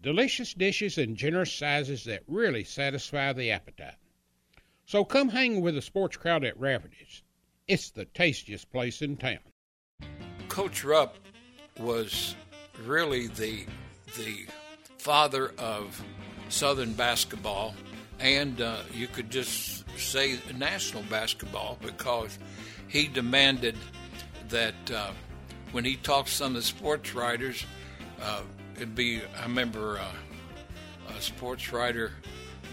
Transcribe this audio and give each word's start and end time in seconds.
delicious 0.00 0.54
dishes 0.54 0.98
in 0.98 1.16
generous 1.16 1.52
sizes 1.52 2.04
that 2.04 2.22
really 2.26 2.64
satisfy 2.64 3.32
the 3.32 3.50
appetite. 3.50 3.96
So 4.86 5.04
come 5.04 5.28
hang 5.28 5.60
with 5.60 5.74
the 5.74 5.82
sports 5.82 6.16
crowd 6.16 6.44
at 6.44 6.58
Rafferty's. 6.58 7.22
It's 7.66 7.90
the 7.90 8.06
tastiest 8.06 8.70
place 8.70 9.02
in 9.02 9.16
town. 9.16 9.40
Coach 10.48 10.84
Rupp 10.84 11.16
was 11.78 12.34
really 12.84 13.26
the 13.26 13.66
the 14.16 14.46
father 14.98 15.52
of 15.58 16.02
Southern 16.48 16.94
basketball, 16.94 17.74
and 18.18 18.60
uh, 18.60 18.78
you 18.94 19.06
could 19.06 19.30
just 19.30 19.84
say 19.98 20.38
national 20.56 21.02
basketball 21.04 21.78
because 21.82 22.38
he 22.88 23.06
demanded 23.06 23.76
that 24.48 24.90
uh, 24.90 25.10
when 25.72 25.84
he 25.84 25.96
talked 25.96 26.28
to 26.28 26.34
some 26.34 26.48
of 26.48 26.54
the 26.54 26.62
sports 26.62 27.14
writers, 27.14 27.64
uh, 28.22 28.40
it'd 28.78 28.94
be 28.94 29.20
I 29.38 29.42
remember 29.42 29.98
uh, 29.98 31.12
a 31.16 31.20
sports 31.20 31.72
writer 31.72 32.12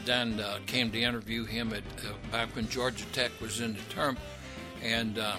then 0.06 0.40
uh, 0.40 0.60
came 0.68 0.92
to 0.92 1.02
interview 1.02 1.46
him 1.46 1.74
at 1.74 1.84
uh, 2.06 2.14
back 2.32 2.56
when 2.56 2.70
Georgia 2.70 3.06
Tech 3.12 3.32
was 3.42 3.60
in 3.60 3.74
the 3.74 3.82
term, 3.90 4.18
and 4.84 5.18
uh, 5.18 5.36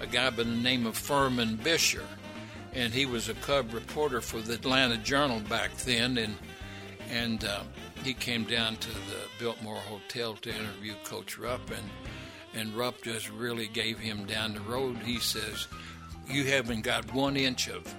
a 0.00 0.06
guy 0.06 0.30
by 0.30 0.44
the 0.44 0.44
name 0.44 0.86
of 0.86 0.96
Furman 0.96 1.58
Bisher, 1.58 2.04
and 2.72 2.92
he 2.92 3.06
was 3.06 3.28
a 3.28 3.34
Cub 3.34 3.74
reporter 3.74 4.20
for 4.20 4.40
the 4.40 4.54
Atlanta 4.54 4.96
Journal 4.98 5.40
back 5.40 5.76
then, 5.78 6.16
and 6.18 6.36
and 7.10 7.44
uh, 7.44 7.62
he 8.04 8.14
came 8.14 8.44
down 8.44 8.76
to 8.76 8.90
the 8.90 9.18
Biltmore 9.38 9.76
Hotel 9.76 10.34
to 10.34 10.50
interview 10.50 10.94
Coach 11.04 11.36
Rupp, 11.36 11.68
and 11.70 11.90
and 12.54 12.76
Rupp 12.76 13.02
just 13.02 13.30
really 13.30 13.66
gave 13.66 13.98
him 13.98 14.26
down 14.26 14.54
the 14.54 14.60
road. 14.60 14.96
He 14.98 15.18
says, 15.18 15.66
"You 16.28 16.44
haven't 16.44 16.82
got 16.82 17.12
one 17.12 17.36
inch 17.36 17.68
of." 17.68 17.92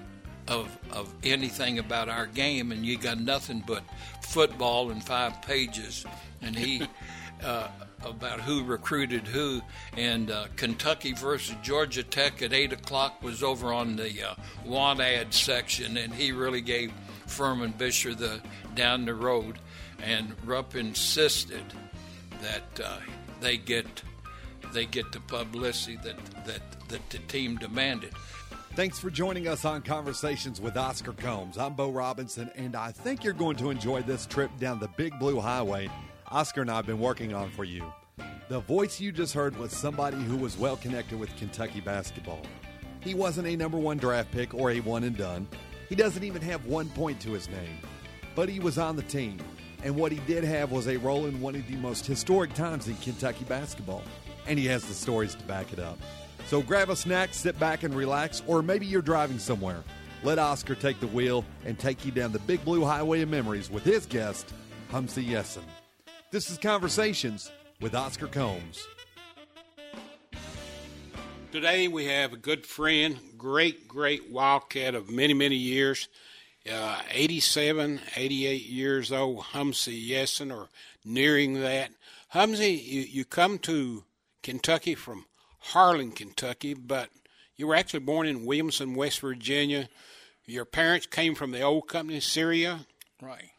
Of, 0.49 0.75
of 0.91 1.13
anything 1.23 1.77
about 1.77 2.09
our 2.09 2.25
game, 2.25 2.71
and 2.71 2.83
you 2.83 2.97
got 2.97 3.19
nothing 3.19 3.63
but 3.67 3.83
football 4.21 4.89
in 4.89 4.99
five 4.99 5.43
pages. 5.43 6.05
And 6.41 6.55
he, 6.55 6.81
uh, 7.43 7.67
about 8.03 8.41
who 8.41 8.63
recruited 8.63 9.27
who, 9.27 9.61
and 9.97 10.31
uh, 10.31 10.47
Kentucky 10.55 11.13
versus 11.13 11.55
Georgia 11.61 12.03
Tech 12.03 12.41
at 12.41 12.53
8 12.53 12.73
o'clock 12.73 13.21
was 13.21 13.43
over 13.43 13.73
on 13.73 13.95
the 13.95 14.29
uh, 14.29 14.35
want 14.65 14.99
ad 15.01 15.33
section, 15.33 15.97
and 15.97 16.13
he 16.13 16.31
really 16.31 16.61
gave 16.61 16.91
Furman 17.27 17.73
Bisher 17.73 18.17
the 18.17 18.41
down 18.75 19.05
the 19.05 19.13
road. 19.13 19.59
And 20.01 20.33
Rupp 20.45 20.75
insisted 20.75 21.63
that 22.41 22.79
uh, 22.83 22.99
they 23.41 23.57
get 23.57 23.85
they 24.73 24.85
get 24.85 25.11
the 25.11 25.19
publicity 25.21 25.97
that, 26.03 26.17
that, 26.45 26.61
that 26.89 27.09
the 27.09 27.17
team 27.19 27.57
demanded. 27.57 28.13
Thanks 28.75 28.99
for 28.99 29.09
joining 29.09 29.47
us 29.47 29.65
on 29.65 29.81
Conversations 29.81 30.61
with 30.61 30.77
Oscar 30.77 31.11
Combs. 31.11 31.57
I'm 31.57 31.73
Bo 31.73 31.89
Robinson, 31.91 32.49
and 32.55 32.75
I 32.75 32.91
think 32.91 33.23
you're 33.23 33.33
going 33.33 33.57
to 33.57 33.71
enjoy 33.71 34.03
this 34.03 34.25
trip 34.25 34.51
down 34.57 34.79
the 34.79 34.87
Big 34.89 35.17
Blue 35.19 35.39
Highway 35.39 35.89
Oscar 36.31 36.61
and 36.61 36.69
I 36.69 36.75
have 36.75 36.85
been 36.85 36.99
working 36.99 37.33
on 37.33 37.49
for 37.49 37.63
you. 37.63 37.91
The 38.49 38.59
voice 38.59 38.99
you 38.99 39.11
just 39.11 39.33
heard 39.33 39.57
was 39.57 39.71
somebody 39.71 40.17
who 40.17 40.37
was 40.37 40.57
well 40.57 40.77
connected 40.77 41.19
with 41.19 41.35
Kentucky 41.37 41.81
basketball. 41.81 42.41
He 43.01 43.15
wasn't 43.15 43.47
a 43.47 43.55
number 43.55 43.77
one 43.77 43.97
draft 43.97 44.31
pick 44.31 44.53
or 44.53 44.71
a 44.71 44.79
one 44.81 45.03
and 45.03 45.17
done. 45.17 45.47
He 45.87 45.95
doesn't 45.95 46.23
even 46.23 46.41
have 46.43 46.65
one 46.65 46.89
point 46.89 47.19
to 47.21 47.31
his 47.31 47.49
name. 47.49 47.79
But 48.35 48.47
he 48.47 48.59
was 48.59 48.77
on 48.77 48.95
the 48.95 49.01
team, 49.01 49.39
and 49.83 49.95
what 49.95 50.11
he 50.11 50.19
did 50.19 50.43
have 50.43 50.71
was 50.71 50.87
a 50.87 50.97
role 50.97 51.25
in 51.25 51.41
one 51.41 51.55
of 51.55 51.67
the 51.67 51.77
most 51.77 52.05
historic 52.05 52.53
times 52.53 52.87
in 52.87 52.95
Kentucky 52.97 53.45
basketball. 53.45 54.03
And 54.45 54.59
he 54.59 54.65
has 54.67 54.85
the 54.85 54.93
stories 54.93 55.33
to 55.35 55.43
back 55.45 55.73
it 55.73 55.79
up. 55.79 55.97
So 56.49 56.63
grab 56.63 56.89
a 56.89 56.95
snack, 56.95 57.35
sit 57.35 57.59
back 57.59 57.83
and 57.83 57.93
relax, 57.93 58.41
or 58.47 58.63
maybe 58.63 58.87
you're 58.87 59.03
driving 59.03 59.37
somewhere. 59.37 59.83
Let 60.23 60.39
Oscar 60.39 60.73
take 60.73 60.99
the 60.99 61.05
wheel 61.05 61.45
and 61.63 61.77
take 61.77 62.03
you 62.03 62.11
down 62.11 62.31
the 62.31 62.39
big 62.39 62.65
blue 62.65 62.83
highway 62.83 63.21
of 63.21 63.29
memories 63.29 63.69
with 63.69 63.83
his 63.83 64.07
guest, 64.07 64.51
Humzey 64.91 65.27
Yessin. 65.27 65.61
This 66.31 66.49
is 66.49 66.57
Conversations 66.57 67.51
with 67.81 67.93
Oscar 67.93 68.25
Combs. 68.25 68.87
Today 71.51 71.87
we 71.87 72.05
have 72.05 72.33
a 72.33 72.37
good 72.37 72.65
friend, 72.65 73.19
great, 73.37 73.87
great 73.87 74.31
Wildcat 74.31 74.95
of 74.95 75.07
many, 75.07 75.35
many 75.35 75.55
years, 75.55 76.07
uh, 76.67 76.99
87, 77.11 77.99
88 78.15 78.65
years 78.65 79.11
old, 79.11 79.43
Humzey 79.53 80.09
Yessin, 80.09 80.51
or 80.51 80.69
nearing 81.05 81.61
that. 81.61 81.91
Humzey, 82.33 82.83
you, 82.83 83.01
you 83.01 83.23
come 83.23 83.59
to 83.59 84.03
Kentucky 84.41 84.95
from 84.95 85.25
Harlan, 85.59 86.11
Kentucky, 86.11 86.73
but 86.73 87.09
you 87.55 87.67
were 87.67 87.75
actually 87.75 87.99
born 87.99 88.27
in 88.27 88.45
Williamson, 88.45 88.95
West 88.95 89.19
Virginia. 89.19 89.89
Your 90.45 90.65
parents 90.65 91.05
came 91.05 91.35
from 91.35 91.51
the 91.51 91.61
old 91.61 91.87
company 91.87 92.19
Syria. 92.19 92.85
Right. 93.21 93.51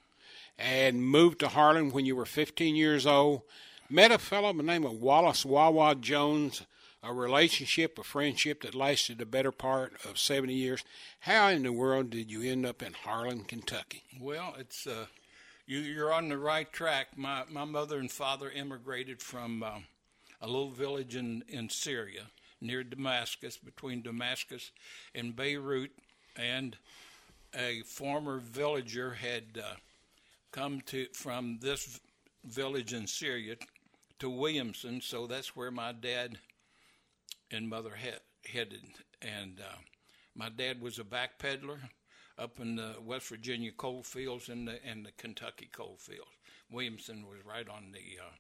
And 0.58 1.04
moved 1.04 1.40
to 1.40 1.48
Harlan 1.48 1.92
when 1.92 2.06
you 2.06 2.16
were 2.16 2.26
15 2.26 2.76
years 2.76 3.06
old. 3.06 3.42
Met 3.88 4.10
a 4.10 4.18
fellow 4.18 4.52
by 4.52 4.58
the 4.58 4.62
name 4.62 4.84
of 4.84 4.92
Wallace 4.92 5.44
Wah 5.44 5.70
Wah 5.70 5.94
Jones, 5.94 6.62
a 7.02 7.12
relationship, 7.12 7.98
a 7.98 8.02
friendship 8.02 8.62
that 8.62 8.74
lasted 8.74 9.20
a 9.20 9.26
better 9.26 9.52
part 9.52 9.92
of 10.04 10.18
70 10.18 10.52
years. 10.54 10.84
How 11.20 11.48
in 11.48 11.64
the 11.64 11.72
world 11.72 12.10
did 12.10 12.30
you 12.30 12.42
end 12.42 12.64
up 12.64 12.82
in 12.82 12.92
Harlan, 12.92 13.44
Kentucky? 13.44 14.02
Well, 14.20 14.54
it's 14.58 14.86
uh, 14.86 15.06
you, 15.66 15.78
you're 15.78 16.12
on 16.12 16.28
the 16.28 16.38
right 16.38 16.70
track. 16.72 17.16
My 17.16 17.44
my 17.48 17.64
mother 17.64 17.98
and 17.98 18.10
father 18.10 18.50
immigrated 18.50 19.22
from 19.22 19.62
um, 19.62 19.84
a 20.40 20.46
little 20.46 20.70
village 20.70 21.16
in, 21.16 21.44
in 21.48 21.68
Syria 21.68 22.22
near 22.60 22.84
Damascus, 22.84 23.56
between 23.56 24.02
Damascus 24.02 24.70
and 25.14 25.34
Beirut, 25.34 25.92
and 26.36 26.76
a 27.54 27.80
former 27.82 28.38
villager 28.38 29.12
had 29.12 29.58
uh, 29.58 29.74
come 30.52 30.80
to 30.86 31.06
from 31.12 31.58
this 31.60 32.00
village 32.44 32.92
in 32.92 33.06
Syria 33.06 33.56
to 34.18 34.28
Williamson, 34.28 35.00
so 35.00 35.26
that's 35.26 35.56
where 35.56 35.70
my 35.70 35.92
dad 35.92 36.38
and 37.50 37.68
mother 37.68 37.92
he- 37.96 38.50
headed. 38.50 38.84
And 39.22 39.60
uh, 39.60 39.78
my 40.34 40.48
dad 40.48 40.80
was 40.80 40.98
a 40.98 41.04
back 41.04 41.38
peddler 41.38 41.80
up 42.38 42.60
in 42.60 42.76
the 42.76 42.94
West 43.04 43.28
Virginia 43.28 43.72
coal 43.72 44.02
fields 44.02 44.48
and 44.48 44.68
the 44.68 44.84
and 44.84 45.04
the 45.04 45.12
Kentucky 45.12 45.68
coal 45.72 45.96
fields. 45.98 46.30
Williamson 46.70 47.26
was 47.26 47.44
right 47.44 47.68
on 47.68 47.92
the 47.92 48.22
uh, 48.22 48.30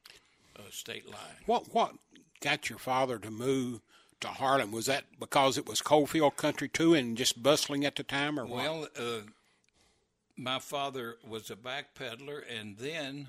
state 0.70 1.06
line. 1.06 1.16
What 1.46 1.74
what 1.74 1.94
got 2.40 2.70
your 2.70 2.78
father 2.78 3.18
to 3.18 3.30
move 3.30 3.80
to 4.20 4.28
Harlan? 4.28 4.70
Was 4.70 4.86
that 4.86 5.04
because 5.18 5.58
it 5.58 5.68
was 5.68 5.80
coalfield 5.80 6.36
country 6.36 6.68
too, 6.68 6.94
and 6.94 7.16
just 7.16 7.42
bustling 7.42 7.84
at 7.84 7.96
the 7.96 8.02
time, 8.02 8.38
or 8.38 8.46
what? 8.46 8.62
Well, 8.62 8.88
uh, 8.98 9.20
my 10.36 10.58
father 10.58 11.16
was 11.26 11.50
a 11.50 11.56
back 11.56 11.94
peddler, 11.94 12.38
and 12.38 12.76
then 12.78 13.28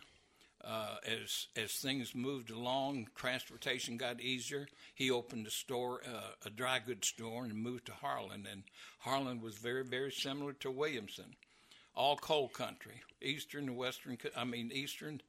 uh, 0.64 0.98
as 1.06 1.48
as 1.56 1.74
things 1.74 2.14
moved 2.14 2.52
along, 2.52 3.08
transportation 3.16 3.98
got 3.98 4.22
easier. 4.22 4.68
He 4.94 5.10
opened 5.10 5.48
a 5.48 5.52
store, 5.52 6.02
uh, 6.06 6.32
a 6.46 6.50
dry 6.50 6.80
goods 6.80 7.08
store, 7.08 7.44
and 7.44 7.56
moved 7.56 7.88
to 7.88 7.94
Harlan. 7.94 8.48
And 8.50 8.64
Harlan 9.00 9.42
was 9.42 9.56
very 9.56 9.84
very 9.84 10.12
similar 10.12 10.54
to 10.54 10.72
Williamson, 10.72 11.36
all 11.96 12.16
coal 12.16 12.48
country, 12.48 13.02
eastern 13.22 13.70
and 13.70 13.78
western. 13.78 14.18
I 14.36 14.44
mean 14.44 14.72
eastern. 14.74 15.22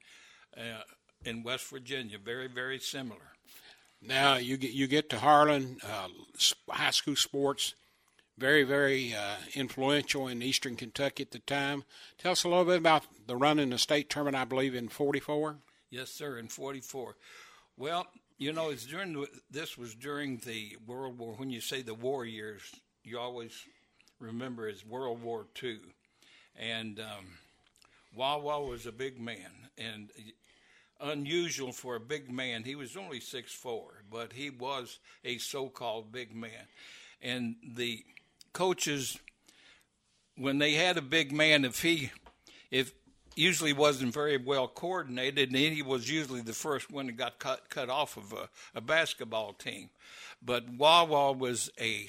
Uh, 0.57 0.83
in 1.25 1.43
West 1.43 1.69
Virginia, 1.69 2.19
very, 2.19 2.49
very 2.49 2.79
similar. 2.79 3.33
Now 4.01 4.35
you 4.37 4.57
get 4.57 4.73
you 4.73 4.87
get 4.87 5.11
to 5.11 5.19
Harlan, 5.19 5.79
uh, 5.83 6.09
high 6.69 6.91
school 6.91 7.15
sports, 7.15 7.75
very 8.37 8.65
very 8.65 9.15
uh, 9.15 9.37
influential 9.55 10.27
in 10.27 10.43
Eastern 10.43 10.75
Kentucky 10.75 11.23
at 11.23 11.31
the 11.31 11.39
time. 11.39 11.85
Tell 12.19 12.33
us 12.33 12.43
a 12.43 12.49
little 12.49 12.65
bit 12.65 12.79
about 12.79 13.05
the 13.27 13.37
run 13.37 13.61
in 13.61 13.71
the 13.71 13.79
state 13.79 14.11
tournament. 14.11 14.37
I 14.37 14.45
believe 14.45 14.75
in 14.75 14.89
'44. 14.89 15.57
Yes, 15.91 16.11
sir, 16.11 16.37
in 16.39 16.49
'44. 16.49 17.15
Well, 17.77 18.07
you 18.39 18.53
know, 18.53 18.71
it's 18.71 18.87
during 18.87 19.13
the, 19.13 19.29
this 19.51 19.79
was 19.79 19.95
during 19.95 20.39
the 20.39 20.77
World 20.85 21.19
War. 21.19 21.35
When 21.35 21.51
you 21.51 21.61
say 21.61 21.83
the 21.83 21.95
war 21.95 22.25
years, 22.25 22.63
you 23.05 23.21
always 23.21 23.53
remember 24.19 24.67
as 24.67 24.85
World 24.85 25.23
War 25.23 25.47
II, 25.63 25.79
and 26.59 26.99
um, 26.99 27.27
Wah 28.17 28.39
Wah 28.39 28.59
was 28.61 28.87
a 28.87 28.93
big 28.93 29.21
man, 29.21 29.51
and 29.79 30.11
unusual 31.03 31.73
for 31.73 31.97
a 31.97 32.01
big 32.01 32.31
man. 32.31 32.65
He 32.65 32.75
was 32.75 32.97
only 32.97 33.21
six 33.21 33.53
four, 33.53 34.03
but 34.11 34.33
he 34.33 34.51
was 34.51 34.99
a 35.25 35.39
so-called 35.39 36.13
big 36.13 36.35
man. 36.35 36.69
And 37.21 37.57
the 37.75 38.05
coaches, 38.53 39.19
when 40.37 40.59
they 40.59 40.73
had 40.73 40.97
a 40.97 41.03
big 41.03 41.33
man, 41.33 41.65
if 41.65 41.83
he, 41.83 42.11
if 42.71 42.93
usually 43.35 43.73
wasn't 43.73 44.13
very 44.13 44.37
well 44.37 44.69
coordinated, 44.69 45.49
and 45.49 45.57
he 45.57 45.83
was 45.83 46.11
usually 46.11 46.43
the 46.43 46.53
first 46.53 46.91
one 46.91 47.07
that 47.07 47.17
got 47.17 47.39
cut 47.39 47.69
cut 47.69 47.89
off 47.89 48.17
of 48.17 48.33
a, 48.33 48.49
a 48.75 48.81
basketball 48.81 49.53
team. 49.53 49.91
But 50.43 50.69
Wah 50.69 51.05
Wah 51.05 51.33
was 51.33 51.71
a 51.81 52.09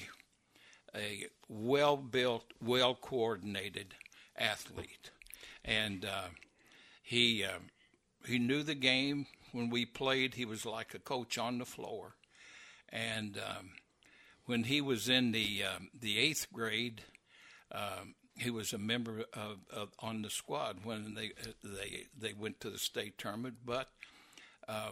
a 0.94 1.26
well 1.48 1.96
built, 1.96 2.44
well 2.62 2.94
coordinated 2.94 3.94
athlete, 4.36 5.10
and 5.64 6.04
uh, 6.04 6.28
he 7.02 7.44
uh, 7.44 7.58
he 8.26 8.38
knew 8.38 8.62
the 8.62 8.74
game. 8.74 9.26
When 9.52 9.70
we 9.70 9.84
played, 9.84 10.34
he 10.34 10.44
was 10.44 10.66
like 10.66 10.94
a 10.94 10.98
coach 10.98 11.38
on 11.38 11.58
the 11.58 11.64
floor, 11.64 12.16
and 12.88 13.38
um, 13.38 13.70
when 14.46 14.64
he 14.64 14.80
was 14.80 15.08
in 15.08 15.32
the 15.32 15.64
um, 15.64 15.90
the 15.98 16.18
eighth 16.18 16.48
grade. 16.52 17.02
Um, 17.72 18.14
he 18.36 18.50
was 18.50 18.72
a 18.72 18.78
member 18.78 19.24
of, 19.32 19.58
of, 19.72 19.88
on 20.00 20.22
the 20.22 20.30
squad 20.30 20.78
when 20.82 21.14
they 21.14 21.32
they 21.62 22.06
they 22.18 22.32
went 22.32 22.60
to 22.60 22.70
the 22.70 22.78
state 22.78 23.16
tournament. 23.16 23.58
But 23.64 23.88
uh, 24.68 24.90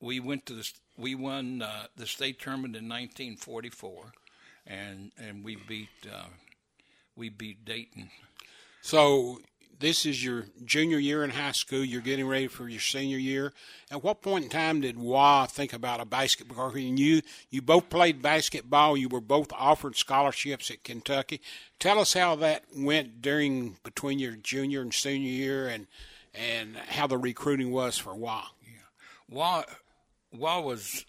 we 0.00 0.20
went 0.20 0.46
to 0.46 0.54
the 0.54 0.72
we 0.96 1.14
won 1.14 1.62
uh, 1.62 1.86
the 1.96 2.06
state 2.06 2.40
tournament 2.40 2.76
in 2.76 2.88
1944, 2.88 4.12
and 4.66 5.12
and 5.18 5.44
we 5.44 5.56
beat 5.56 5.88
uh, 6.12 6.28
we 7.16 7.28
beat 7.28 7.64
Dayton. 7.64 8.10
So 8.82 9.40
this 9.80 10.04
is 10.04 10.22
your 10.22 10.44
junior 10.64 10.98
year 10.98 11.24
in 11.24 11.30
high 11.30 11.52
school. 11.52 11.82
You're 11.82 12.02
getting 12.02 12.28
ready 12.28 12.46
for 12.46 12.68
your 12.68 12.80
senior 12.80 13.16
year. 13.16 13.52
At 13.90 14.04
what 14.04 14.20
point 14.20 14.44
in 14.44 14.50
time 14.50 14.82
did 14.82 14.98
Wah 14.98 15.46
think 15.46 15.72
about 15.72 16.00
a 16.00 16.04
basketball? 16.04 16.70
career? 16.70 16.84
You 16.84 17.22
you 17.48 17.62
both 17.62 17.88
played 17.88 18.22
basketball. 18.22 18.96
You 18.96 19.08
were 19.08 19.22
both 19.22 19.52
offered 19.52 19.96
scholarships 19.96 20.70
at 20.70 20.84
Kentucky. 20.84 21.40
Tell 21.78 21.98
us 21.98 22.12
how 22.12 22.36
that 22.36 22.64
went 22.76 23.22
during 23.22 23.78
between 23.82 24.18
your 24.18 24.36
junior 24.36 24.82
and 24.82 24.92
senior 24.92 25.30
year, 25.30 25.68
and 25.68 25.86
and 26.34 26.76
how 26.76 27.06
the 27.06 27.18
recruiting 27.18 27.72
was 27.72 27.96
for 27.96 28.14
Wah. 28.14 28.44
Yeah, 28.62 28.84
Wah 29.28 29.64
Wah 30.30 30.60
was 30.60 31.06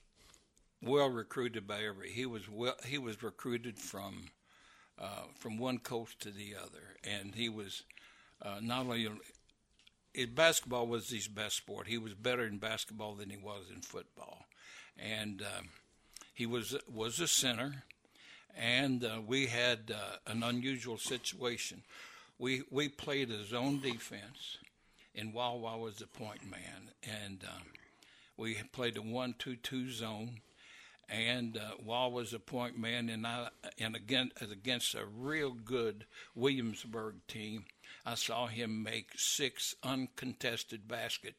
well 0.81 1.09
recruited 1.09 1.67
by 1.67 1.83
every. 1.83 2.09
He 2.11 2.25
was 2.25 2.49
well. 2.49 2.75
He 2.85 2.97
was 2.97 3.21
recruited 3.21 3.77
from 3.77 4.29
uh, 4.97 5.23
from 5.35 5.57
one 5.57 5.79
coast 5.79 6.21
to 6.21 6.31
the 6.31 6.55
other, 6.55 6.95
and 7.03 7.35
he 7.35 7.49
was 7.49 7.83
uh, 8.41 8.59
not 8.61 8.81
only 8.81 9.07
it, 10.13 10.35
basketball 10.35 10.87
was 10.87 11.09
his 11.09 11.27
best 11.27 11.57
sport. 11.57 11.87
He 11.87 11.97
was 11.97 12.13
better 12.13 12.45
in 12.45 12.57
basketball 12.57 13.15
than 13.15 13.29
he 13.29 13.37
was 13.37 13.65
in 13.73 13.81
football, 13.81 14.45
and 14.97 15.41
um, 15.41 15.69
he 16.33 16.45
was 16.45 16.75
was 16.91 17.19
a 17.19 17.27
center. 17.27 17.83
And 18.57 19.05
uh, 19.05 19.21
we 19.25 19.47
had 19.47 19.93
uh, 19.95 20.17
an 20.27 20.43
unusual 20.43 20.97
situation. 20.97 21.83
We 22.37 22.63
we 22.69 22.89
played 22.89 23.31
a 23.31 23.45
zone 23.45 23.79
defense, 23.79 24.57
and 25.15 25.33
Wah 25.33 25.55
Wah 25.55 25.77
was 25.77 25.97
the 25.97 26.07
point 26.07 26.49
man, 26.49 26.91
and 27.03 27.43
um, 27.47 27.63
we 28.35 28.55
played 28.73 28.97
a 28.97 29.01
one-two-two 29.01 29.91
zone 29.91 30.41
and 31.11 31.57
uh, 31.57 31.71
Wah 31.83 32.07
was 32.07 32.33
a 32.33 32.39
point 32.39 32.79
man, 32.79 33.09
and 33.09 33.27
I 33.27 33.49
and 33.77 33.95
again 33.95 34.31
against 34.39 34.95
a 34.95 35.05
real 35.05 35.51
good 35.51 36.05
Williamsburg 36.35 37.15
team, 37.27 37.65
I 38.05 38.15
saw 38.15 38.47
him 38.47 38.83
make 38.83 39.11
six 39.15 39.75
uncontested 39.83 40.87
basket, 40.87 41.35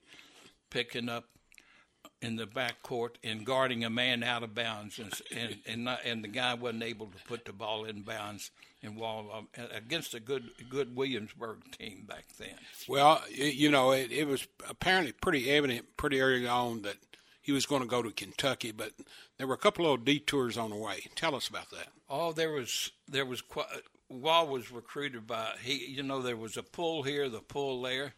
picking 0.70 1.08
up 1.08 1.25
in 2.20 2.37
the 2.37 2.46
back 2.46 2.82
court 2.82 3.19
and 3.25 3.44
guarding 3.44 3.84
a 3.84 3.90
man 3.90 4.22
out 4.22 4.43
of 4.43 4.54
bounds, 4.54 4.99
and 4.99 5.12
and 5.37 5.58
and, 5.66 5.84
not, 5.84 6.00
and 6.04 6.22
the 6.22 6.28
guy 6.28 6.54
wasn't 6.54 6.82
able 6.82 7.06
to 7.06 7.19
put 7.26 7.44
the 7.44 7.52
ball 7.52 7.84
in 7.84 8.02
bounds 8.02 8.50
and 8.82 8.96
Wah 8.96 9.20
uh, 9.38 9.62
against 9.75 10.14
a 10.14 10.20
good 10.20 10.50
good 10.69 10.96
Williamsburg 10.96 11.58
team 11.72 12.04
back 12.06 12.25
then. 12.38 12.56
Well, 12.88 13.22
you 13.31 13.70
know, 13.70 13.93
it, 13.93 14.10
it 14.10 14.26
was 14.26 14.46
apparently 14.69 15.12
pretty 15.12 15.50
evident 15.50 15.96
pretty 15.96 16.20
early 16.20 16.46
on 16.46 16.82
that 16.82 16.96
he 17.40 17.52
was 17.52 17.66
going 17.66 17.82
to 17.82 17.88
go 17.88 18.02
to 18.02 18.10
Kentucky, 18.10 18.70
but 18.70 18.93
there 19.37 19.46
were 19.46 19.55
a 19.55 19.58
couple 19.58 19.93
of 19.93 20.05
detours 20.05 20.56
on 20.56 20.70
the 20.70 20.76
way. 20.76 21.06
Tell 21.16 21.34
us 21.34 21.48
about 21.48 21.70
that. 21.70 21.88
Oh, 22.08 22.32
there 22.32 22.52
was 22.52 22.93
there 23.08 23.26
was 23.26 23.40
quite. 23.40 23.66
Wah 24.12 24.44
was 24.44 24.70
recruited 24.70 25.26
by 25.26 25.55
he. 25.62 25.87
You 25.87 26.03
know, 26.03 26.20
there 26.20 26.37
was 26.37 26.56
a 26.56 26.62
pull 26.62 27.03
here, 27.03 27.29
the 27.29 27.41
pull 27.41 27.82
there. 27.82 28.14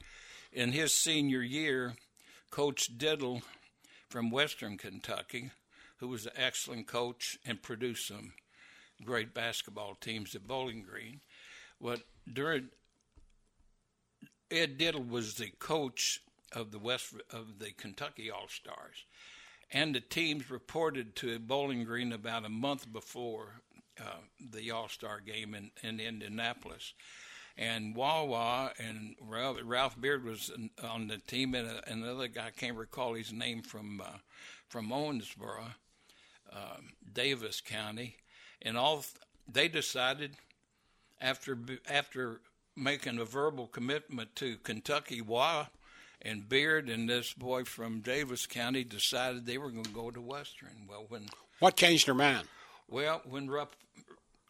In 0.52 0.73
his 0.73 0.94
senior 0.94 1.43
year, 1.43 1.94
Coach 2.50 2.99
Diddle 2.99 3.43
from 4.08 4.31
Western 4.31 4.76
Kentucky, 4.76 5.50
who 5.99 6.08
was 6.08 6.26
an 6.26 6.32
excellent 6.37 6.87
coach 6.87 7.38
and 7.44 7.62
produced 7.62 8.08
some 8.08 8.32
great 9.05 9.35
basketball 9.35 9.94
teams 9.94 10.35
at 10.35 10.46
Bowling 10.46 10.82
Green. 10.82 11.20
What 11.79 12.02
during 12.32 12.69
Ed 14.50 14.79
Diddle 14.79 15.02
was 15.02 15.35
the 15.35 15.50
coach 15.58 16.20
of 16.52 16.70
the 16.70 16.79
West 16.79 17.14
of 17.31 17.58
the 17.58 17.73
Kentucky 17.73 18.31
All 18.31 18.49
Stars, 18.49 19.05
and 19.73 19.94
the 19.94 20.00
teams 20.00 20.50
reported 20.50 21.17
to 21.17 21.38
Bowling 21.38 21.85
Green 21.85 22.12
about 22.12 22.44
a 22.44 22.49
month 22.49 22.93
before 22.93 23.62
uh, 24.00 24.20
the 24.52 24.70
All 24.70 24.88
Star 24.88 25.20
game 25.20 25.55
in, 25.55 25.70
in 25.82 26.00
Indianapolis. 26.00 26.94
And 27.56 27.94
Wah 27.94 28.25
Wah 28.25 28.70
and 28.79 29.14
Ralph, 29.20 29.58
Ralph 29.62 30.00
Beard 30.00 30.25
was 30.25 30.50
on 30.82 31.06
the 31.06 31.19
team, 31.19 31.55
and 31.55 31.69
another 31.87 32.26
guy 32.26 32.46
I 32.46 32.50
can't 32.50 32.76
recall 32.76 33.14
his 33.14 33.32
name 33.32 33.62
from 33.62 34.00
uh, 34.00 34.19
from 34.69 34.88
Owensboro, 34.88 35.67
uh, 36.52 36.76
Daviess 37.12 37.64
County, 37.64 38.17
and 38.61 38.76
all 38.76 39.05
they 39.46 39.69
decided 39.69 40.32
after 41.20 41.56
after 41.88 42.40
making 42.76 43.19
a 43.19 43.25
verbal 43.25 43.69
commitment 43.69 44.35
to 44.37 44.56
Kentucky, 44.56 45.20
Wah 45.20 45.58
Wah 45.61 45.67
and 46.25 46.49
Beard 46.49 46.88
and 46.88 47.08
this 47.08 47.32
boy 47.35 47.64
from 47.64 48.00
Daviess 48.00 48.49
County 48.49 48.82
decided 48.82 49.44
they 49.44 49.58
were 49.58 49.70
going 49.70 49.85
to 49.85 49.90
go 49.90 50.11
to 50.11 50.20
Western. 50.20 50.87
Well, 50.88 51.05
when 51.08 51.26
what 51.61 51.76
changed 51.76 52.06
their 52.06 52.14
mind? 52.14 52.49
Well, 52.88 53.22
when 53.25 53.48
Rupp, 53.48 53.75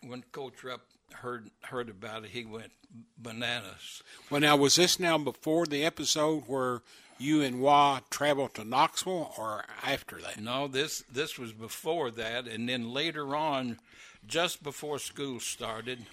when 0.02 0.22
Coach 0.32 0.64
Rupp 0.64 0.82
heard 1.12 1.50
heard 1.62 1.88
about 1.88 2.25
it, 2.25 2.31
he 2.31 2.44
went 2.44 2.72
bananas. 3.16 4.02
Well, 4.31 4.40
now 4.40 4.56
was 4.56 4.76
this 4.76 4.98
now 4.98 5.19
before 5.19 5.66
the 5.66 5.84
episode 5.84 6.44
where 6.46 6.82
you 7.19 7.42
and 7.42 7.60
Wah 7.60 8.00
traveled 8.10 8.54
to 8.54 8.64
Knoxville, 8.64 9.32
or 9.38 9.64
after 9.82 10.20
that? 10.20 10.40
No, 10.40 10.66
this 10.69 11.04
this 11.10 11.38
was 11.38 11.52
before 11.52 12.10
that, 12.12 12.46
and 12.46 12.69
then 12.69 12.92
later 12.92 13.34
on, 13.36 13.78
just 14.26 14.62
before 14.62 14.98
school 14.98 15.40
started, 15.40 16.06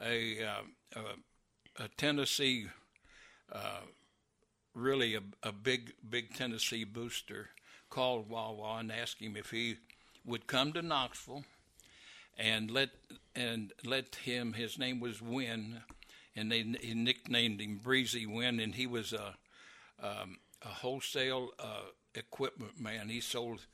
a 0.00 0.44
uh, 0.44 0.62
a, 0.96 1.84
a 1.84 1.88
Tennessee. 1.96 2.66
Uh, 3.52 3.80
really 4.72 5.16
a, 5.16 5.20
a 5.42 5.52
big 5.52 5.92
big 6.08 6.32
Tennessee 6.34 6.84
booster 6.84 7.50
called 7.88 8.28
Wah 8.28 8.52
Wah 8.52 8.78
and 8.78 8.92
asked 8.92 9.20
him 9.20 9.36
if 9.36 9.50
he 9.50 9.76
would 10.24 10.46
come 10.46 10.72
to 10.72 10.82
Knoxville 10.82 11.44
and 12.38 12.70
let 12.70 12.90
and 13.34 13.72
let 13.84 14.16
him. 14.16 14.54
His 14.54 14.78
name 14.78 15.00
was 15.00 15.22
Wynn, 15.22 15.82
and 16.34 16.50
they 16.50 16.62
he 16.80 16.94
nicknamed 16.94 17.60
him 17.60 17.80
Breezy 17.82 18.26
Wynn, 18.26 18.60
and 18.60 18.74
he 18.74 18.86
was 18.86 19.12
a 19.12 19.36
um, 20.02 20.38
a 20.62 20.68
wholesale 20.68 21.50
uh, 21.58 21.90
equipment 22.14 22.80
man. 22.80 23.08
He 23.08 23.20
sold 23.20 23.66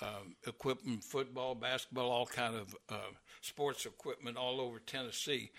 uh, 0.00 0.24
equipment, 0.46 1.04
football, 1.04 1.54
basketball, 1.54 2.10
all 2.10 2.26
kind 2.26 2.54
of 2.54 2.74
uh, 2.88 3.12
sports 3.40 3.86
equipment 3.86 4.36
all 4.36 4.60
over 4.60 4.78
Tennessee. 4.78 5.50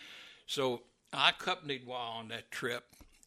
So 0.45 0.83
I 1.13 1.29
accompanied 1.29 1.85
Wah 1.85 2.17
on 2.17 2.29
that 2.29 2.51
trip, 2.51 2.83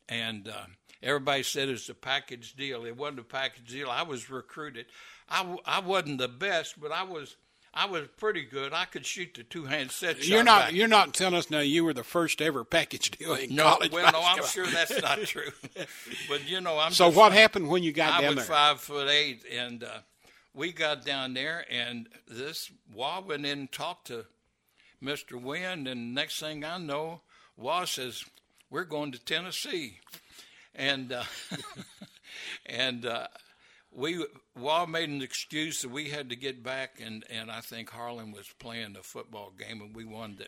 and 0.09 0.49
uh, 0.49 0.67
everybody 1.03 1.43
said 1.43 1.69
it's 1.69 1.89
a 1.89 1.95
package 1.95 2.55
deal. 2.55 2.85
It 2.85 2.97
wasn't 2.97 3.21
a 3.21 3.25
package 3.25 3.71
deal. 3.71 3.91
I 3.91 4.03
was 4.03 4.31
recruited. 4.31 4.87
I, 5.29 5.57
I 5.65 5.81
wasn't 5.81 6.19
the 6.19 6.29
best, 6.29 6.81
but 6.81 6.93
I 6.93 7.05
was 7.05 7.37
I 7.77 7.87
was 7.87 8.07
pretty 8.17 8.45
good. 8.45 8.73
I 8.73 8.85
could 8.85 9.05
shoot 9.05 9.35
the 9.35 9.43
two 9.43 9.65
hand 9.65 9.91
set. 9.91 10.19
shot. 10.19 10.27
You're 10.29 10.45
not 10.45 10.67
back. 10.67 10.73
you're 10.75 10.89
not 10.89 11.13
telling 11.13 11.35
us 11.35 11.51
now 11.51 11.59
you 11.59 11.85
were 11.85 11.93
the 11.93 12.05
first 12.05 12.41
ever 12.41 12.65
package 12.65 13.11
deal 13.11 13.35
in 13.35 13.55
no, 13.55 13.65
college. 13.65 13.91
Well, 13.91 14.13
no, 14.13 14.21
I'm 14.23 14.45
sure 14.45 14.67
that's 14.67 15.03
not 15.03 15.19
true. 15.25 15.51
but 16.29 16.49
you 16.49 16.61
know, 16.61 16.79
I'm. 16.79 16.93
So 16.93 17.07
just, 17.07 17.17
what 17.17 17.33
happened 17.33 17.69
when 17.69 17.83
you 17.83 17.93
got 17.93 18.13
I 18.13 18.21
down 18.23 18.37
there? 18.37 18.45
I 18.45 18.47
was 18.47 18.47
five 18.47 18.81
foot 18.81 19.09
eight, 19.09 19.45
and 19.53 19.83
uh, 19.83 19.99
we 20.55 20.73
got 20.73 21.05
down 21.05 21.35
there, 21.35 21.65
and 21.69 22.09
this 22.29 22.71
Wah 22.95 23.21
went 23.21 23.45
in 23.45 23.59
and 23.59 23.73
talked 23.73 24.07
to 24.07 24.27
Mr. 25.03 25.41
Wynn, 25.41 25.89
and 25.89 26.15
next 26.15 26.39
thing 26.39 26.65
I 26.65 26.79
know, 26.79 27.23
Wah 27.57 27.85
says, 27.87 28.25
"We're 28.75 28.83
going 28.83 29.13
to 29.13 29.25
Tennessee." 29.25 30.01
and 30.75 31.13
uh, 31.13 31.23
and 32.67 33.07
uh, 33.07 33.29
we 33.93 34.27
Wah 34.57 34.85
made 34.85 35.11
an 35.11 35.23
excuse 35.23 35.83
that 35.83 35.93
we 35.93 36.09
had 36.11 36.31
to 36.31 36.37
get 36.37 36.65
back, 36.65 37.01
and 37.01 37.25
and 37.31 37.53
I 37.53 37.61
think 37.61 37.91
Harlan 37.91 38.33
was 38.33 38.53
playing 38.59 38.97
a 38.99 39.03
football 39.05 39.53
game, 39.57 39.81
and 39.81 39.95
we 39.95 40.05
wanted 40.05 40.39
to 40.39 40.47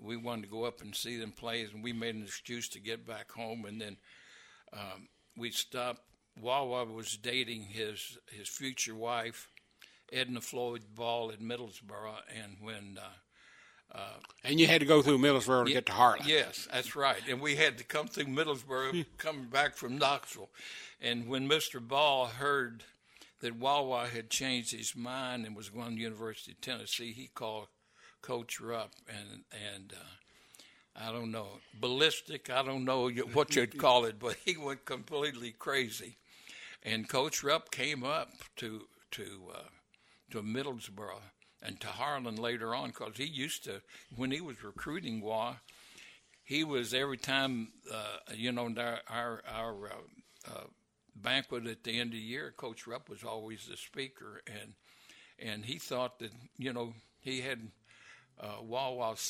we 0.00 0.16
wanted 0.16 0.44
to 0.44 0.48
go 0.48 0.64
up 0.64 0.80
and 0.80 0.96
see 0.96 1.18
them 1.18 1.32
play, 1.32 1.62
and 1.62 1.84
we 1.84 1.92
made 1.92 2.14
an 2.14 2.22
excuse 2.22 2.66
to 2.70 2.80
get 2.80 3.06
back 3.06 3.30
home, 3.32 3.66
and 3.66 3.78
then 3.78 3.98
um, 4.72 5.08
we 5.36 5.50
stopped. 5.50 6.00
Wah 6.40 6.64
Wah 6.64 6.84
was 6.84 7.18
dating 7.18 7.64
his 7.64 8.16
his 8.30 8.48
future 8.48 8.94
wife, 8.94 9.50
Edna 10.10 10.40
Floyd 10.40 10.82
Ball 10.94 11.28
in 11.28 11.40
Middlesboro, 11.40 12.14
and 12.42 12.56
when 12.62 12.96
uh, 12.98 13.08
and 14.44 14.60
you 14.60 14.66
had 14.66 14.80
to 14.80 14.86
go 14.86 15.02
through 15.02 15.18
Middlesboro 15.18 15.66
to 15.66 15.72
get 15.72 15.86
to 15.86 15.92
Harlan. 15.92 16.22
Yes, 16.26 16.68
that's 16.72 16.94
right. 16.94 17.20
And 17.28 17.40
we 17.40 17.56
had 17.56 17.78
to 17.78 17.84
come 17.84 18.06
through 18.06 18.26
Middlesboro, 18.26 19.04
coming 19.18 19.46
back 19.46 19.76
from 19.76 19.98
Knoxville. 19.98 20.50
And 21.00 21.28
when 21.28 21.48
Mr. 21.48 21.86
Ball 21.86 22.26
heard 22.26 22.84
that 23.40 23.56
Wah 23.56 23.82
Wah 23.82 24.06
had 24.06 24.30
changed 24.30 24.72
his 24.72 24.96
mind 24.96 25.46
and 25.46 25.56
was 25.56 25.68
going 25.68 25.96
to 25.96 26.02
University 26.02 26.52
of 26.52 26.60
Tennessee, 26.60 27.12
he 27.12 27.28
called 27.34 27.68
Coach 28.22 28.60
Rupp 28.60 28.90
and 29.08 29.44
and 29.74 29.92
uh, 29.92 31.06
I 31.08 31.12
don't 31.12 31.30
know 31.30 31.46
ballistic. 31.78 32.50
I 32.50 32.62
don't 32.62 32.84
know 32.84 33.08
what 33.32 33.54
you'd 33.54 33.78
call 33.78 34.04
it, 34.04 34.18
but 34.18 34.36
he 34.44 34.56
went 34.56 34.84
completely 34.84 35.54
crazy. 35.56 36.16
And 36.82 37.08
Coach 37.08 37.44
Rupp 37.44 37.70
came 37.70 38.02
up 38.02 38.30
to 38.56 38.86
to 39.12 39.40
uh, 39.54 39.68
to 40.30 40.42
Middlesboro 40.42 41.20
and 41.62 41.80
to 41.80 41.88
Harlan 41.88 42.36
later 42.36 42.74
on 42.74 42.88
because 42.88 43.16
he 43.16 43.24
used 43.24 43.64
to 43.64 43.82
when 44.14 44.30
he 44.30 44.40
was 44.40 44.62
recruiting 44.62 45.20
Wah, 45.20 45.56
he 46.44 46.64
was 46.64 46.94
every 46.94 47.18
time 47.18 47.68
uh, 47.92 48.32
you 48.34 48.52
know 48.52 48.72
our 48.78 49.00
our, 49.08 49.42
our 49.46 49.86
uh, 49.86 50.50
uh, 50.50 50.64
banquet 51.14 51.66
at 51.66 51.84
the 51.84 51.98
end 51.98 52.08
of 52.08 52.18
the 52.18 52.18
year. 52.18 52.54
Coach 52.56 52.86
Rupp 52.86 53.08
was 53.08 53.24
always 53.24 53.66
the 53.66 53.76
speaker, 53.76 54.42
and 54.46 54.74
and 55.38 55.64
he 55.64 55.78
thought 55.78 56.18
that 56.20 56.32
you 56.56 56.72
know 56.72 56.94
he 57.20 57.40
had 57.40 57.70
uh, 58.40 58.62
Wah 58.62 58.90
Wah. 58.90 59.14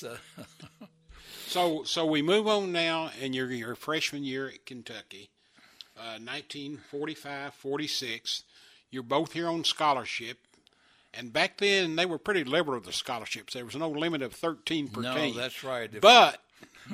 So 1.47 1.83
so 1.85 2.07
we 2.07 2.23
move 2.23 2.47
on 2.47 2.73
now, 2.73 3.11
and 3.21 3.35
your 3.35 3.51
your 3.51 3.75
freshman 3.75 4.25
year 4.25 4.49
at 4.49 4.67
Kentucky, 4.67 5.31
uh, 5.97 6.19
1945, 6.21 7.55
46. 7.55 8.45
You're 8.91 9.03
both 9.03 9.33
here 9.33 9.49
on 9.49 9.65
scholarship, 9.65 10.39
and 11.15 11.33
back 11.33 11.59
then 11.59 11.97
they 11.97 12.07
were 12.07 12.19
pretty 12.19 12.45
liberal 12.45 12.79
with 12.79 12.87
the 12.87 12.93
scholarships. 12.93 13.55
There 13.55 13.65
was 13.65 13.77
no 13.77 13.88
limit 13.88 14.23
of 14.23 14.33
13 14.33 14.88
per 14.88 15.03
no, 15.03 15.15
team. 15.15 15.37
that's 15.37 15.65
right. 15.65 15.91
But 16.00 16.41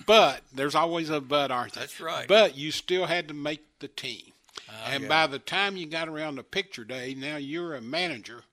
but 0.07 0.43
there's 0.53 0.75
always 0.75 1.11
a 1.11 1.21
but, 1.21 1.51
aren't 1.51 1.75
there? 1.75 1.83
That's 1.83 2.01
right. 2.01 2.27
But 2.27 2.57
you 2.57 2.71
still 2.71 3.07
had 3.07 3.29
to 3.29 3.35
make 3.35 3.65
the 3.79 3.89
team. 3.89 4.33
Ah, 4.69 4.91
and 4.91 5.05
yeah. 5.05 5.09
by 5.09 5.27
the 5.27 5.39
time 5.39 5.77
you 5.77 5.87
got 5.87 6.09
around 6.09 6.37
to 6.37 6.43
picture 6.43 6.85
day, 6.85 7.15
now 7.15 7.37
you're 7.37 7.75
a 7.75 7.81
manager, 7.81 8.45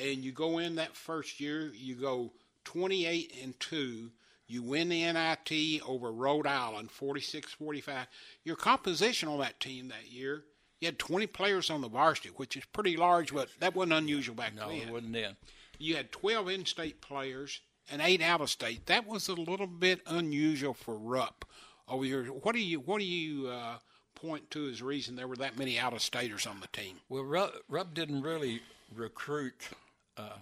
and 0.00 0.18
you 0.18 0.32
go 0.32 0.58
in 0.58 0.76
that 0.76 0.96
first 0.96 1.40
year, 1.40 1.72
you 1.74 1.94
go 1.94 2.32
28 2.64 3.34
and 3.42 3.58
two. 3.58 4.10
You 4.46 4.64
win 4.64 4.88
the 4.88 5.12
NIT 5.12 5.80
over 5.86 6.10
Rhode 6.10 6.46
Island, 6.46 6.90
46-45. 6.90 8.06
Your 8.42 8.56
composition 8.56 9.28
on 9.28 9.38
that 9.38 9.60
team 9.60 9.88
that 9.88 10.10
year, 10.10 10.42
you 10.80 10.86
had 10.86 10.98
20 10.98 11.26
players 11.28 11.70
on 11.70 11.80
the 11.82 11.88
varsity, 11.88 12.30
which 12.36 12.56
is 12.56 12.64
pretty 12.72 12.96
large, 12.96 13.32
but 13.34 13.48
that 13.60 13.74
wasn't 13.74 13.92
unusual 13.92 14.34
back 14.34 14.54
no, 14.54 14.68
then 14.68 14.88
it 14.88 14.90
wasn't 14.92 15.12
then. 15.12 15.36
you 15.78 15.96
had 15.96 16.10
12 16.12 16.48
in-state 16.48 17.00
players 17.00 17.60
and 17.90 18.00
eight 18.02 18.22
out-of-state. 18.22 18.86
That 18.86 19.06
was 19.06 19.28
a 19.28 19.34
little 19.34 19.66
bit 19.66 20.00
unusual 20.06 20.74
for 20.74 20.96
Rupp 20.96 21.44
over 21.88 22.04
here. 22.04 22.24
What 22.26 22.54
do 22.54 22.60
you 22.60 22.78
what 22.80 22.98
do 23.00 23.04
you 23.04 23.48
uh, 23.48 23.76
point 24.14 24.50
to 24.52 24.68
as 24.68 24.80
reason 24.82 25.16
there 25.16 25.28
were 25.28 25.36
that 25.36 25.58
many 25.58 25.78
out-of-staters 25.78 26.46
on 26.46 26.60
the 26.60 26.68
team? 26.68 26.96
Well, 27.08 27.24
Rupp, 27.24 27.52
Rupp 27.68 27.94
didn't 27.94 28.22
really 28.22 28.60
recruit 28.94 29.68
uh, 30.16 30.38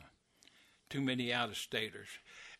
too 0.91 1.01
many 1.01 1.33
out 1.33 1.49
of 1.49 1.57
staters. 1.57 2.09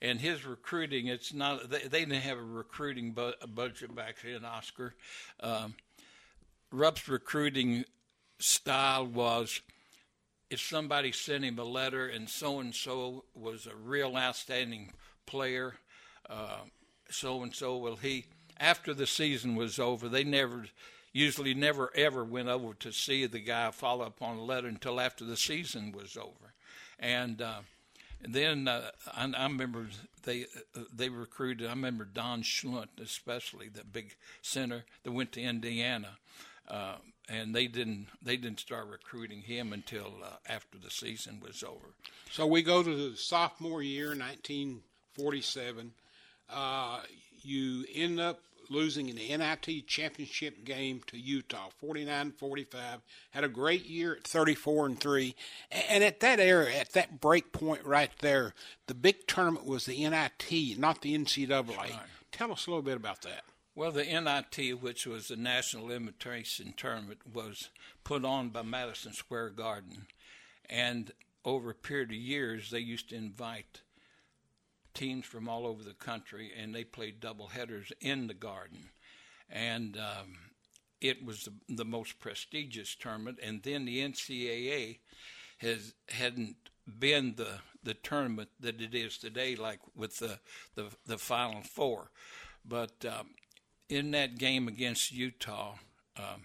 And 0.01 0.21
his 0.21 0.45
recruiting, 0.47 1.09
it's 1.09 1.35
not, 1.35 1.69
they, 1.71 1.81
they 1.81 2.01
didn't 2.01 2.23
have 2.23 2.39
a 2.39 2.43
recruiting 2.43 3.13
bu- 3.13 3.33
budget 3.53 3.95
back 3.97 4.17
then, 4.25 4.45
Oscar. 4.45 4.95
Um, 5.41 5.75
Rupp's 6.71 7.09
recruiting 7.09 7.85
style 8.39 9.07
was 9.07 9.61
if 10.51 10.61
somebody 10.61 11.13
sent 11.13 11.45
him 11.45 11.59
a 11.59 11.65
letter 11.65 12.07
and 12.09 12.29
so 12.29 12.61
and 12.61 12.75
so 12.75 13.25
was 13.35 13.67
a 13.67 13.77
real 13.77 14.17
outstanding 14.17 14.93
player, 15.27 15.75
so 17.11 17.43
and 17.43 17.55
so, 17.55 17.77
well, 17.77 17.97
he, 17.97 18.27
after 18.59 18.95
the 18.95 19.07
season 19.07 19.57
was 19.57 19.79
over, 19.79 20.09
they 20.09 20.25
never, 20.25 20.67
usually 21.13 21.55
never 21.55 21.91
ever 21.95 22.25
went 22.25 22.49
over 22.49 22.75
to 22.75 22.93
see 22.93 23.27
the 23.27 23.41
guy 23.41 23.71
follow 23.71 24.07
up 24.07 24.23
on 24.23 24.37
a 24.37 24.43
letter 24.43 24.69
until 24.69 25.01
after 25.01 25.25
the 25.25 25.37
season 25.37 25.93
was 25.93 26.17
over. 26.17 26.55
And, 26.99 27.41
uh, 27.43 27.61
and 28.23 28.35
then 28.35 28.69
uh, 28.69 28.91
I, 29.15 29.33
I 29.37 29.45
remember 29.45 29.87
they 30.25 30.47
uh, 30.77 30.81
they 30.95 31.09
recruited. 31.09 31.67
I 31.67 31.71
remember 31.71 32.05
Don 32.05 32.43
Schlundt, 32.43 33.01
especially 33.01 33.69
the 33.69 33.85
big 33.85 34.17
center 34.43 34.85
that 35.05 35.13
went 35.13 35.33
to 35.33 35.41
Indiana, 35.41 36.19
uh, 36.69 36.97
and 37.29 37.55
they 37.55 37.67
didn't 37.67 38.09
they 38.23 38.37
didn't 38.37 38.61
start 38.61 38.87
recruiting 38.89 39.43
him 39.43 39.73
until 39.73 40.13
uh, 40.25 40.37
after 40.47 40.79
the 40.79 40.91
season 40.91 41.41
was 41.41 41.63
over. 41.63 41.95
So 42.31 42.47
we 42.47 42.63
go 42.63 42.83
to 42.83 43.11
the 43.11 43.17
sophomore 43.17 43.83
year, 43.83 44.09
1947. 44.09 45.93
Uh, 46.51 47.01
you 47.43 47.85
end 47.95 48.21
up 48.21 48.41
losing 48.71 49.09
in 49.09 49.17
the 49.17 49.37
NIT 49.37 49.87
championship 49.87 50.65
game 50.65 51.01
to 51.07 51.19
Utah, 51.19 51.69
49-45. 51.83 52.67
Had 53.31 53.45
a 53.45 53.49
great 53.49 53.87
year 53.87 54.17
at 54.17 54.25
34 54.25 54.87
and 54.87 55.01
three, 55.01 55.35
and 55.71 56.05
at 56.05 56.21
that 56.21 56.39
era, 56.39 56.71
at 56.73 56.93
that 56.93 57.21
break 57.21 57.53
point 57.53 57.85
right 57.85 58.11
there, 58.21 58.55
the 58.87 58.95
big 58.95 59.27
tournament 59.27 59.65
was 59.67 59.87
the 59.87 60.07
NIT, 60.09 60.79
not 60.79 61.01
the 61.01 61.17
NCAA. 61.17 61.99
Tell 62.31 62.53
us 62.53 62.67
a 62.67 62.71
little 62.71 62.83
bit 62.83 62.97
about 62.97 63.23
that. 63.23 63.43
Well, 63.79 63.93
the 63.93 64.03
NIT, 64.03 64.83
which 64.83 65.07
was 65.07 65.29
the 65.29 65.37
National 65.37 65.93
Invitation 65.93 66.75
Tournament, 66.77 67.21
was 67.33 67.69
put 68.03 68.25
on 68.25 68.49
by 68.49 68.63
Madison 68.63 69.13
Square 69.13 69.51
Garden. 69.51 70.09
And 70.69 71.13
over 71.45 71.71
a 71.71 71.75
period 71.77 72.11
of 72.11 72.17
years, 72.17 72.73
they 72.73 72.81
used 72.81 73.11
to 73.11 73.15
invite 73.15 73.83
teams 74.95 75.27
from 75.27 75.49
all 75.49 75.65
over 75.65 75.85
the 75.85 75.95
country, 75.95 76.51
and 76.61 76.75
they 76.75 76.83
played 76.83 77.21
double 77.21 77.47
headers 77.47 77.93
in 78.01 78.27
the 78.27 78.35
Garden. 78.35 78.91
And 79.49 79.97
um, 79.97 80.39
it 81.01 81.25
was 81.25 81.45
the, 81.45 81.53
the 81.77 81.85
most 81.85 82.19
prestigious 82.19 82.97
tournament. 82.97 83.39
And 83.41 83.63
then 83.63 83.85
the 83.85 84.01
NCAA 84.01 84.99
has 85.59 85.95
hadn't 86.09 86.57
been 86.99 87.37
the 87.37 87.61
the 87.85 87.95
tournament 87.95 88.49
that 88.59 88.81
it 88.81 88.93
is 88.93 89.19
today, 89.19 89.55
like 89.55 89.79
with 89.95 90.19
the 90.19 90.41
the, 90.75 90.87
the 91.07 91.17
Final 91.17 91.63
Four. 91.63 92.11
But 92.65 93.05
um, 93.05 93.29
in 93.89 94.11
that 94.13 94.39
game 94.39 94.69
against 94.69 95.13
Utah, 95.13 95.75
um, 96.17 96.45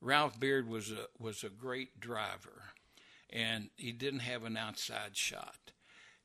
Ralph 0.00 0.38
Beard 0.40 0.68
was 0.68 0.90
a 0.90 1.06
was 1.18 1.44
a 1.44 1.48
great 1.48 2.00
driver, 2.00 2.72
and 3.30 3.70
he 3.76 3.92
didn't 3.92 4.20
have 4.20 4.44
an 4.44 4.56
outside 4.56 5.16
shot. 5.16 5.72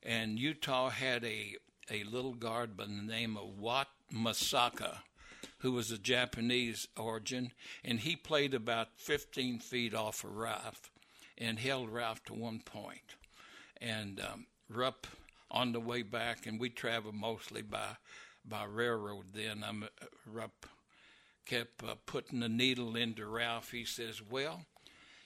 And 0.02 0.40
Utah 0.40 0.90
had 0.90 1.24
a 1.24 1.58
a 1.90 2.04
little 2.04 2.34
guard 2.34 2.76
by 2.76 2.86
the 2.86 2.92
name 2.92 3.38
of 3.38 3.60
Wat 3.60 3.88
Misaka, 4.14 5.00
who 5.60 5.74
was 5.74 5.92
of 5.92 6.02
Japanese 6.02 6.88
origin, 6.98 7.52
and 7.84 8.00
he 8.00 8.16
played 8.16 8.54
about 8.54 8.98
15 8.98 9.60
feet 9.60 9.94
off 9.94 10.24
of 10.24 10.36
Ralph, 10.36 10.90
and 11.38 11.60
held 11.60 11.90
Ralph 11.90 12.24
to 12.26 12.34
one 12.34 12.60
point. 12.60 13.16
And 13.80 14.20
um, 14.20 14.48
Rupp 14.70 15.06
on 15.52 15.72
the 15.72 15.80
way 15.80 16.02
back, 16.02 16.48
and 16.48 16.60
we 16.60 16.70
traveled 16.70 17.16
mostly 17.16 17.62
by 17.62 17.98
by 18.48 18.66
railroad 18.66 19.26
then. 19.34 19.64
I'm 19.68 19.84
uh, 19.84 20.06
Rupp 20.26 20.66
kept 21.46 21.84
uh, 21.84 21.96
putting 22.06 22.40
the 22.42 22.50
needle 22.50 22.96
into 22.96 23.26
Ralph. 23.26 23.72
He 23.72 23.86
says, 23.86 24.22
"Well," 24.22 24.66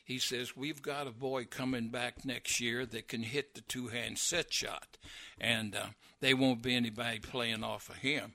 he 0.03 0.19
says, 0.19 0.55
"we've 0.55 0.81
got 0.81 1.07
a 1.07 1.11
boy 1.11 1.45
coming 1.45 1.89
back 1.89 2.25
next 2.25 2.59
year 2.59 2.85
that 2.85 3.07
can 3.07 3.23
hit 3.23 3.53
the 3.53 3.61
two-hand 3.61 4.17
set 4.17 4.53
shot, 4.53 4.97
and 5.39 5.75
uh, 5.75 5.87
there 6.19 6.37
won't 6.37 6.61
be 6.61 6.75
anybody 6.75 7.19
playing 7.19 7.63
off 7.63 7.89
of 7.89 7.97
him. 7.97 8.33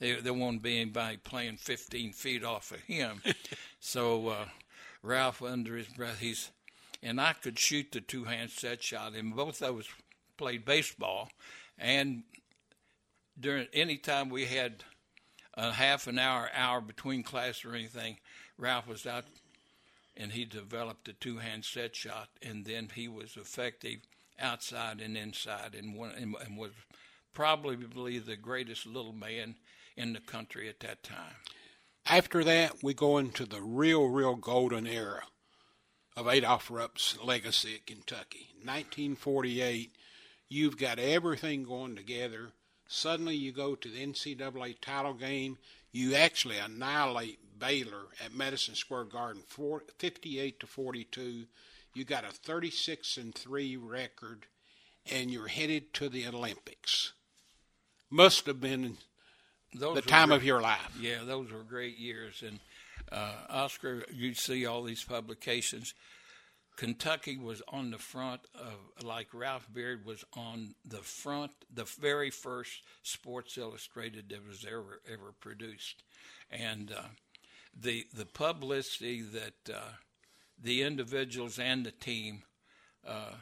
There, 0.00 0.20
there 0.20 0.34
won't 0.34 0.62
be 0.62 0.80
anybody 0.80 1.16
playing 1.16 1.56
15 1.56 2.12
feet 2.12 2.44
off 2.44 2.72
of 2.72 2.80
him." 2.80 3.22
so 3.80 4.28
uh, 4.28 4.44
Ralph, 5.02 5.42
under 5.42 5.76
his 5.76 5.88
breath, 5.88 6.20
he's 6.20 6.50
and 7.02 7.20
I 7.20 7.32
could 7.32 7.58
shoot 7.58 7.92
the 7.92 8.00
two-hand 8.00 8.50
set 8.50 8.82
shot, 8.82 9.14
and 9.14 9.34
both 9.34 9.62
of 9.62 9.78
us 9.78 9.86
played 10.36 10.64
baseball, 10.64 11.28
and 11.78 12.24
during 13.38 13.66
any 13.72 13.96
time 13.96 14.28
we 14.28 14.46
had 14.46 14.84
a 15.54 15.72
half 15.72 16.06
an 16.06 16.18
hour, 16.18 16.50
hour 16.54 16.80
between 16.80 17.22
class 17.22 17.64
or 17.64 17.74
anything, 17.74 18.18
Ralph 18.56 18.86
was 18.86 19.06
out 19.06 19.24
and 20.16 20.32
he 20.32 20.44
developed 20.44 21.08
a 21.08 21.12
two 21.12 21.38
hand 21.38 21.64
set 21.64 21.94
shot, 21.94 22.28
and 22.42 22.64
then 22.64 22.88
he 22.94 23.06
was 23.06 23.36
effective 23.36 24.00
outside 24.38 25.00
and 25.00 25.16
inside, 25.16 25.74
and, 25.78 25.94
one, 25.94 26.10
and, 26.10 26.34
and 26.44 26.58
was 26.58 26.72
probably 27.32 27.76
the 28.18 28.36
greatest 28.36 28.84
little 28.84 29.12
man 29.12 29.54
in 29.96 30.12
the 30.12 30.20
country 30.20 30.68
at 30.68 30.80
that 30.80 31.02
time. 31.02 31.34
After 32.06 32.42
that, 32.44 32.82
we 32.82 32.94
go 32.94 33.18
into 33.18 33.46
the 33.46 33.62
real, 33.62 34.06
real 34.06 34.34
golden 34.34 34.86
era 34.86 35.24
of 36.16 36.26
Adolph 36.26 36.70
Rupp's 36.70 37.16
legacy 37.22 37.76
at 37.76 37.86
Kentucky. 37.86 38.48
1948, 38.64 39.94
you've 40.48 40.78
got 40.78 40.98
everything 40.98 41.62
going 41.62 41.94
together. 41.94 42.50
Suddenly, 42.88 43.36
you 43.36 43.52
go 43.52 43.74
to 43.74 43.88
the 43.88 44.04
NCAA 44.04 44.80
title 44.80 45.12
game. 45.14 45.58
You 45.92 46.14
actually 46.14 46.58
annihilate 46.58 47.38
Baylor 47.58 48.06
at 48.24 48.34
Madison 48.34 48.74
Square 48.74 49.04
Garden, 49.04 49.42
58 49.98 50.60
to 50.60 50.66
42. 50.66 51.44
You 51.94 52.04
got 52.04 52.24
a 52.24 52.28
36 52.32 53.16
and 53.18 53.34
three 53.34 53.76
record, 53.76 54.46
and 55.10 55.30
you're 55.30 55.48
headed 55.48 55.92
to 55.94 56.08
the 56.08 56.26
Olympics. 56.26 57.12
must 58.10 58.46
have 58.46 58.60
been 58.60 58.96
Those 59.74 59.96
the 59.96 60.02
time 60.02 60.28
great- 60.28 60.36
of 60.36 60.44
your 60.44 60.60
life. 60.62 60.96
Yeah, 61.00 61.24
those 61.24 61.50
were 61.50 61.62
great 61.62 61.98
years. 61.98 62.42
And 62.46 62.58
uh, 63.12 63.34
Oscar, 63.50 64.04
you'd 64.12 64.38
see 64.38 64.64
all 64.66 64.82
these 64.82 65.04
publications. 65.04 65.92
Kentucky 66.78 67.36
was 67.36 67.60
on 67.66 67.90
the 67.90 67.98
front 67.98 68.40
of, 68.54 69.04
like 69.04 69.34
Ralph 69.34 69.66
Beard 69.74 70.06
was 70.06 70.24
on 70.34 70.76
the 70.84 70.98
front, 70.98 71.50
the 71.74 71.82
very 71.82 72.30
first 72.30 72.82
Sports 73.02 73.58
Illustrated 73.58 74.28
that 74.28 74.46
was 74.46 74.64
ever 74.64 75.00
ever 75.12 75.34
produced, 75.40 76.04
and 76.52 76.92
uh, 76.92 77.02
the 77.78 78.06
the 78.14 78.26
publicity 78.26 79.22
that 79.22 79.74
uh, 79.74 79.90
the 80.56 80.82
individuals 80.82 81.58
and 81.58 81.84
the 81.84 81.90
team 81.90 82.44
uh, 83.04 83.34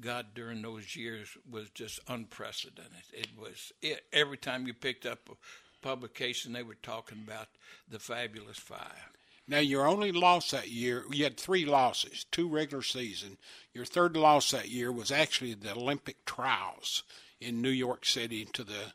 got 0.00 0.34
during 0.34 0.62
those 0.62 0.96
years 0.96 1.36
was 1.50 1.68
just 1.68 2.00
unprecedented. 2.08 3.04
It 3.12 3.28
was 3.38 3.72
it, 3.82 4.06
every 4.10 4.38
time 4.38 4.66
you 4.66 4.72
picked 4.72 5.04
up 5.04 5.28
a 5.28 5.86
publication, 5.86 6.54
they 6.54 6.62
were 6.62 6.78
talking 6.82 7.18
about 7.26 7.48
the 7.90 7.98
Fabulous 7.98 8.58
Five. 8.58 9.19
Now, 9.50 9.58
your 9.58 9.88
only 9.88 10.12
loss 10.12 10.52
that 10.52 10.68
year, 10.68 11.02
you 11.10 11.24
had 11.24 11.36
three 11.36 11.64
losses, 11.64 12.24
two 12.30 12.48
regular 12.48 12.84
season. 12.84 13.36
Your 13.74 13.84
third 13.84 14.16
loss 14.16 14.52
that 14.52 14.68
year 14.68 14.92
was 14.92 15.10
actually 15.10 15.54
the 15.54 15.72
Olympic 15.72 16.24
trials 16.24 17.02
in 17.40 17.60
New 17.60 17.70
York 17.70 18.06
City 18.06 18.44
to 18.52 18.62
the 18.62 18.92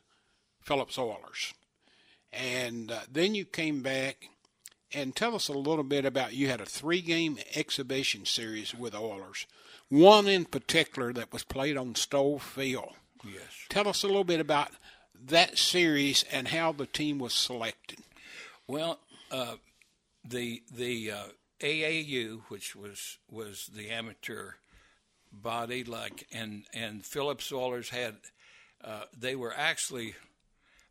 Phillips 0.62 0.98
Oilers. 0.98 1.52
And 2.32 2.90
uh, 2.90 3.00
then 3.12 3.34
you 3.34 3.44
came 3.44 3.82
back 3.82 4.30
and 4.94 5.14
tell 5.14 5.34
us 5.34 5.48
a 5.48 5.52
little 5.52 5.84
bit 5.84 6.06
about 6.06 6.32
you 6.32 6.48
had 6.48 6.62
a 6.62 6.66
three 6.66 7.02
game 7.02 7.36
exhibition 7.54 8.24
series 8.24 8.74
with 8.74 8.94
Oilers, 8.94 9.46
one 9.90 10.26
in 10.26 10.46
particular 10.46 11.12
that 11.12 11.34
was 11.34 11.44
played 11.44 11.76
on 11.76 11.94
Stoll 11.94 12.38
Field. 12.38 12.94
Yes. 13.22 13.66
Tell 13.68 13.88
us 13.88 14.02
a 14.02 14.06
little 14.06 14.24
bit 14.24 14.40
about 14.40 14.70
that 15.26 15.58
series 15.58 16.24
and 16.32 16.48
how 16.48 16.72
the 16.72 16.86
team 16.86 17.18
was 17.18 17.34
selected. 17.34 17.98
Well, 18.66 19.00
uh, 19.30 19.56
the 20.28 20.62
the 20.72 21.12
uh, 21.12 21.24
AAU, 21.60 22.42
which 22.48 22.76
was 22.76 23.18
was 23.30 23.70
the 23.74 23.90
amateur 23.90 24.52
body, 25.32 25.84
like 25.84 26.26
and 26.32 26.64
and 26.74 27.04
Phillips 27.04 27.52
Oilers 27.52 27.90
had, 27.90 28.16
uh, 28.84 29.04
they 29.16 29.36
were 29.36 29.54
actually 29.56 30.14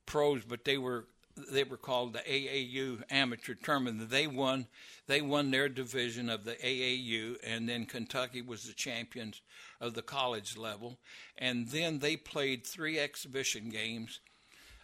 pros, 0.06 0.44
but 0.44 0.66
they 0.66 0.78
were 0.78 1.06
they 1.52 1.64
were 1.64 1.78
called 1.78 2.14
the 2.14 2.20
AAU 2.20 3.04
amateur 3.10 3.56
tournament. 3.56 4.10
They 4.10 4.28
won 4.28 4.68
they 5.08 5.22
won 5.22 5.52
their 5.52 5.70
division 5.70 6.30
of 6.30 6.46
the 6.46 6.56
AAU, 6.56 7.38
and 7.44 7.68
then 7.68 7.86
Kentucky 7.86 8.42
was 8.42 8.64
the 8.64 8.74
champions 8.74 9.42
of 9.82 9.94
the 9.94 10.02
college 10.02 10.58
level, 10.58 10.98
and 11.38 11.68
then 11.68 12.00
they 12.00 12.16
played 12.16 12.66
three 12.66 12.98
exhibition 12.98 13.70
games 13.70 14.20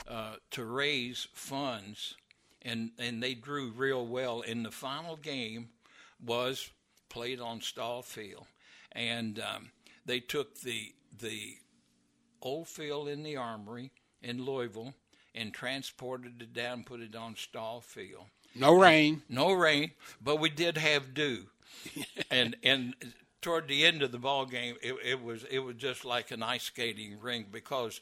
uh, 0.08 0.36
to 0.52 0.66
raise 0.66 1.28
funds, 1.34 2.16
and 2.62 2.92
and 3.00 3.22
they 3.22 3.34
drew 3.34 3.72
real 3.72 4.06
well. 4.06 4.44
And 4.48 4.66
the 4.66 4.72
final 4.72 5.16
game 5.16 5.70
was 6.24 6.70
played 7.10 7.40
on 7.40 7.62
Stoll 7.62 8.02
Field, 8.02 8.46
and 8.92 9.40
um, 9.40 9.72
they 10.06 10.20
took 10.20 10.60
the 10.62 10.94
the 11.20 11.58
old 12.42 12.68
field 12.68 13.08
in 13.08 13.24
the 13.24 13.38
Armory 13.38 13.92
in 14.22 14.44
Louisville 14.44 14.94
and 15.34 15.54
transported 15.54 16.42
it 16.42 16.54
down, 16.54 16.84
put 16.84 17.00
it 17.00 17.16
on 17.16 17.36
Stoll 17.36 17.82
Field. 17.82 18.26
No 18.56 18.74
rain. 18.74 19.22
No 19.30 19.54
rain, 19.54 19.92
but 20.22 20.40
we 20.40 20.50
did 20.50 20.78
have 20.78 21.14
dew, 21.14 21.46
and 22.32 22.56
and 22.64 22.96
toward 23.42 23.68
the 23.68 23.86
end 23.86 24.02
of 24.02 24.12
the 24.12 24.18
ball 24.18 24.46
game, 24.46 24.76
it, 24.82 24.96
it 25.04 25.24
was 25.24 25.46
it 25.50 25.60
was 25.60 25.76
just 25.76 26.06
like 26.06 26.32
an 26.32 26.44
ice 26.44 26.64
skating 26.64 27.20
rink 27.20 27.52
because, 27.52 28.02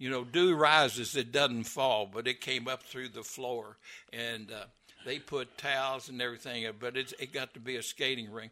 you 0.00 0.08
know, 0.08 0.24
dew 0.24 0.56
rises, 0.56 1.14
it 1.14 1.30
doesn't 1.30 1.64
fall, 1.64 2.08
but 2.10 2.26
it 2.26 2.40
came 2.40 2.66
up 2.66 2.82
through 2.82 3.10
the 3.10 3.22
floor, 3.22 3.76
and 4.14 4.50
uh, 4.50 4.64
they 5.04 5.18
put 5.18 5.58
towels 5.58 6.08
and 6.08 6.22
everything, 6.22 6.66
but 6.80 6.96
it's 6.96 7.12
it 7.20 7.34
got 7.34 7.52
to 7.52 7.60
be 7.60 7.76
a 7.76 7.82
skating 7.82 8.32
rink. 8.32 8.50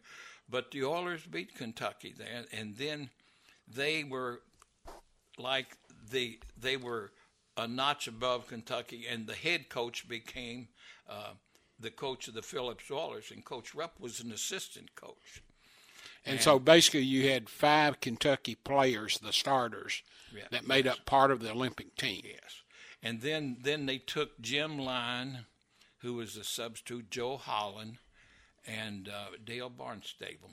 But 0.51 0.71
the 0.71 0.85
Oilers 0.85 1.25
beat 1.25 1.55
Kentucky 1.55 2.15
then, 2.17 2.45
and 2.53 2.77
then 2.77 3.09
they 3.67 4.05
were 4.05 4.43
like 5.39 5.79
the 6.11 6.39
they 6.61 6.77
were 6.77 7.13
a 7.57 7.67
notch 7.67 8.09
above 8.09 8.47
Kentucky, 8.47 9.07
and 9.11 9.27
the 9.27 9.35
head 9.35 9.71
coach 9.71 10.07
became 10.07 10.69
uh, 11.09 11.33
the 11.81 11.91
coach 11.91 12.29
of 12.29 12.35
the 12.35 12.43
Phillips 12.43 12.91
Oilers, 12.91 13.31
and 13.35 13.43
Coach 13.43 13.75
Rupp 13.75 13.99
was 13.99 14.21
an 14.21 14.33
assistant 14.33 14.95
coach. 14.95 15.43
And 16.25 16.41
so 16.41 16.59
basically, 16.59 17.05
you 17.05 17.31
had 17.31 17.49
five 17.49 18.01
Kentucky 18.01 18.55
players, 18.55 19.19
the 19.19 19.33
starters, 19.33 20.03
Yeah, 20.35 20.45
that 20.51 20.67
made 20.67 20.87
up 20.87 21.07
part 21.07 21.31
of 21.31 21.41
the 21.41 21.51
Olympic 21.51 21.97
team. 21.97 22.23
Yes, 22.25 22.63
and 23.03 23.23
then 23.23 23.59
then 23.63 23.87
they 23.87 23.99
took 23.99 24.41
Jim 24.41 24.79
Line, 24.79 25.47
who 25.99 26.15
was 26.15 26.37
a 26.37 26.45
substitute, 26.45 27.11
Joe 27.11 27.39
Holland, 27.39 27.99
and 28.67 29.09
uh, 29.09 29.37
Dale 29.43 29.71
Barnstable, 29.71 30.51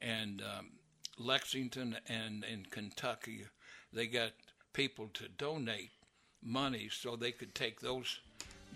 and 0.00 0.42
um, 0.42 0.72
Lexington 1.18 1.96
and 2.06 2.44
in 2.44 2.66
Kentucky, 2.70 3.46
they 3.92 4.06
got 4.06 4.32
people 4.72 5.08
to 5.14 5.28
donate 5.28 5.90
money 6.42 6.88
so 6.90 7.16
they 7.16 7.32
could 7.32 7.54
take 7.54 7.80
those 7.80 8.20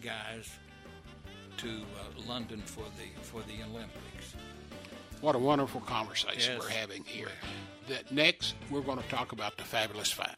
guys 0.03 0.51
to 1.59 1.69
uh, 1.69 2.27
London 2.27 2.61
for 2.61 2.85
the 2.97 3.23
for 3.23 3.43
the 3.43 3.63
Olympics. 3.63 4.35
What 5.23 5.35
a 5.35 5.39
wonderful 5.39 5.81
conversation 5.83 6.55
Yes. 6.55 6.61
we're 6.61 6.69
having 6.69 7.05
here. 7.05 7.31
That 7.89 8.13
next, 8.13 8.55
we're 8.71 8.81
going 8.83 8.99
to 8.99 9.09
talk 9.09 9.33
about 9.33 9.57
the 9.57 9.63
Fabulous 9.65 10.11
Five. 10.13 10.37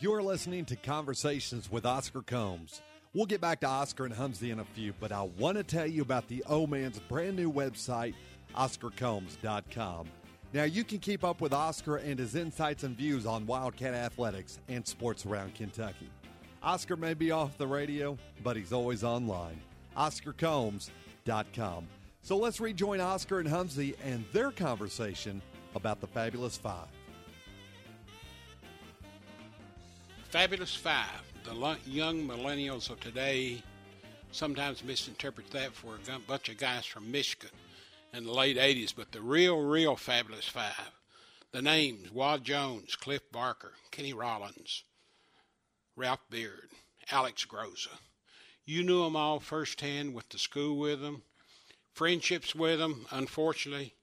You're 0.00 0.22
listening 0.22 0.64
to 0.66 0.76
Conversations 0.76 1.70
with 1.70 1.84
Oscar 1.86 2.22
Combs. 2.22 2.80
We'll 3.12 3.26
get 3.26 3.40
back 3.40 3.60
to 3.60 3.66
Oscar 3.68 4.06
and 4.06 4.14
Humzey 4.14 4.50
in 4.50 4.58
a 4.60 4.64
few, 4.64 4.92
but 5.00 5.12
I 5.12 5.22
want 5.22 5.56
to 5.56 5.62
tell 5.64 5.86
you 5.86 6.02
about 6.02 6.26
the 6.28 6.42
O 6.48 6.66
Man's 6.66 6.98
brand 6.98 7.36
new 7.36 7.50
website, 7.52 8.14
OscarCombs.com. 8.56 10.06
Now, 10.52 10.64
you 10.64 10.84
can 10.84 10.98
keep 10.98 11.24
up 11.24 11.40
with 11.40 11.52
Oscar 11.52 11.96
and 11.96 12.18
his 12.18 12.36
insights 12.36 12.84
and 12.84 12.96
views 12.96 13.26
on 13.26 13.46
Wildcat 13.46 13.94
athletics 13.94 14.60
and 14.68 14.86
sports 14.86 15.26
around 15.26 15.54
Kentucky. 15.56 16.08
Oscar 16.62 16.96
may 16.96 17.14
be 17.14 17.30
off 17.32 17.58
the 17.58 17.66
radio, 17.66 18.16
but 18.44 18.56
he's 18.56 18.72
always 18.72 19.02
online. 19.02 19.60
OscarCombs.com. 19.96 21.86
So 22.22 22.36
let's 22.36 22.60
rejoin 22.60 23.00
Oscar 23.00 23.40
and 23.40 23.48
Humzey 23.48 23.94
and 24.04 24.24
their 24.32 24.50
conversation 24.50 25.42
about 25.74 26.00
the 26.00 26.06
Fabulous 26.06 26.56
Five. 26.56 26.88
Fabulous 30.30 30.74
Five. 30.74 31.22
The 31.44 31.76
young 31.86 32.26
millennials 32.26 32.88
of 32.88 32.98
today 33.00 33.62
sometimes 34.32 34.82
misinterpret 34.82 35.50
that 35.50 35.74
for 35.74 35.96
a 35.96 36.18
bunch 36.20 36.48
of 36.48 36.56
guys 36.56 36.86
from 36.86 37.10
Michigan 37.10 37.50
in 38.14 38.24
the 38.24 38.32
late 38.32 38.56
80s, 38.56 38.94
but 38.96 39.12
the 39.12 39.20
real, 39.20 39.60
real 39.60 39.96
Fabulous 39.96 40.48
Five. 40.48 40.90
The 41.52 41.62
names 41.62 42.10
Wah 42.10 42.38
Jones, 42.38 42.96
Cliff 42.96 43.22
Barker, 43.30 43.74
Kenny 43.90 44.12
Rollins, 44.12 44.82
Ralph 45.94 46.24
Beard, 46.30 46.70
Alex 47.12 47.44
Groza. 47.44 47.96
You 48.66 48.82
knew 48.82 49.04
them 49.04 49.16
all 49.16 49.40
firsthand, 49.40 50.14
went 50.14 50.30
to 50.30 50.38
school 50.38 50.78
with 50.78 51.00
them, 51.00 51.22
friendships 51.92 52.54
with 52.54 52.78
them. 52.78 53.06
Unfortunately, 53.10 53.94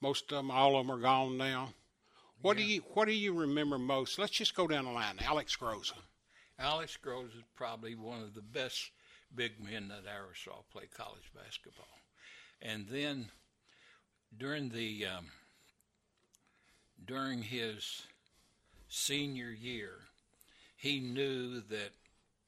most 0.00 0.32
of 0.32 0.38
them, 0.38 0.50
all 0.50 0.76
of 0.76 0.86
them 0.86 0.96
are 0.96 1.00
gone 1.00 1.36
now. 1.38 1.74
What 2.40 2.56
do 2.56 2.64
you 2.64 2.80
What 2.94 3.06
do 3.06 3.12
you 3.12 3.32
remember 3.32 3.78
most? 3.78 4.18
Let's 4.18 4.32
just 4.32 4.56
go 4.56 4.66
down 4.66 4.84
the 4.84 4.90
line. 4.90 5.16
Alex 5.20 5.56
Groza. 5.56 5.94
Alex 6.58 6.98
Groza 7.02 7.36
is 7.36 7.44
probably 7.54 7.94
one 7.94 8.20
of 8.20 8.34
the 8.34 8.42
best 8.42 8.90
big 9.34 9.52
men 9.60 9.88
that 9.88 10.02
I 10.08 10.16
ever 10.18 10.34
saw 10.34 10.62
play 10.72 10.88
college 10.96 11.30
basketball. 11.34 11.86
And 12.60 12.86
then 12.88 13.28
during 14.36 14.70
the 14.70 15.06
um, 15.06 15.26
during 17.04 17.42
his 17.42 18.02
senior 18.88 19.50
year, 19.50 19.94
he 20.76 20.98
knew 20.98 21.60
that 21.60 21.92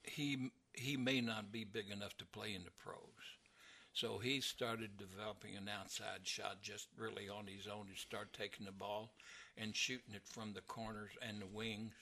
he 0.02 0.50
he 0.74 0.96
may 0.96 1.20
not 1.20 1.52
be 1.52 1.64
big 1.64 1.90
enough 1.90 2.16
to 2.18 2.26
play 2.26 2.54
in 2.54 2.64
the 2.64 2.70
pros. 2.70 2.98
So 3.92 4.18
he 4.18 4.40
started 4.40 4.96
developing 4.96 5.56
an 5.56 5.68
outside 5.68 6.24
shot 6.24 6.62
just 6.62 6.88
really 6.98 7.28
on 7.28 7.46
his 7.46 7.68
own. 7.68 7.86
He 7.88 7.96
start 7.96 8.32
taking 8.32 8.66
the 8.66 8.72
ball 8.72 9.12
and 9.56 9.74
shooting 9.74 10.14
it 10.14 10.26
from 10.26 10.52
the 10.52 10.62
corners 10.62 11.12
and 11.22 11.40
the 11.40 11.46
wings 11.46 11.92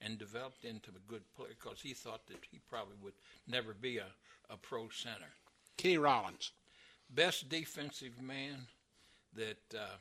and 0.00 0.18
developed 0.18 0.64
into 0.64 0.90
a 0.90 1.10
good 1.10 1.22
player 1.36 1.50
because 1.58 1.80
he 1.80 1.92
thought 1.92 2.26
that 2.26 2.44
he 2.50 2.58
probably 2.68 2.96
would 3.02 3.12
never 3.46 3.74
be 3.74 3.98
a, 3.98 4.06
a 4.48 4.56
pro 4.56 4.88
center. 4.88 5.30
Kenny 5.76 5.98
Rollins. 5.98 6.52
Best 7.10 7.50
defensive 7.50 8.20
man 8.22 8.66
that 9.34 9.78
uh, 9.78 9.96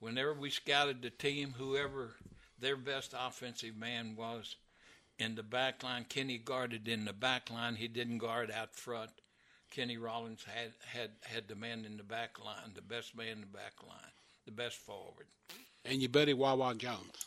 whenever 0.00 0.34
we 0.34 0.50
scouted 0.50 1.02
the 1.02 1.10
team, 1.10 1.54
whoever 1.56 2.16
their 2.58 2.76
best 2.76 3.14
offensive 3.18 3.76
man 3.76 4.16
was 4.16 4.56
in 5.18 5.34
the 5.34 5.42
back 5.42 5.82
line, 5.82 6.04
Kenny 6.08 6.38
guarded 6.38 6.88
in 6.88 7.04
the 7.04 7.12
back 7.12 7.50
line. 7.50 7.76
He 7.76 7.88
didn't 7.88 8.18
guard 8.18 8.50
out 8.50 8.74
front. 8.74 9.10
Kenny 9.70 9.96
Rollins 9.96 10.44
had, 10.44 10.72
had, 10.86 11.10
had 11.22 11.48
the 11.48 11.56
man 11.56 11.84
in 11.84 11.96
the 11.96 12.02
back 12.02 12.42
line, 12.42 12.72
the 12.74 12.82
best 12.82 13.16
man 13.16 13.28
in 13.28 13.40
the 13.40 13.46
back 13.46 13.74
line, 13.86 14.12
the 14.44 14.52
best 14.52 14.76
forward. 14.76 15.26
And 15.84 16.00
your 16.00 16.10
buddy 16.10 16.34
Wah 16.34 16.54
Wah 16.54 16.74
Jones. 16.74 17.26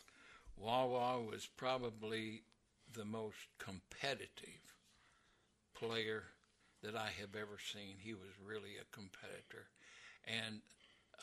Wah 0.56 0.86
Wah 0.86 1.20
was 1.20 1.48
probably 1.58 2.44
the 2.94 3.06
most 3.06 3.38
competitive 3.58 4.74
player 5.74 6.24
that 6.84 6.96
I 6.96 7.10
have 7.20 7.36
ever 7.36 7.58
seen. 7.74 7.96
He 8.00 8.14
was 8.14 8.30
really 8.46 8.78
a 8.80 8.96
competitor 8.96 9.68
and 10.26 10.62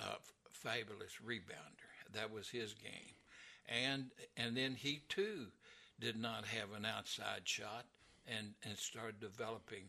a 0.00 0.16
fabulous 0.50 1.12
rebounder. 1.24 2.12
That 2.12 2.30
was 2.30 2.48
his 2.48 2.74
game. 2.74 3.14
And 3.68 4.10
and 4.36 4.56
then 4.56 4.74
he 4.74 5.02
too 5.08 5.46
did 6.00 6.16
not 6.16 6.44
have 6.46 6.72
an 6.76 6.84
outside 6.84 7.42
shot 7.44 7.86
and, 8.26 8.48
and 8.64 8.76
started 8.76 9.20
developing 9.20 9.84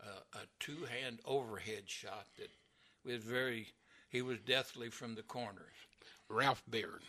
a, 0.00 0.38
a 0.38 0.42
two 0.60 0.84
hand 1.00 1.18
overhead 1.24 1.82
shot 1.86 2.26
that 2.38 2.50
was 3.04 3.22
very 3.22 3.68
he 4.08 4.22
was 4.22 4.38
deathly 4.40 4.90
from 4.90 5.14
the 5.14 5.22
corners. 5.22 5.72
Ralph 6.28 6.62
Beard. 6.68 7.02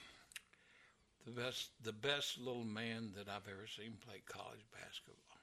The 1.26 1.32
best 1.32 1.70
the 1.84 1.94
best 1.94 2.40
little 2.40 2.66
man 2.66 3.12
that 3.16 3.28
I've 3.30 3.48
ever 3.50 3.68
seen 3.68 3.94
play 4.06 4.22
college 4.28 4.66
basketball. 4.72 5.38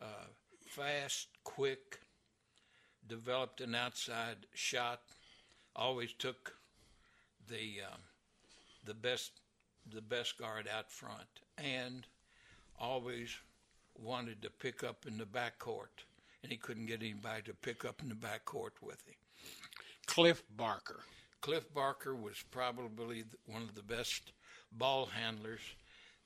Uh, 0.00 0.26
fast, 0.66 1.28
quick, 1.44 2.00
developed 3.08 3.60
an 3.60 3.74
outside 3.74 4.46
shot, 4.54 5.00
always 5.74 6.12
took 6.14 6.54
the 7.48 7.80
um, 7.90 8.00
the 8.84 8.94
best 8.94 9.32
the 9.92 10.02
best 10.02 10.38
guard 10.38 10.68
out 10.68 10.90
front, 10.90 11.40
and 11.62 12.06
always 12.78 13.28
wanted 13.98 14.42
to 14.42 14.50
pick 14.50 14.82
up 14.82 15.04
in 15.06 15.18
the 15.18 15.24
backcourt, 15.24 16.04
and 16.42 16.50
he 16.50 16.56
couldn't 16.56 16.86
get 16.86 17.02
anybody 17.02 17.42
to 17.42 17.54
pick 17.54 17.84
up 17.84 18.02
in 18.02 18.08
the 18.08 18.14
backcourt 18.14 18.80
with 18.82 19.06
him. 19.06 19.14
Cliff 20.06 20.42
Barker. 20.56 21.00
Cliff 21.40 21.72
Barker 21.72 22.14
was 22.14 22.42
probably 22.50 23.24
one 23.46 23.62
of 23.62 23.74
the 23.74 23.82
best 23.82 24.32
ball 24.72 25.06
handlers 25.06 25.60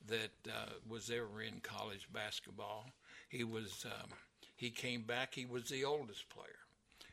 that 0.07 0.33
uh, 0.49 0.71
was 0.89 1.11
ever 1.11 1.43
in 1.43 1.61
college 1.61 2.09
basketball. 2.13 2.91
He 3.29 3.45
was 3.45 3.85
um, 3.87 4.11
he 4.57 4.71
came 4.71 5.03
back. 5.03 5.35
He 5.35 5.47
was 5.47 5.69
the 5.69 5.85
oldest 5.85 6.29
player, 6.29 6.49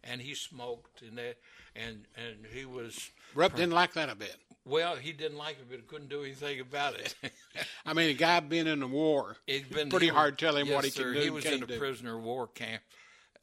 and 0.03 0.21
he 0.21 0.33
smoked 0.33 1.01
and 1.01 1.17
that, 1.17 1.37
and 1.75 2.05
and 2.15 2.45
he 2.51 2.65
was. 2.65 3.11
Rupp 3.35 3.55
didn't 3.55 3.73
like 3.73 3.93
that 3.93 4.09
a 4.09 4.15
bit. 4.15 4.35
Well, 4.65 4.95
he 4.95 5.11
didn't 5.11 5.37
like 5.37 5.57
it, 5.59 5.65
but 5.69 5.77
he 5.77 5.83
couldn't 5.83 6.09
do 6.09 6.23
anything 6.23 6.59
about 6.59 6.99
it. 6.99 7.15
I 7.85 7.93
mean, 7.93 8.09
a 8.09 8.13
guy 8.13 8.39
been 8.41 8.67
in 8.67 8.79
the 8.79 8.87
war. 8.87 9.37
It's 9.47 9.67
been 9.67 9.89
pretty 9.89 10.07
he, 10.07 10.11
hard 10.11 10.37
telling 10.37 10.67
yes, 10.67 10.75
what 10.75 10.85
he 10.85 10.91
sir, 10.91 11.03
can 11.05 11.13
do. 11.13 11.19
He 11.19 11.29
was 11.29 11.45
in 11.45 11.63
a 11.63 11.65
do. 11.65 11.79
prisoner 11.79 12.17
of 12.17 12.23
war 12.23 12.47
camp, 12.47 12.83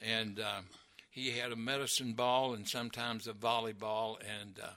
and 0.01 0.39
um, 0.39 0.65
he 1.09 1.31
had 1.31 1.51
a 1.51 1.57
medicine 1.57 2.13
ball 2.13 2.53
and 2.53 2.67
sometimes 2.67 3.27
a 3.27 3.33
volleyball, 3.33 4.17
and 4.41 4.59
uh, 4.63 4.69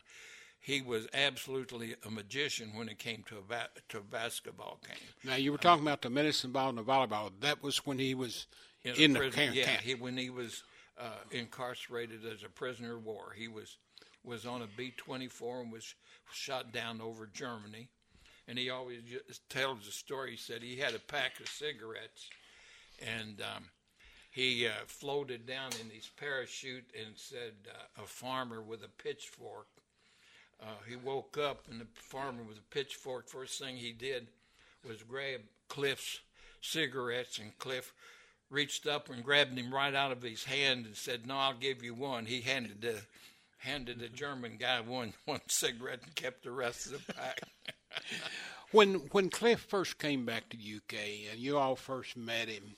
he 0.59 0.83
was 0.83 1.07
absolutely 1.15 1.95
a 2.05 2.11
magician 2.11 2.73
when 2.75 2.89
it 2.89 2.99
came 2.99 3.23
to 3.29 3.39
a 3.39 3.43
ba- 3.43 3.69
to 3.91 3.99
a 3.99 4.03
basketball 4.03 4.81
game. 4.87 4.97
Now 5.25 5.37
you 5.37 5.53
were 5.53 5.59
talking 5.59 5.85
about 5.85 6.03
the 6.03 6.11
medicine 6.11 6.51
ball 6.51 6.71
and 6.71 6.79
the 6.79 6.83
volleyball. 6.83 7.31
That 7.41 7.63
was 7.63 7.87
when 7.87 7.99
he 7.99 8.15
was 8.15 8.47
in, 8.85 9.13
the 9.13 9.19
prison, 9.21 9.39
camp. 9.39 9.57
yeah, 9.57 9.79
he, 9.81 9.95
when 9.95 10.17
he 10.17 10.31
was 10.31 10.65
uh, 10.99 11.11
incarcerated 11.31 12.25
as 12.27 12.43
a 12.43 12.49
prisoner 12.49 12.97
of 12.97 13.05
war, 13.05 13.33
he 13.37 13.47
was 13.47 13.77
was 14.25 14.47
on 14.47 14.63
a 14.63 14.69
B 14.77 14.93
twenty 14.97 15.29
four 15.29 15.61
and 15.61 15.73
was 15.73 15.95
shot 16.33 16.73
down 16.73 17.01
over 17.01 17.29
Germany. 17.33 17.89
And 18.49 18.59
he 18.59 18.71
always 18.71 19.01
tells 19.49 19.87
the 19.87 19.93
story. 19.93 20.33
He 20.33 20.37
said 20.37 20.63
he 20.63 20.77
had 20.77 20.95
a 20.95 20.99
pack 20.99 21.39
of 21.39 21.49
cigarettes, 21.49 22.29
and 23.01 23.41
um, 23.41 23.65
he 24.31 24.67
uh, 24.67 24.71
floated 24.87 25.47
down 25.47 25.71
in 25.81 25.91
his 25.91 26.11
parachute 26.17 26.91
and 26.99 27.17
said 27.17 27.53
uh, 27.69 28.03
a 28.03 28.07
farmer 28.07 28.61
with 28.61 28.83
a 28.83 29.03
pitchfork. 29.03 29.69
Uh, 30.61 30.75
he 30.89 30.97
woke 30.97 31.39
up 31.39 31.67
and 31.71 31.81
the 31.81 31.87
farmer 31.95 32.43
with 32.43 32.59
a 32.59 32.75
pitchfork. 32.75 33.29
First 33.29 33.61
thing 33.61 33.77
he 33.77 33.93
did 33.93 34.27
was 34.87 35.03
grab 35.03 35.41
Cliff's 35.69 36.21
cigarettes, 36.61 37.39
and 37.39 37.57
Cliff 37.59 37.93
reached 38.51 38.87
up 38.87 39.09
and 39.09 39.25
grabbed 39.25 39.57
him 39.57 39.73
right 39.73 39.95
out 39.95 40.13
of 40.13 40.23
his 40.23 40.45
hand 40.45 40.87
and 40.87 40.97
said, 40.97 41.27
"No, 41.27 41.37
I'll 41.37 41.55
give 41.55 41.83
you 41.83 41.95
one." 41.95 42.27
He 42.27 42.41
handed 42.41 42.81
the 42.81 43.01
handed 43.63 44.03
a 44.03 44.09
German 44.09 44.57
guy 44.59 44.81
one 44.81 45.15
one 45.25 45.41
cigarette 45.49 46.01
and 46.05 46.15
kept 46.15 46.45
the 46.45 46.51
rest 46.51 46.87
of 46.87 47.07
the 47.07 47.13
pack. 47.13 47.41
when 48.73 48.95
when 49.13 49.31
Cliff 49.31 49.61
first 49.61 49.99
came 49.99 50.25
back 50.27 50.49
to 50.51 50.57
UK 50.57 51.31
and 51.31 51.41
you 51.41 51.57
all 51.59 51.77
first 51.77 52.17
met 52.17 52.49
him, 52.49 52.77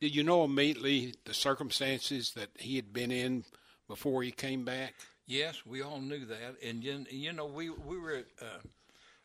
did 0.00 0.14
you 0.14 0.22
know 0.22 0.44
immediately 0.44 1.14
the 1.24 1.34
circumstances 1.34 2.32
that 2.32 2.50
he 2.58 2.76
had 2.76 2.92
been 2.92 3.10
in 3.10 3.44
before 3.88 4.22
he 4.22 4.30
came 4.30 4.64
back? 4.64 4.94
Yes, 5.26 5.64
we 5.64 5.82
all 5.82 6.00
knew 6.00 6.24
that, 6.26 6.56
and 6.62 6.82
you, 6.82 7.06
you 7.10 7.32
know 7.32 7.46
we 7.46 7.70
we 7.70 7.98
were 7.98 8.24
uh, 8.42 8.58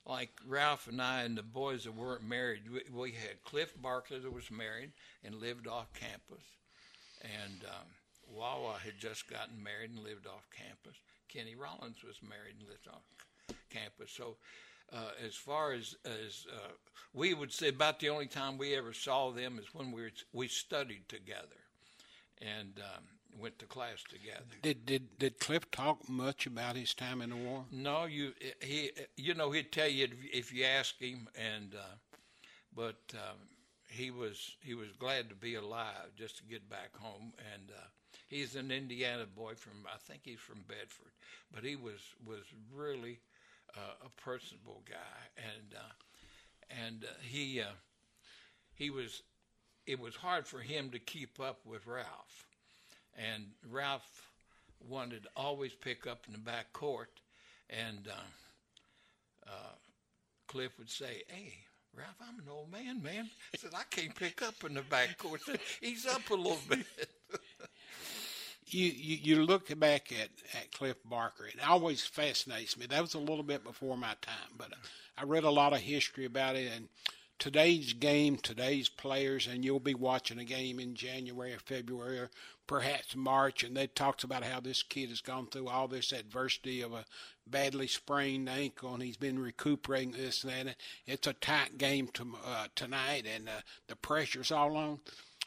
like 0.06 0.30
Ralph 0.48 0.88
and 0.88 1.02
I 1.02 1.24
and 1.24 1.38
the 1.38 1.44
boys 1.44 1.84
that 1.84 1.96
weren't 1.96 2.24
married. 2.24 2.64
We, 2.72 2.82
we 2.94 3.12
had 3.12 3.44
Cliff 3.44 3.74
Barker 3.82 4.20
that 4.20 4.34
was 4.34 4.52
married 4.52 4.92
and 5.24 5.36
lived 5.36 5.68
off 5.68 5.92
campus, 5.94 6.46
and 7.24 7.64
um, 7.66 7.88
Wah 8.36 8.60
Wah 8.62 8.78
had 8.78 8.98
just 9.00 9.30
gotten 9.30 9.62
married 9.62 9.92
and 9.92 10.00
lived 10.00 10.28
off 10.28 10.48
campus. 10.56 11.00
Kenny 11.30 11.56
Rollins 11.56 12.04
was 12.04 12.22
married 12.22 12.56
and 12.60 12.68
lived 12.68 12.88
off 12.88 13.04
campus. 13.70 14.12
So, 14.12 14.38
uh, 14.94 15.12
as 15.26 15.36
far 15.36 15.74
as 15.74 15.96
as 16.06 16.46
uh, 16.52 16.72
we 17.14 17.34
would 17.34 17.52
say, 17.52 17.70
about 17.70 18.00
the 18.00 18.10
only 18.10 18.28
time 18.28 18.58
we 18.58 18.76
ever 18.76 18.94
saw 18.94 19.32
them 19.32 19.58
is 19.60 19.74
when 19.74 19.92
we 19.92 20.02
were, 20.04 20.12
we 20.34 20.48
studied 20.48 21.08
together, 21.10 21.62
and 22.42 22.80
um, 22.80 23.04
went 23.40 23.58
to 23.60 23.66
class 23.66 24.04
together. 24.08 24.44
Did 24.62 24.86
did 24.86 25.18
did 25.18 25.40
Cliff 25.40 25.70
talk 25.72 26.08
much 26.08 26.46
about 26.46 26.76
his 26.76 26.94
time 26.94 27.22
in 27.22 27.30
the 27.30 27.36
war? 27.36 27.66
No, 27.72 28.06
you 28.06 28.34
he 28.62 28.92
you 29.16 29.34
know 29.34 29.52
he'd 29.52 29.72
tell 29.72 29.90
you 29.90 30.08
if 30.32 30.54
you 30.54 30.66
ask 30.66 31.00
him, 31.00 31.28
and 31.36 31.74
uh, 31.76 31.96
but 32.76 33.02
um, 33.14 33.38
he 33.88 34.12
was 34.12 34.56
he 34.62 34.74
was 34.74 34.90
glad 35.00 35.30
to 35.30 35.36
be 35.36 35.56
alive 35.56 36.12
just 36.18 36.38
to 36.38 36.44
get 36.44 36.70
back 36.70 36.96
home, 36.96 37.34
and 37.54 37.72
uh, 37.72 37.88
he's 38.36 38.56
an 38.56 38.72
Indiana 38.72 39.26
boy 39.26 39.54
from 39.56 39.74
I 39.86 39.98
think 39.98 40.22
he's 40.24 40.40
from 40.40 40.64
Bedford, 40.68 41.12
but 41.54 41.64
he 41.64 41.76
was 41.76 42.02
was 42.26 42.44
really 42.74 43.20
uh, 43.76 44.06
a 44.06 44.22
personable 44.22 44.84
guy, 44.90 45.22
and 45.38 45.76
uh, 45.76 46.84
and 46.86 47.06
uh, 47.06 47.14
he 47.22 47.62
uh, 47.62 47.76
he 48.74 48.90
was 48.90 49.24
it 49.88 50.00
was 50.00 50.16
hard 50.16 50.46
for 50.46 50.60
him 50.60 50.90
to 50.90 51.00
keep 51.00 51.40
up 51.40 51.60
with 51.66 51.88
Ralph, 51.88 52.48
and 53.18 53.46
Ralph 53.70 54.32
wanted 54.90 55.24
to 55.24 55.30
always 55.36 55.74
pick 55.74 56.06
up 56.06 56.24
in 56.28 56.34
the 56.34 56.40
back 56.40 56.74
court, 56.74 57.12
and 57.70 58.08
uh, 58.10 59.50
uh, 59.50 59.76
Cliff 60.48 60.78
would 60.78 60.90
say, 60.90 61.24
"Hey." 61.28 61.54
Ralph, 61.98 62.18
I'm 62.28 62.40
an 62.40 62.52
old 62.52 62.70
man, 62.70 63.02
man. 63.02 63.30
I 63.54 63.58
said, 63.58 63.72
I 63.74 63.84
can't 63.90 64.14
pick 64.14 64.42
up 64.42 64.66
in 64.66 64.74
the 64.74 64.82
back 64.82 65.18
court. 65.18 65.40
He's 65.80 66.06
up 66.06 66.30
a 66.30 66.34
little 66.34 66.60
bit. 66.68 66.86
You, 68.76 68.92
you 68.96 69.18
you 69.22 69.46
look 69.46 69.78
back 69.80 70.12
at, 70.12 70.30
at 70.54 70.72
Cliff 70.72 70.98
Barker, 71.06 71.46
it 71.48 71.68
always 71.68 72.06
fascinates 72.06 72.78
me. 72.78 72.86
That 72.86 73.02
was 73.02 73.14
a 73.14 73.20
little 73.20 73.44
bit 73.44 73.64
before 73.64 73.98
my 73.98 74.16
time, 74.22 74.54
but 74.58 74.74
I 75.18 75.24
read 75.24 75.44
a 75.46 75.52
lot 75.52 75.74
of 75.74 75.80
history 75.80 76.26
about 76.26 76.56
it. 76.56 76.72
And 76.76 76.90
today's 77.40 77.94
game, 77.94 78.38
today's 78.38 78.90
players, 78.90 79.48
and 79.48 79.64
you'll 79.64 79.80
be 79.80 79.94
watching 79.94 80.40
a 80.40 80.44
game 80.44 80.80
in 80.80 80.96
January 80.96 81.54
or 81.54 81.60
February 81.60 82.20
or 82.20 82.30
perhaps 82.68 83.16
March, 83.16 83.64
and 83.64 83.78
they 83.78 83.88
talks 83.88 84.24
about 84.24 84.44
how 84.44 84.60
this 84.60 84.84
kid 84.84 85.10
has 85.10 85.22
gone 85.22 85.48
through 85.48 85.68
all 85.68 85.88
this 85.88 86.12
adversity 86.12 86.82
of 86.82 86.94
a 86.94 87.06
badly 87.48 87.88
sprained 87.88 88.50
ankle, 88.50 88.94
and 88.94 89.04
he's 89.04 89.18
been 89.18 89.40
recuperating 89.40 90.12
this 90.12 90.44
and 90.44 90.68
that. 90.68 90.76
It's 91.06 91.28
a 91.28 91.34
tight 91.34 91.78
game 91.78 92.08
to, 92.14 92.36
uh, 92.46 92.68
tonight, 92.76 93.26
and 93.34 93.48
uh, 93.48 93.62
the 93.88 93.96
pressure's 93.96 94.52
all 94.52 94.76
on. 94.76 95.00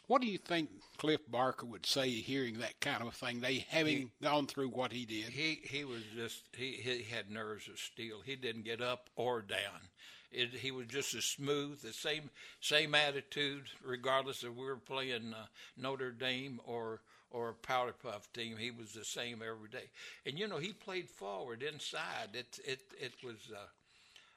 What 0.07 0.23
do 0.23 0.29
you 0.29 0.39
think 0.39 0.71
Cliff 0.99 1.21
Barker 1.31 1.65
would 1.65 1.87
say 1.87 2.11
hearing 2.11 2.59
that 2.59 2.81
kind 2.81 3.03
of 3.03 3.15
thing? 3.15 3.41
They 3.41 3.65
having 3.69 3.97
he, 3.97 4.11
gone 4.21 4.47
through 4.47 4.71
what 4.71 4.93
he 4.93 5.07
did. 5.07 5.27
He 5.27 5.61
he 5.63 5.85
was 5.85 6.03
just 6.15 6.43
he 6.57 6.73
he 6.73 7.05
had 7.05 7.31
nerves 7.31 7.69
of 7.69 7.79
steel. 7.79 8.21
He 8.25 8.37
didn't 8.37 8.65
get 8.65 8.83
up 8.83 9.09
or 9.17 9.41
down. 9.41 9.89
It, 10.31 10.51
he 10.51 10.71
was 10.71 10.87
just 10.89 11.15
as 11.15 11.25
smooth, 11.25 11.81
the 11.81 11.93
same 11.93 12.31
same 12.61 12.95
attitude, 12.95 13.69
regardless 13.83 14.43
if 14.43 14.51
we 14.55 14.65
were 14.65 14.77
playing 14.77 15.33
uh, 15.33 15.47
Notre 15.77 16.11
Dame 16.11 16.61
or 16.67 17.01
or 17.31 17.51
a 17.51 17.55
powder 17.55 17.95
puff 18.03 18.31
team. 18.33 18.57
He 18.59 18.71
was 18.71 18.93
the 18.93 19.05
same 19.05 19.41
every 19.41 19.69
day. 19.71 19.91
And 20.27 20.39
you 20.39 20.49
know 20.49 20.59
he 20.59 20.73
played 20.73 21.09
forward 21.09 21.63
inside. 21.63 22.31
It 22.35 22.59
it 22.65 22.81
it 23.01 23.15
was. 23.25 23.37
Uh, 23.55 23.67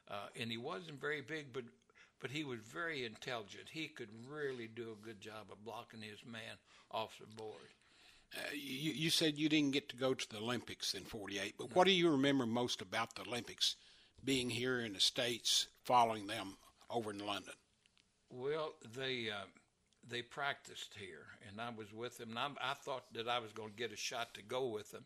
uh, 0.10 0.28
and 0.38 0.52
he 0.52 0.58
wasn't 0.58 1.00
very 1.00 1.22
big, 1.22 1.54
but 1.54 1.64
but 2.22 2.32
he 2.32 2.44
was 2.44 2.60
very 2.60 3.06
intelligent. 3.06 3.68
He 3.72 3.88
could 3.88 4.10
really 4.30 4.68
do 4.68 4.92
a 4.92 5.06
good 5.06 5.20
job 5.20 5.48
of 5.52 5.66
blocking 5.66 6.02
his 6.02 6.24
man 6.26 6.58
off 6.92 7.18
the 7.20 7.26
board. 7.36 7.74
Uh, 8.38 8.40
you, 8.54 8.92
you, 8.92 9.10
said 9.10 9.38
you 9.38 9.50
didn't 9.50 9.72
get 9.72 9.90
to 9.90 9.98
go 9.98 10.14
to 10.14 10.30
the 10.30 10.38
Olympics 10.38 10.94
in 10.94 11.04
'48, 11.04 11.56
but 11.58 11.70
no. 11.70 11.74
what 11.74 11.86
do 11.86 11.92
you 11.92 12.12
remember 12.12 12.46
most 12.46 12.82
about 12.82 13.16
the 13.16 13.24
Olympics? 13.24 13.76
Being 14.24 14.52
here 14.52 14.80
in 14.80 14.94
the 14.94 15.00
states, 15.00 15.68
following 15.84 16.28
them 16.28 16.56
over 16.92 17.10
in 17.10 17.26
London. 17.26 17.56
Well, 18.30 18.74
they 18.96 19.30
uh, 19.30 19.46
they 20.08 20.22
practiced 20.22 20.94
here, 20.98 21.26
and 21.50 21.60
I 21.60 21.70
was 21.76 21.92
with 21.92 22.18
them. 22.18 22.30
And 22.30 22.40
I, 22.40 22.72
I 22.72 22.74
thought 22.76 23.12
that 23.14 23.28
I 23.28 23.40
was 23.40 23.52
going 23.52 23.72
to 23.72 23.76
get 23.76 23.92
a 23.92 23.98
shot 23.98 24.34
to 24.36 24.44
go 24.44 24.68
with 24.68 24.92
them, 24.92 25.06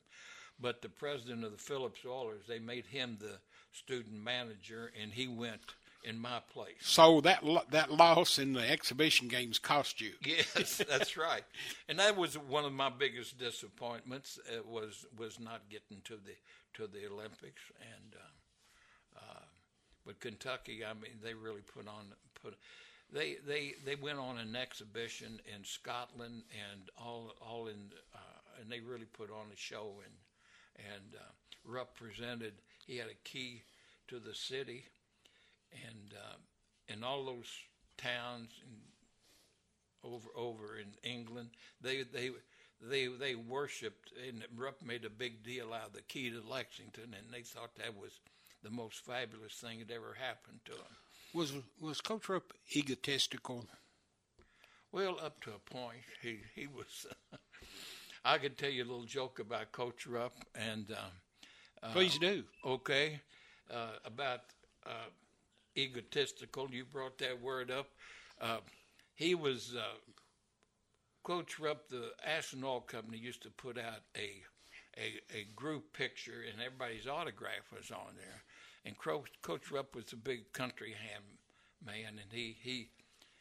But 0.60 0.82
the 0.82 0.90
president 0.90 1.44
of 1.44 1.52
the 1.52 1.58
Phillips 1.58 2.06
Oilers, 2.06 2.44
they 2.48 2.60
made 2.60 2.86
him 2.86 3.18
the 3.20 3.40
student 3.72 4.22
manager, 4.24 4.92
and 5.02 5.12
he 5.12 5.28
went 5.28 5.76
in 6.06 6.20
my 6.20 6.40
place. 6.54 6.76
So 6.82 7.20
that 7.22 7.44
that 7.72 7.92
loss 7.92 8.38
in 8.38 8.54
the 8.54 8.70
exhibition 8.70 9.28
games 9.28 9.60
cost 9.60 10.00
you. 10.00 10.12
Yes, 10.26 10.82
that's 10.88 11.18
right. 11.18 11.44
And 11.90 12.00
that 12.00 12.16
was 12.16 12.38
one 12.38 12.66
of 12.66 12.74
my 12.74 12.90
biggest 12.90 13.38
disappointments. 13.38 14.40
It 14.52 14.66
was 14.66 15.06
was 15.18 15.40
not 15.40 15.70
getting 15.70 16.02
to 16.06 16.14
the 16.16 16.36
to 16.76 16.88
the 16.88 17.08
Olympics, 17.08 17.62
and 17.80 18.16
uh, 18.16 19.20
uh, 19.20 19.44
but 20.06 20.20
Kentucky, 20.20 20.84
I 20.86 20.94
mean, 20.94 21.20
they 21.24 21.34
really 21.34 21.62
put 21.62 21.88
on 21.88 22.06
put. 22.42 22.56
They 23.12 23.38
they 23.48 23.74
they 23.84 23.96
went 23.96 24.20
on 24.20 24.38
an 24.38 24.56
exhibition 24.56 25.40
in 25.54 25.64
Scotland 25.64 26.44
and 26.72 26.82
all 26.98 27.34
all 27.42 27.68
in 27.68 27.92
uh, 28.14 28.60
and 28.62 28.72
they 28.72 28.80
really 28.80 29.06
put 29.06 29.30
on 29.32 29.48
a 29.52 29.58
show 29.58 30.02
and 30.06 30.94
and 30.94 31.16
uh, 31.16 31.32
represented. 31.64 32.54
He 32.86 32.98
had 32.98 33.08
a 33.08 33.28
key 33.28 33.64
to 34.08 34.20
the 34.20 34.36
city 34.36 34.86
and 35.88 36.14
uh, 36.14 36.94
in 36.94 37.04
all 37.04 37.26
those 37.26 37.52
towns 37.98 38.50
in, 38.64 40.10
over 40.10 40.30
over 40.36 40.78
in 40.78 40.94
England, 41.10 41.50
they 41.82 42.04
they 42.04 42.32
they 42.82 43.08
they 43.08 43.36
worshipped 43.36 44.12
and 44.28 44.44
Rupp 44.56 44.82
made 44.82 45.06
a 45.06 45.10
big 45.10 45.44
deal 45.44 45.74
out 45.74 45.88
of 45.88 45.94
the 45.94 46.02
key 46.02 46.30
to 46.30 46.42
Lexington, 46.48 47.16
and 47.18 47.32
they 47.32 47.42
thought 47.42 47.76
that 47.78 47.96
was 47.98 48.20
the 48.64 48.70
most 48.70 49.06
fabulous 49.06 49.54
thing 49.54 49.80
that 49.80 49.94
ever 49.94 50.16
happened 50.20 50.60
to 50.66 50.72
them. 50.72 50.98
Was 51.34 51.54
was 51.80 52.02
Coach 52.02 52.30
Rupp 52.30 52.54
egotistical? 52.76 53.66
Well, 54.92 55.18
up 55.22 55.42
to 55.42 55.52
a 55.52 55.60
point, 55.60 56.04
he 56.22 56.40
he 56.56 56.68
was. 56.68 57.06
I 58.26 58.38
could 58.40 58.58
tell 58.58 58.70
you 58.72 58.84
a 58.84 58.90
little 58.90 59.04
joke 59.04 59.40
about 59.40 59.72
Coach 59.72 60.08
Rupp, 60.08 60.34
and 60.56 60.92
uh, 61.84 61.90
Please 61.92 62.18
do. 62.18 62.44
okay, 62.66 63.20
uh, 63.72 63.98
about 64.04 64.42
uh, 64.86 65.10
egotistical. 65.78 66.70
You 66.72 66.86
brought 66.86 67.18
that 67.20 67.42
word 67.42 67.72
up. 67.72 67.88
Uh, 68.42 68.58
he 69.14 69.36
was 69.36 69.76
uh, 69.78 69.98
Coach 71.24 71.60
Rupp. 71.60 71.90
The 71.90 72.12
Ashen 72.26 72.64
Company 72.88 73.18
used 73.18 73.44
to 73.44 73.50
put 73.50 73.78
out 73.78 74.02
a, 74.16 74.44
a 74.98 75.38
a 75.38 75.48
group 75.56 75.94
picture, 75.94 76.44
and 76.52 76.62
everybody's 76.62 77.08
autograph 77.08 77.72
was 77.76 77.92
on 77.92 78.16
there. 78.16 78.44
And 78.86 78.98
Coach, 78.98 79.30
Coach 79.42 79.72
Rupp 79.72 79.96
was 79.96 80.14
a 80.14 80.18
big 80.18 80.52
country 80.54 80.94
ham 80.94 81.24
man, 81.86 82.20
and 82.22 82.32
he 82.32 82.56
he 82.62 82.90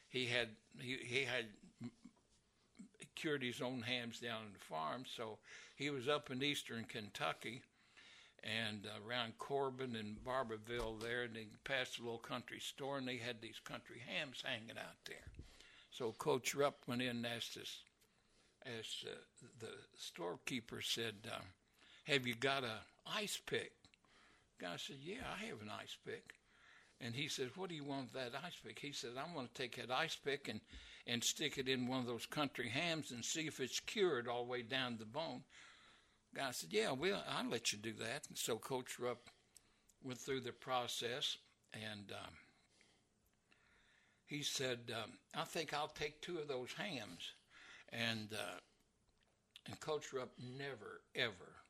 he 0.09 0.27
had 0.27 0.49
he 0.81 0.97
he 1.03 1.25
had 1.25 1.47
cured 3.15 3.43
his 3.43 3.61
own 3.61 3.83
hams 3.83 4.21
down 4.21 4.43
on 4.43 4.53
the 4.53 4.65
farm, 4.65 5.05
so 5.17 5.39
he 5.77 5.91
was 5.91 6.09
up 6.09 6.31
in 6.31 6.43
eastern 6.43 6.85
Kentucky 6.85 7.63
and 8.45 8.87
uh, 8.87 9.09
around 9.09 9.39
Corbin 9.39 9.97
and 9.97 10.23
Barbourville 10.25 11.01
there, 11.01 11.23
and 11.23 11.35
they 11.35 11.47
passed 11.65 11.99
a 11.99 12.03
little 12.03 12.19
country 12.19 12.61
store, 12.61 12.99
and 12.99 13.09
they 13.09 13.17
had 13.17 13.41
these 13.41 13.61
country 13.65 14.03
hams 14.07 14.43
hanging 14.45 14.79
out 14.79 14.99
there. 15.07 15.17
So 15.91 16.13
Coach 16.13 16.55
Rupp 16.55 16.79
went 16.87 17.03
in 17.03 17.09
and 17.09 17.27
asked 17.27 17.57
us, 17.57 17.79
as 18.67 19.05
uh, 19.07 19.15
the 19.61 19.71
storekeeper 19.99 20.83
said, 20.83 21.15
uh, 21.31 21.41
"Have 22.05 22.27
you 22.27 22.35
got 22.35 22.65
a 22.65 22.81
ice 23.07 23.41
pick?" 23.47 23.73
Guy 24.59 24.77
said, 24.77 24.97
"Yeah, 25.03 25.23
I 25.33 25.47
have 25.47 25.63
an 25.63 25.71
ice 25.71 25.97
pick." 26.05 26.35
And 27.01 27.15
he 27.15 27.29
said, 27.29 27.51
"What 27.57 27.69
do 27.69 27.75
you 27.75 27.85
want 27.85 28.13
with 28.13 28.33
that 28.33 28.41
ice 28.45 28.57
pick?" 28.65 28.79
He 28.79 28.93
said, 28.93 29.13
"I 29.17 29.35
want 29.35 29.55
to 29.55 29.63
take 29.63 29.77
that 29.77 29.91
ice 29.91 30.17
pick 30.17 30.49
and 30.49 30.61
and 31.07 31.23
stick 31.23 31.59
it 31.59 31.69
in 31.69 31.87
one 31.87 32.01
of 32.01 32.07
those 32.07 32.25
country 32.25 32.71
hams 32.71 33.11
and 33.11 33.23
see 33.23 33.47
if 33.47 33.61
it's 33.61 33.79
cured 33.81 34.27
all 34.27 34.45
the 34.45 34.51
way 34.51 34.63
down 34.63 34.97
the 34.97 35.05
bone." 35.05 35.45
Guy 36.35 36.51
said, 36.51 36.73
"Yeah, 36.73 36.93
well, 36.93 37.23
I'll 37.29 37.49
let 37.49 37.73
you 37.73 37.79
do 37.79 37.93
that." 37.95 38.27
And 38.29 38.37
so 38.37 38.59
Coach 38.59 38.99
Rupp 38.99 39.31
went 40.03 40.19
through 40.19 40.41
the 40.41 40.53
process, 40.53 41.39
and 41.73 42.13
um, 42.13 42.35
he 44.27 44.43
said, 44.43 44.93
um, 44.95 45.13
"I 45.35 45.45
think 45.45 45.73
I'll 45.73 45.89
take 45.89 46.21
two 46.21 46.39
of 46.39 46.49
those 46.49 46.73
hams." 46.73 47.33
And 47.93 48.33
uh, 48.33 48.59
and 49.67 49.79
Coach 49.81 50.13
Rupp 50.13 50.33
never 50.39 51.03
ever 51.15 51.64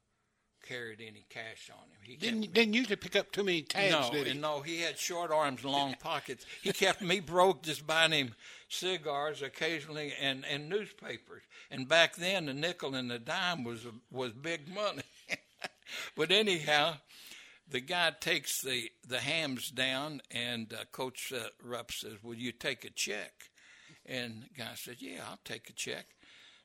carried 0.67 1.01
any 1.01 1.25
cash 1.29 1.71
on 1.71 1.85
him. 1.91 1.99
He 2.03 2.17
Didn't 2.17 2.43
kept- 2.43 2.55
didn't 2.55 2.75
usually 2.75 2.97
pick 2.97 3.17
up 3.17 3.31
too 3.33 3.45
many 3.45 3.63
tabs, 3.63 4.09
no, 4.11 4.13
did 4.13 4.27
he? 4.29 4.39
no, 4.39 4.61
he 4.61 4.81
had 4.81 4.99
short 4.99 5.31
arms 5.31 5.63
and 5.63 5.73
long 5.73 5.95
pockets. 6.01 6.45
He 6.63 6.73
kept 6.73 7.03
me 7.03 7.21
broke 7.21 7.63
just 7.63 7.87
buying 7.87 8.13
him 8.13 8.35
cigars 8.69 9.43
occasionally 9.43 10.13
and, 10.21 10.45
and 10.45 10.69
newspapers. 10.69 11.43
And 11.71 11.89
back 11.89 12.17
then, 12.17 12.47
the 12.47 12.55
nickel 12.55 12.95
and 12.95 13.11
the 13.11 13.19
dime 13.19 13.65
was 13.65 13.87
was 14.11 14.33
big 14.33 14.69
money. 14.73 15.03
but 16.17 16.31
anyhow, 16.31 16.97
the 17.69 17.81
guy 17.81 18.13
takes 18.21 18.61
the 18.63 18.91
the 19.07 19.21
hams 19.21 19.71
down, 19.71 20.21
and 20.31 20.73
uh, 20.73 20.85
Coach 20.93 21.33
uh, 21.33 21.49
Rupp 21.63 21.93
says, 21.93 22.15
"Will 22.23 22.35
you 22.35 22.53
take 22.53 22.85
a 22.85 22.91
check?" 22.91 23.33
And 24.07 24.43
the 24.45 24.63
guy 24.63 24.73
said, 24.75 24.97
"Yeah, 25.01 25.21
I'll 25.29 25.39
take 25.45 25.69
a 25.71 25.73
check." 25.73 26.07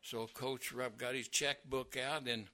So 0.01 0.27
Coach 0.33 0.71
Rupp 0.71 0.97
got 0.97 1.15
his 1.15 1.27
checkbook 1.27 1.97
out 1.97 2.27
and 2.27 2.45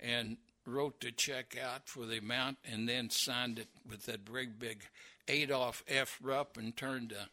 and 0.00 0.36
wrote 0.68 1.00
the 1.00 1.10
check 1.10 1.56
out 1.60 1.88
for 1.88 2.06
the 2.06 2.18
amount 2.18 2.58
and 2.70 2.88
then 2.88 3.10
signed 3.10 3.58
it 3.58 3.68
with 3.88 4.06
that 4.06 4.30
big, 4.30 4.58
big 4.58 4.84
Adolph 5.26 5.82
F. 5.88 6.18
Rupp 6.22 6.56
and 6.56 6.76
turned 6.76 7.10
the, 7.10 7.28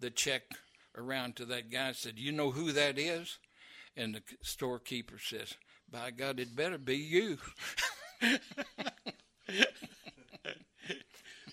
the 0.00 0.10
check 0.10 0.42
around 0.96 1.36
to 1.36 1.44
that 1.46 1.70
guy 1.70 1.88
and 1.88 1.96
said, 1.96 2.18
You 2.18 2.32
know 2.32 2.50
who 2.50 2.72
that 2.72 2.98
is? 2.98 3.38
And 3.96 4.14
the 4.14 4.22
storekeeper 4.42 5.18
says, 5.18 5.54
By 5.90 6.10
God, 6.10 6.40
it 6.40 6.56
better 6.56 6.78
be 6.78 6.96
you. 6.96 7.38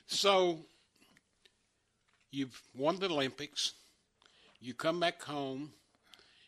So 0.07 0.65
you've 2.31 2.59
won 2.75 2.97
the 2.97 3.05
Olympics. 3.05 3.73
You 4.59 4.73
come 4.73 4.99
back 4.99 5.21
home, 5.21 5.73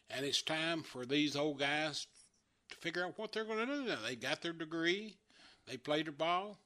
and 0.10 0.26
it's 0.26 0.42
time 0.42 0.82
for 0.82 1.06
these 1.06 1.36
old 1.36 1.60
guys 1.60 2.08
to 2.70 2.76
figure 2.78 3.06
out 3.06 3.18
what 3.18 3.32
they're 3.32 3.46
going 3.46 3.66
to 3.68 3.76
do 3.76 3.84
now. 3.86 3.98
They 4.06 4.16
got 4.16 4.42
their 4.42 4.54
degree, 4.54 5.16
they 5.68 5.78
played 5.78 6.06
their 6.06 6.14
ball, 6.14 6.58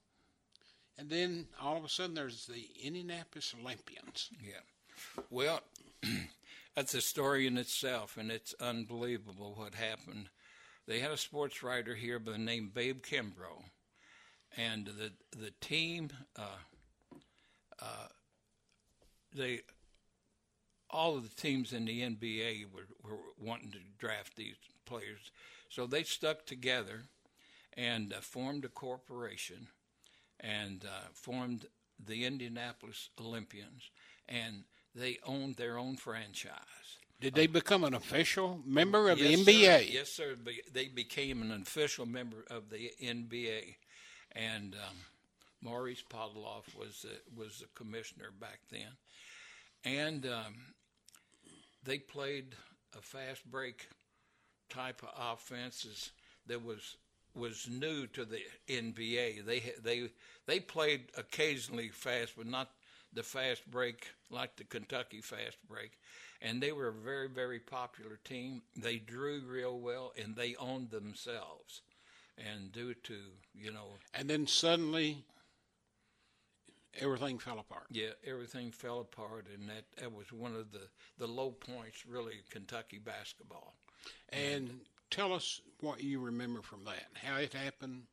and 0.97 1.09
then 1.09 1.47
all 1.61 1.77
of 1.77 1.83
a 1.83 1.89
sudden 1.89 2.15
there's 2.15 2.45
the 2.45 2.69
Indianapolis 2.83 3.53
Olympians. 3.59 4.29
Yeah. 4.41 5.23
Well, 5.29 5.61
that's 6.75 6.93
a 6.93 7.01
story 7.01 7.47
in 7.47 7.57
itself, 7.57 8.17
and 8.17 8.31
it's 8.31 8.53
unbelievable 8.59 9.53
what 9.55 9.75
happened. 9.75 10.29
They 10.87 10.99
had 10.99 11.11
a 11.11 11.17
sports 11.17 11.63
writer 11.63 11.95
here 11.95 12.19
by 12.19 12.33
the 12.33 12.37
name 12.37 12.71
Babe 12.73 13.01
Kimbrough, 13.01 13.63
and 14.57 14.85
the 14.85 15.11
the 15.37 15.51
team, 15.61 16.09
uh, 16.37 16.57
uh, 17.81 18.07
they 19.33 19.61
all 20.89 21.15
of 21.17 21.23
the 21.23 21.41
teams 21.41 21.73
in 21.73 21.85
the 21.85 22.01
NBA 22.01 22.65
were, 22.71 22.87
were 23.03 23.17
wanting 23.39 23.71
to 23.71 23.79
draft 23.97 24.35
these 24.35 24.55
players, 24.85 25.31
so 25.73 25.87
they 25.87 26.03
stuck 26.03 26.45
together 26.45 27.01
and 27.75 28.13
uh, 28.13 28.17
formed 28.21 28.63
a 28.63 28.69
corporation 28.69 29.67
and 30.39 30.85
uh, 30.85 31.07
formed 31.13 31.65
the 32.05 32.25
Indianapolis 32.25 33.09
Olympians, 33.19 33.89
and 34.29 34.65
they 34.93 35.17
owned 35.25 35.55
their 35.55 35.79
own 35.79 35.95
franchise. 35.95 36.99
Did 37.19 37.33
they 37.33 37.47
become 37.47 37.83
an 37.83 37.95
official 37.95 38.61
member 38.65 39.09
of 39.09 39.17
yes, 39.17 39.43
the 39.43 39.51
NBA? 39.51 39.79
Sir. 39.79 39.85
Yes, 39.89 40.09
sir. 40.09 40.35
They 40.71 40.89
became 40.89 41.41
an 41.41 41.51
official 41.51 42.05
member 42.05 42.45
of 42.51 42.69
the 42.69 42.91
NBA, 43.01 43.75
and 44.33 44.75
um, 44.75 44.97
Maurice 45.61 46.03
Podoloff 46.07 46.77
was 46.77 47.03
the, 47.03 47.41
was 47.41 47.59
the 47.59 47.67
commissioner 47.73 48.29
back 48.39 48.59
then, 48.69 48.91
and 49.83 50.27
um, 50.27 50.55
they 51.83 51.97
played 51.97 52.55
a 52.95 53.01
fast 53.01 53.49
break 53.49 53.87
type 54.73 55.03
of 55.03 55.09
offenses 55.33 56.11
that 56.47 56.63
was 56.63 56.97
was 57.35 57.67
new 57.69 58.05
to 58.07 58.25
the 58.25 58.39
NBA. 58.69 59.45
They 59.45 59.73
they 59.83 60.09
they 60.45 60.59
played 60.59 61.05
occasionally 61.17 61.89
fast, 61.89 62.33
but 62.37 62.47
not 62.47 62.69
the 63.13 63.23
fast 63.23 63.69
break 63.69 64.07
like 64.29 64.55
the 64.55 64.63
Kentucky 64.63 65.21
fast 65.21 65.57
break. 65.67 65.99
And 66.41 66.61
they 66.61 66.71
were 66.71 66.89
a 66.89 66.93
very 66.93 67.29
very 67.29 67.59
popular 67.59 68.19
team. 68.23 68.61
They 68.75 68.97
drew 68.97 69.41
real 69.47 69.79
well, 69.79 70.13
and 70.21 70.35
they 70.35 70.55
owned 70.55 70.91
themselves. 70.91 71.81
And 72.37 72.71
due 72.71 72.95
to 72.95 73.15
you 73.53 73.71
know 73.71 73.87
And 74.13 74.29
then 74.29 74.47
suddenly 74.47 75.23
everything 76.99 77.39
fell 77.39 77.59
apart. 77.59 77.85
yeah 77.91 78.09
everything 78.25 78.71
fell 78.71 78.99
apart, 78.99 79.47
and 79.53 79.69
that 79.69 79.85
that 79.97 80.11
was 80.11 80.31
one 80.31 80.55
of 80.55 80.71
the 80.71 80.87
the 81.17 81.27
low 81.27 81.51
points 81.51 82.05
really 82.05 82.41
Kentucky 82.49 82.99
basketball. 82.99 83.75
And 84.29 84.81
tell 85.09 85.33
us 85.33 85.61
what 85.79 86.03
you 86.03 86.19
remember 86.19 86.61
from 86.61 86.83
that, 86.85 87.05
how 87.13 87.37
it 87.37 87.53
happened. 87.53 88.03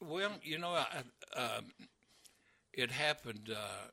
Well, 0.00 0.32
you 0.42 0.58
know, 0.58 0.70
I, 0.70 0.86
um, 1.38 1.64
it 2.72 2.90
happened 2.90 3.50
uh, 3.54 3.90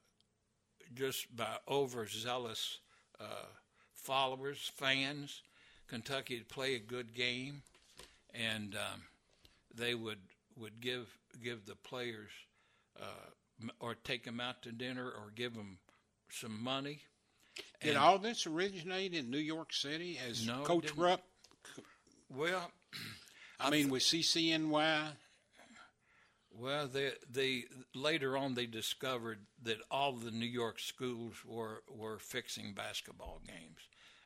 just 0.93 1.35
by 1.35 1.57
overzealous 1.67 2.79
uh, 3.19 3.47
followers, 3.93 4.71
fans. 4.75 5.41
Kentucky 5.87 6.37
would 6.37 6.49
play 6.49 6.75
a 6.75 6.79
good 6.79 7.13
game, 7.15 7.63
and 8.33 8.75
um, 8.75 9.01
they 9.73 9.95
would 9.95 10.19
would 10.57 10.79
give 10.81 11.07
give 11.43 11.65
the 11.65 11.75
players 11.75 12.29
uh, 12.99 13.69
or 13.79 13.95
take 13.95 14.23
them 14.23 14.39
out 14.39 14.61
to 14.63 14.71
dinner 14.71 15.05
or 15.05 15.31
give 15.35 15.55
them 15.55 15.79
some 16.29 16.61
money. 16.63 17.01
Did 17.81 17.95
all 17.95 18.17
this 18.17 18.45
originate 18.45 19.13
in 19.13 19.29
New 19.29 19.37
York 19.37 19.73
City 19.73 20.19
as 20.29 20.45
No, 20.45 20.63
Coach. 20.63 20.91
Rupp? 20.95 21.21
Well, 22.29 22.71
I 23.59 23.69
mean, 23.69 23.89
with 23.89 24.03
CCNY. 24.03 25.11
Well, 26.51 26.87
they 26.87 27.11
they 27.31 27.65
later 27.95 28.35
on 28.35 28.53
they 28.53 28.65
discovered 28.65 29.39
that 29.63 29.77
all 29.89 30.11
the 30.13 30.31
New 30.31 30.45
York 30.45 30.79
schools 30.79 31.35
were 31.45 31.83
were 31.89 32.19
fixing 32.19 32.73
basketball 32.73 33.41
games, 33.47 33.79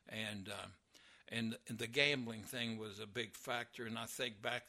and 0.08 0.48
uh, 0.48 0.66
and, 1.28 1.56
and 1.68 1.78
the 1.78 1.86
gambling 1.86 2.42
thing 2.42 2.76
was 2.76 2.98
a 2.98 3.06
big 3.06 3.36
factor. 3.36 3.86
And 3.86 3.96
I 3.96 4.06
think 4.06 4.42
back, 4.42 4.64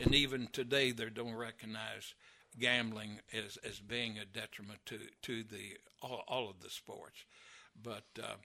and 0.00 0.14
even 0.14 0.48
today 0.52 0.92
they 0.92 1.10
don't 1.10 1.34
recognize 1.34 2.14
gambling 2.58 3.20
as 3.32 3.58
as 3.68 3.80
being 3.80 4.18
a 4.18 4.24
detriment 4.24 4.80
to 4.86 4.98
to 5.22 5.42
the 5.42 5.76
all, 6.00 6.24
all 6.26 6.48
of 6.48 6.60
the 6.60 6.70
sports. 6.70 7.24
But 7.82 8.04
uh, 8.22 8.36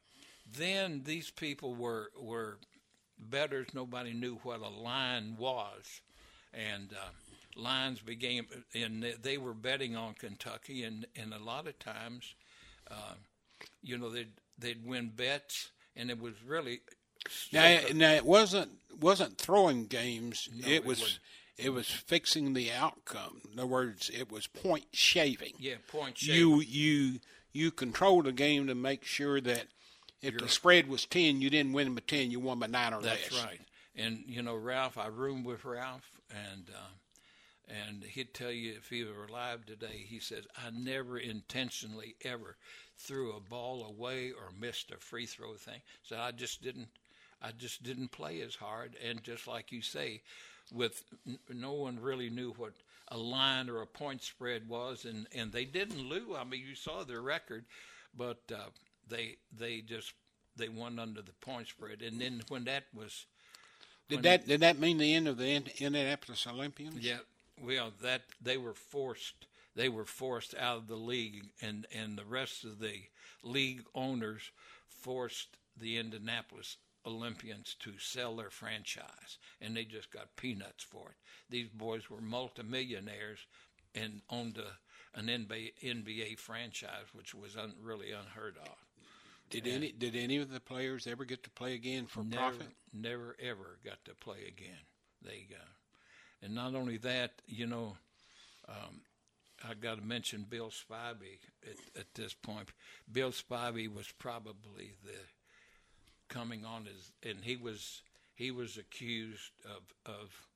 then 0.52 1.04
these 1.06 1.30
people 1.30 1.76
were 1.76 2.12
were 2.20 2.58
betters. 3.18 3.68
Nobody 3.74 4.14
knew 4.14 4.40
what 4.44 4.62
a 4.62 4.70
line 4.70 5.36
was, 5.38 6.02
and 6.54 6.92
uh, 6.94 7.10
lines 7.60 8.00
began, 8.02 8.46
and 8.74 9.04
they 9.22 9.38
were 9.38 9.54
betting 9.54 9.96
on 9.96 10.14
Kentucky, 10.14 10.84
and, 10.84 11.06
and 11.16 11.34
a 11.34 11.40
lot 11.44 11.68
of 11.68 11.78
times, 11.80 12.36
uh, 12.90 13.14
you 13.82 13.98
know, 13.98 14.10
they'd 14.10 14.32
they'd 14.58 14.86
win 14.86 15.10
bets, 15.16 15.72
and 15.96 16.10
it 16.10 16.20
was 16.20 16.34
really 16.46 16.82
Now, 17.52 17.80
now 17.94 18.12
it 18.14 18.26
wasn't 18.26 18.72
wasn't 19.00 19.38
throwing 19.38 19.86
games. 19.86 20.50
No, 20.54 20.68
it 20.68 20.74
it 20.74 20.86
was 20.86 21.02
wasn't. 21.02 21.20
it 21.58 21.70
was 21.70 21.88
fixing 21.88 22.54
the 22.54 22.72
outcome. 22.72 23.42
In 23.52 23.60
other 23.60 23.68
words, 23.68 24.10
it 24.10 24.32
was 24.32 24.48
point 24.48 24.86
shaving. 24.92 25.54
yeah 25.60 25.76
point 25.88 26.18
shape. 26.18 26.36
You 26.36 26.62
you 26.62 27.20
you 27.52 27.72
controlled 27.72 28.26
the 28.26 28.32
game 28.32 28.68
to 28.68 28.76
make 28.76 29.04
sure 29.04 29.42
that 29.42 29.66
if 30.22 30.38
the 30.38 30.50
spread 30.50 30.88
was 30.88 31.06
ten, 31.06 31.42
you 31.42 31.50
didn't 31.50 31.74
win 31.74 31.96
by 31.96 32.02
ten. 32.06 32.32
You 32.32 32.40
won 32.40 32.60
by 32.60 32.68
nine 32.68 32.94
or 32.94 33.02
That's 33.02 33.32
less. 33.32 33.44
right. 33.46 33.62
And 33.96 34.24
you 34.28 34.42
know, 34.42 34.56
Ralph, 34.56 34.98
I 34.98 35.08
roomed 35.08 35.46
with 35.46 35.66
Ralph, 35.66 36.20
and 36.30 36.70
uh, 36.70 37.74
and 37.88 38.04
he'd 38.04 38.34
tell 38.34 38.52
you 38.52 38.74
if 38.78 38.90
he 38.90 39.04
were 39.04 39.26
alive 39.26 39.66
today, 39.66 40.06
he 40.08 40.20
says 40.20 40.46
I 40.58 40.70
never 40.72 41.18
intentionally 41.18 42.16
ever 42.24 42.58
threw 42.98 43.32
a 43.34 43.40
ball 43.40 43.86
away 43.86 44.32
or 44.32 44.52
missed 44.60 44.92
a 44.92 44.98
free 44.98 45.26
throw 45.26 45.56
thing. 45.56 45.82
So 46.04 46.18
I 46.18 46.32
just 46.32 46.62
didn't, 46.62 46.90
I 47.42 47.52
just 47.52 47.82
didn't 47.84 48.12
play 48.12 48.42
as 48.42 48.56
hard. 48.56 48.96
And 49.08 49.24
just 49.24 49.48
like 49.48 49.72
you 49.72 49.82
say, 49.82 50.22
with 50.74 51.04
n- 51.26 51.40
no 51.54 51.74
one 51.74 52.00
really 52.00 52.30
knew 52.30 52.54
what 52.58 52.74
a 53.12 53.18
line 53.18 53.70
or 53.70 53.82
a 53.82 53.88
point 53.88 54.22
spread 54.24 54.68
was, 54.68 55.06
and 55.06 55.28
and 55.34 55.52
they 55.52 55.66
didn't 55.66 56.08
lose. 56.08 56.36
I 56.38 56.44
mean, 56.44 56.64
you 56.68 56.76
saw 56.76 57.04
their 57.04 57.22
record, 57.22 57.66
but 58.16 58.40
uh, 58.54 58.70
they 59.08 59.38
they 59.58 59.82
just 59.82 60.14
they 60.56 60.70
won 60.70 61.00
under 61.00 61.22
the 61.22 61.34
point 61.42 61.68
spread. 61.68 62.02
And 62.02 62.20
then 62.20 62.42
when 62.50 62.66
that 62.66 62.86
was 62.94 63.26
Did 64.10 64.24
that 64.24 64.48
did 64.48 64.62
that 64.62 64.80
mean 64.80 64.98
the 64.98 65.14
end 65.14 65.28
of 65.28 65.38
the 65.38 65.48
Ind- 65.50 65.72
Indianapolis 65.80 66.46
Olympians? 66.48 67.00
Yeah, 67.00 67.20
well, 67.62 67.92
that 68.02 68.24
they 68.42 68.58
were 68.58 68.74
forced. 68.74 69.46
They 69.76 69.90
were 69.90 70.06
forced 70.06 70.56
out 70.56 70.78
of 70.78 70.88
the 70.88 70.96
league, 70.96 71.46
and 71.62 71.88
and 71.94 72.18
the 72.18 72.26
rest 72.26 72.64
of 72.64 72.80
the 72.80 73.04
league 73.44 73.84
owners 73.96 74.52
forced 74.88 75.58
the 75.78 75.98
Indianapolis 75.98 76.78
Olympians 77.06 77.76
to 77.80 77.98
sell 77.98 78.36
their 78.36 78.50
franchise, 78.50 79.38
and 79.62 79.76
they 79.76 79.86
just 79.86 80.12
got 80.12 80.36
peanuts 80.36 80.84
for 80.84 81.10
it. 81.10 81.16
These 81.50 81.70
boys 81.70 82.10
were 82.10 82.22
multimillionaires 82.22 83.40
and 83.96 84.22
owned 84.30 84.58
a, 84.58 85.18
an 85.18 85.28
NBA, 85.28 85.72
NBA 85.84 86.38
franchise, 86.38 87.08
which 87.14 87.34
was 87.34 87.56
un, 87.56 87.74
really 87.82 88.12
unheard 88.12 88.58
of. 88.58 88.76
Did 89.50 89.66
any 89.66 89.92
did 89.92 90.16
any 90.16 90.38
of 90.38 90.52
the 90.52 90.60
players 90.60 91.08
ever 91.08 91.26
get 91.26 91.44
to 91.44 91.50
play 91.50 91.74
again 91.74 92.06
for 92.06 92.24
never, 92.24 92.38
profit? 92.38 92.68
never 92.94 93.36
ever 93.42 93.80
got 93.84 94.06
to 94.06 94.14
play 94.14 94.46
again. 94.48 94.78
They 95.24 95.48
uh, 95.52 95.66
and 96.44 96.54
not 96.54 96.76
only 96.76 96.98
that, 96.98 97.42
you 97.48 97.66
know, 97.66 97.98
um, 98.68 99.02
I 99.68 99.74
got 99.74 99.98
to 99.98 100.06
mention 100.06 100.46
Bill 100.48 100.70
Spivey 100.70 101.40
at, 101.64 102.00
at 102.00 102.14
this 102.14 102.34
point. 102.34 102.70
Bill 103.12 103.32
Spivey 103.32 103.94
was 103.94 104.12
probably 104.20 104.94
the 105.04 105.18
coming 106.30 106.66
on 106.66 106.88
as, 106.88 107.12
and 107.30 107.44
he 107.44 107.56
was 107.56 108.02
he 108.36 108.52
was 108.52 108.78
accused 108.78 109.52
of 109.66 110.14
of 110.14 110.48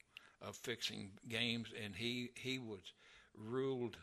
of 0.42 0.56
fixing 0.56 1.12
games, 1.28 1.70
and 1.84 1.96
he 1.96 2.30
he 2.36 2.60
was 2.60 2.94
ruled 3.38 3.98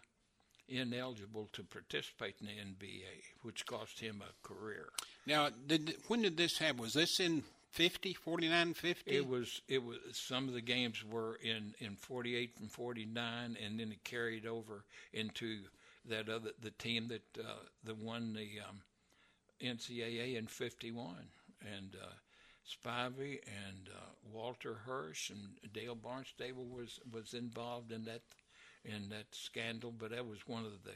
ineligible 0.69 1.49
to 1.53 1.65
participate 1.65 2.37
in 2.41 2.47
the 2.47 2.53
NBA, 2.53 3.23
which 3.43 3.67
cost 3.67 3.99
him 3.99 4.23
a 4.23 4.49
career. 4.49 4.89
Now, 5.27 5.49
did 5.67 5.97
when 6.09 6.23
did 6.23 6.37
this 6.37 6.59
happen? 6.59 6.81
Was 6.81 6.95
this 6.95 7.19
in 7.21 7.43
50, 7.73 8.15
49, 8.15 8.75
50? 8.75 9.11
It 9.11 9.29
was 9.29 9.63
it 9.69 9.83
was 9.83 9.99
some 10.13 10.49
of 10.49 10.55
the 10.55 10.61
games 10.61 11.05
were 11.05 11.39
in 11.43 11.75
in 11.79 11.97
48 11.97 12.55
and 12.61 12.71
49 12.71 13.57
and 13.63 13.81
then 13.81 13.93
it 13.93 14.05
carried 14.05 14.47
over 14.47 14.85
into 15.13 15.61
that 16.09 16.29
other 16.29 16.51
the 16.61 16.71
team 16.73 17.09
that 17.09 17.23
uh, 17.39 17.63
that 17.85 17.99
won 17.99 18.33
the 18.33 18.61
um, 18.69 18.81
NCAA 19.63 20.37
in 20.37 20.47
51 20.47 21.15
and 21.61 21.97
uh, 22.01 22.07
Spivey 22.67 23.41
and 23.47 23.89
uh, 23.89 24.01
Walter 24.33 24.75
Hirsch 24.87 25.31
and 25.31 25.73
Dale 25.73 25.95
Barnstable 25.95 26.67
was 26.67 27.01
was 27.13 27.35
involved 27.35 27.93
in 27.93 28.05
that 28.05 28.23
in 28.85 29.09
that 29.11 29.27
scandal 29.33 29.93
but 29.93 30.11
that 30.11 30.27
was 30.27 30.47
one 30.47 30.65
of 30.65 30.85
the 30.85 30.93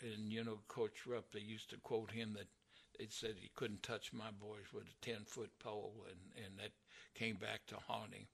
and 0.00 0.32
you 0.32 0.44
know 0.44 0.58
Coach 0.68 1.06
Rupp 1.06 1.32
they 1.32 1.40
used 1.40 1.70
to 1.70 1.76
quote 1.76 2.10
him 2.10 2.34
that 2.34 2.48
it 2.98 3.12
said 3.12 3.36
he 3.40 3.50
couldn't 3.54 3.82
touch 3.82 4.12
my 4.12 4.30
boys 4.40 4.72
with 4.72 4.84
a 4.84 5.06
10 5.06 5.24
foot 5.26 5.50
pole, 5.58 5.94
and, 6.08 6.44
and 6.44 6.58
that 6.58 6.72
came 7.14 7.36
back 7.36 7.66
to 7.68 7.76
haunt 7.86 8.12
him. 8.12 8.26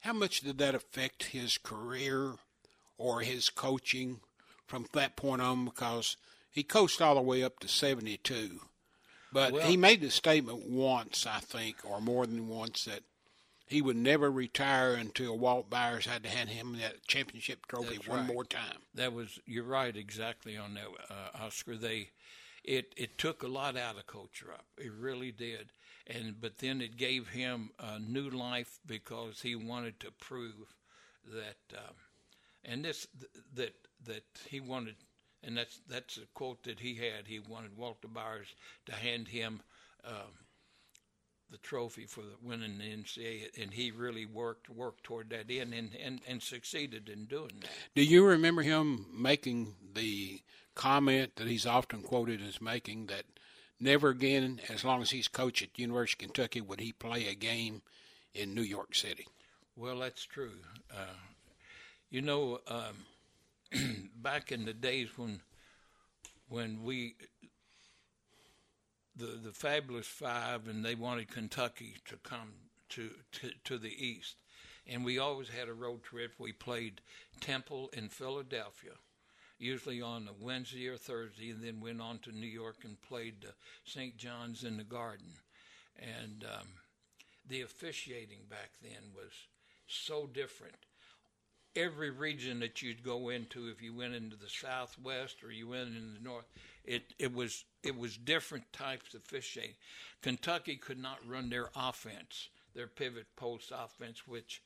How 0.00 0.12
much 0.12 0.40
did 0.40 0.58
that 0.58 0.74
affect 0.74 1.24
his 1.24 1.58
career 1.58 2.34
or 2.98 3.20
his 3.20 3.48
coaching 3.48 4.20
from 4.66 4.86
that 4.92 5.16
point 5.16 5.42
on? 5.42 5.64
Because 5.64 6.16
he 6.50 6.62
coached 6.62 7.00
all 7.00 7.14
the 7.14 7.22
way 7.22 7.42
up 7.42 7.58
to 7.60 7.68
72. 7.68 8.60
But 9.32 9.52
Well- 9.52 9.66
he 9.68 9.76
made 9.76 10.00
the 10.00 10.10
statement 10.10 10.66
once, 10.66 11.26
I 11.26 11.40
think, 11.40 11.84
or 11.84 12.00
more 12.00 12.26
than 12.26 12.48
once, 12.48 12.84
that 12.84 13.04
he 13.66 13.80
would 13.80 13.96
never 13.96 14.30
retire 14.30 14.94
until 14.94 15.38
Walt 15.38 15.70
Byers 15.70 16.06
had 16.06 16.24
to 16.24 16.28
hand 16.28 16.50
him 16.50 16.76
that 16.78 17.06
championship 17.06 17.66
trophy 17.66 17.96
That's 17.96 18.08
one 18.08 18.18
right. 18.26 18.34
more 18.34 18.44
time. 18.44 18.82
That 18.94 19.12
was 19.12 19.38
you're 19.46 19.62
right 19.64 19.96
exactly 19.96 20.56
on 20.56 20.74
that, 20.74 20.88
uh, 21.08 21.30
Oscar. 21.34 21.76
They 21.76 22.10
it 22.64 22.92
it 22.96 23.16
took 23.16 23.42
a 23.42 23.48
lot 23.48 23.76
out 23.76 23.96
of 23.96 24.06
Coach 24.06 24.42
Rupp. 24.42 24.66
It 24.76 24.92
really 24.92 25.30
did, 25.32 25.72
and 26.06 26.40
but 26.40 26.58
then 26.58 26.80
it 26.80 26.96
gave 26.96 27.28
him 27.28 27.70
a 27.78 28.00
new 28.00 28.28
life 28.28 28.80
because 28.84 29.42
he 29.42 29.54
wanted 29.54 30.00
to 30.00 30.10
prove 30.10 30.74
that, 31.24 31.58
um, 31.78 31.94
and 32.64 32.84
this 32.84 33.06
that 33.54 33.76
that 34.04 34.24
he 34.48 34.58
wanted, 34.58 34.96
and 35.42 35.56
that's 35.56 35.80
that's 35.88 36.16
a 36.18 36.26
quote 36.34 36.62
that 36.64 36.80
he 36.80 36.94
had. 36.94 37.26
He 37.26 37.40
wanted 37.40 37.76
Walter 37.76 38.08
Byers 38.08 38.54
to 38.86 38.92
hand 38.92 39.28
him. 39.28 39.62
Um, 40.04 40.46
the 41.50 41.58
trophy 41.58 42.06
for 42.06 42.20
the 42.20 42.36
winning 42.40 42.78
the 42.78 42.84
NCAA, 42.84 43.60
and 43.60 43.74
he 43.74 43.90
really 43.90 44.24
worked 44.24 44.70
worked 44.70 45.02
toward 45.02 45.30
that 45.30 45.50
end 45.50 45.74
and, 45.74 45.90
and, 46.00 46.20
and 46.28 46.40
succeeded 46.40 47.08
in 47.08 47.24
doing 47.24 47.50
that. 47.60 47.70
Do 47.96 48.04
you 48.04 48.24
remember 48.24 48.62
him 48.62 49.06
making 49.12 49.74
the 49.94 50.40
comment 50.76 51.36
that 51.36 51.48
he's 51.48 51.66
often 51.66 52.02
quoted 52.02 52.40
as 52.40 52.60
making 52.60 53.06
that 53.06 53.24
never 53.80 54.10
again, 54.10 54.60
as 54.68 54.84
long 54.84 55.02
as 55.02 55.10
he's 55.10 55.28
coach 55.28 55.62
at 55.62 55.78
University 55.78 56.24
of 56.24 56.32
Kentucky, 56.32 56.60
would 56.60 56.80
he 56.80 56.92
play 56.92 57.26
a 57.26 57.34
game 57.34 57.82
in 58.34 58.54
New 58.54 58.62
York 58.62 58.94
City? 58.94 59.26
Well, 59.76 59.98
that's 59.98 60.24
true. 60.24 60.52
Uh, 60.92 61.16
you 62.10 62.22
know, 62.22 62.60
um, 62.68 63.06
back 64.16 64.52
in 64.52 64.64
the 64.64 64.72
days 64.72 65.08
when 65.16 65.40
when 66.48 66.82
we 66.82 67.14
the 69.16 69.38
the 69.42 69.52
fabulous 69.52 70.06
five 70.06 70.68
and 70.68 70.84
they 70.84 70.94
wanted 70.94 71.28
Kentucky 71.28 71.96
to 72.06 72.16
come 72.16 72.52
to, 72.90 73.10
to 73.32 73.50
to 73.64 73.78
the 73.78 74.04
east, 74.04 74.36
and 74.86 75.04
we 75.04 75.18
always 75.18 75.48
had 75.48 75.68
a 75.68 75.74
road 75.74 76.02
trip. 76.02 76.32
We 76.38 76.52
played 76.52 77.00
Temple 77.40 77.90
in 77.92 78.08
Philadelphia, 78.08 78.92
usually 79.58 80.02
on 80.02 80.28
a 80.28 80.44
Wednesday 80.44 80.88
or 80.88 80.96
Thursday, 80.96 81.50
and 81.50 81.62
then 81.62 81.80
went 81.80 82.00
on 82.00 82.18
to 82.20 82.32
New 82.32 82.46
York 82.46 82.78
and 82.84 83.00
played 83.00 83.44
uh, 83.46 83.52
St. 83.84 84.16
John's 84.16 84.64
in 84.64 84.76
the 84.76 84.84
Garden, 84.84 85.34
and 85.98 86.44
um, 86.44 86.68
the 87.46 87.60
officiating 87.60 88.40
back 88.48 88.70
then 88.82 89.12
was 89.14 89.32
so 89.86 90.26
different. 90.26 90.86
Every 91.76 92.10
region 92.10 92.60
that 92.60 92.82
you'd 92.82 93.04
go 93.04 93.28
into, 93.28 93.68
if 93.68 93.80
you 93.80 93.94
went 93.94 94.14
into 94.14 94.36
the 94.36 94.48
Southwest 94.48 95.44
or 95.44 95.52
you 95.52 95.68
went 95.68 95.88
into 95.88 96.18
the 96.18 96.24
North, 96.24 96.46
it, 96.84 97.02
it 97.18 97.32
was 97.32 97.64
it 97.82 97.96
was 97.96 98.16
different 98.16 98.72
types 98.72 99.14
of 99.14 99.22
fishing. 99.22 99.70
Kentucky 100.20 100.76
could 100.76 100.98
not 100.98 101.18
run 101.26 101.48
their 101.48 101.70
offense, 101.76 102.48
their 102.74 102.88
pivot 102.88 103.26
post 103.36 103.72
offense, 103.72 104.26
which 104.26 104.62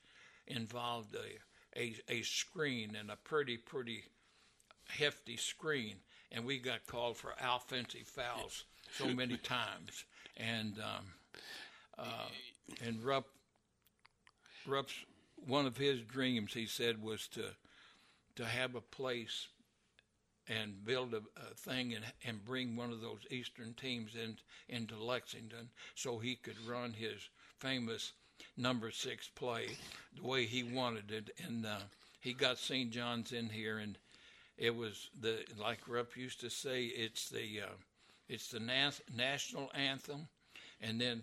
involved 0.47 1.15
a, 1.15 1.79
a 1.79 1.95
a 2.09 2.21
screen 2.23 2.95
and 2.99 3.11
a 3.11 3.15
pretty 3.17 3.57
pretty 3.57 4.03
hefty 4.87 5.37
screen, 5.37 5.95
and 6.31 6.45
we 6.45 6.57
got 6.59 6.85
called 6.87 7.17
for 7.17 7.33
offensive 7.39 8.07
fouls 8.07 8.65
so 8.91 9.07
many 9.07 9.37
times, 9.37 10.05
and 10.37 10.79
um, 10.79 11.05
uh, 11.97 12.29
and 12.85 13.03
Rupp 13.03 13.27
Rupp's 14.65 14.95
one 15.47 15.65
of 15.65 15.77
his 15.77 16.01
dreams, 16.01 16.53
he 16.53 16.65
said, 16.65 17.01
was 17.01 17.27
to 17.29 17.43
to 18.35 18.45
have 18.45 18.75
a 18.75 18.81
place 18.81 19.47
and 20.47 20.85
build 20.85 21.13
a, 21.13 21.17
a 21.17 21.53
thing 21.55 21.93
and, 21.93 22.03
and 22.25 22.43
bring 22.45 22.75
one 22.75 22.91
of 22.91 23.01
those 23.01 23.21
Eastern 23.29 23.73
teams 23.73 24.11
in, 24.15 24.37
into 24.67 25.01
Lexington 25.01 25.69
so 25.95 26.17
he 26.17 26.35
could 26.35 26.57
run 26.67 26.93
his 26.93 27.29
famous 27.59 28.11
number 28.57 28.91
six 28.91 29.27
play 29.27 29.69
the 30.15 30.27
way 30.27 30.45
he 30.45 30.63
wanted 30.63 31.11
it. 31.11 31.31
And 31.45 31.65
uh, 31.65 31.79
he 32.19 32.33
got 32.33 32.57
St. 32.57 32.91
John's 32.91 33.31
in 33.31 33.49
here, 33.49 33.77
and 33.77 33.97
it 34.57 34.75
was 34.75 35.09
the 35.19 35.39
like 35.59 35.79
Rupp 35.87 36.15
used 36.15 36.41
to 36.41 36.49
say, 36.49 36.85
it's 36.85 37.29
the 37.29 37.61
uh, 37.63 37.75
it's 38.27 38.49
the 38.49 38.59
nas- 38.59 39.01
national 39.15 39.71
anthem, 39.73 40.27
and 40.81 40.99
then 40.99 41.21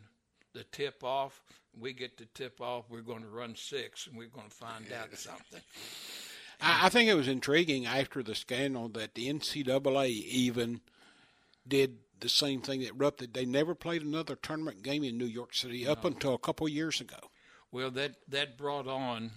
the 0.52 0.64
tip 0.64 1.02
off. 1.02 1.42
We 1.78 1.92
get 1.92 2.16
the 2.16 2.26
tip 2.26 2.60
off. 2.60 2.84
We're 2.88 3.00
going 3.00 3.22
to 3.22 3.28
run 3.28 3.56
six, 3.56 4.06
and 4.06 4.16
we're 4.16 4.28
going 4.28 4.48
to 4.48 4.54
find 4.54 4.86
out 4.92 5.16
something. 5.16 5.60
I, 6.60 6.86
I 6.86 6.88
think 6.88 7.08
it 7.08 7.14
was 7.14 7.28
intriguing 7.28 7.86
after 7.86 8.22
the 8.22 8.34
scandal 8.34 8.88
that 8.90 9.14
the 9.14 9.32
NCAA 9.32 10.08
even 10.08 10.80
did 11.66 11.98
the 12.20 12.28
same 12.28 12.60
thing 12.60 12.80
that 12.80 13.16
did. 13.16 13.34
They 13.34 13.44
never 13.44 13.74
played 13.74 14.02
another 14.02 14.36
tournament 14.36 14.82
game 14.82 15.04
in 15.04 15.18
New 15.18 15.26
York 15.26 15.54
City 15.54 15.86
up 15.86 16.04
until 16.04 16.34
a 16.34 16.38
couple 16.38 16.66
of 16.66 16.72
years 16.72 17.00
ago. 17.00 17.18
Well, 17.70 17.90
that 17.92 18.16
that 18.28 18.58
brought 18.58 18.86
on 18.86 19.30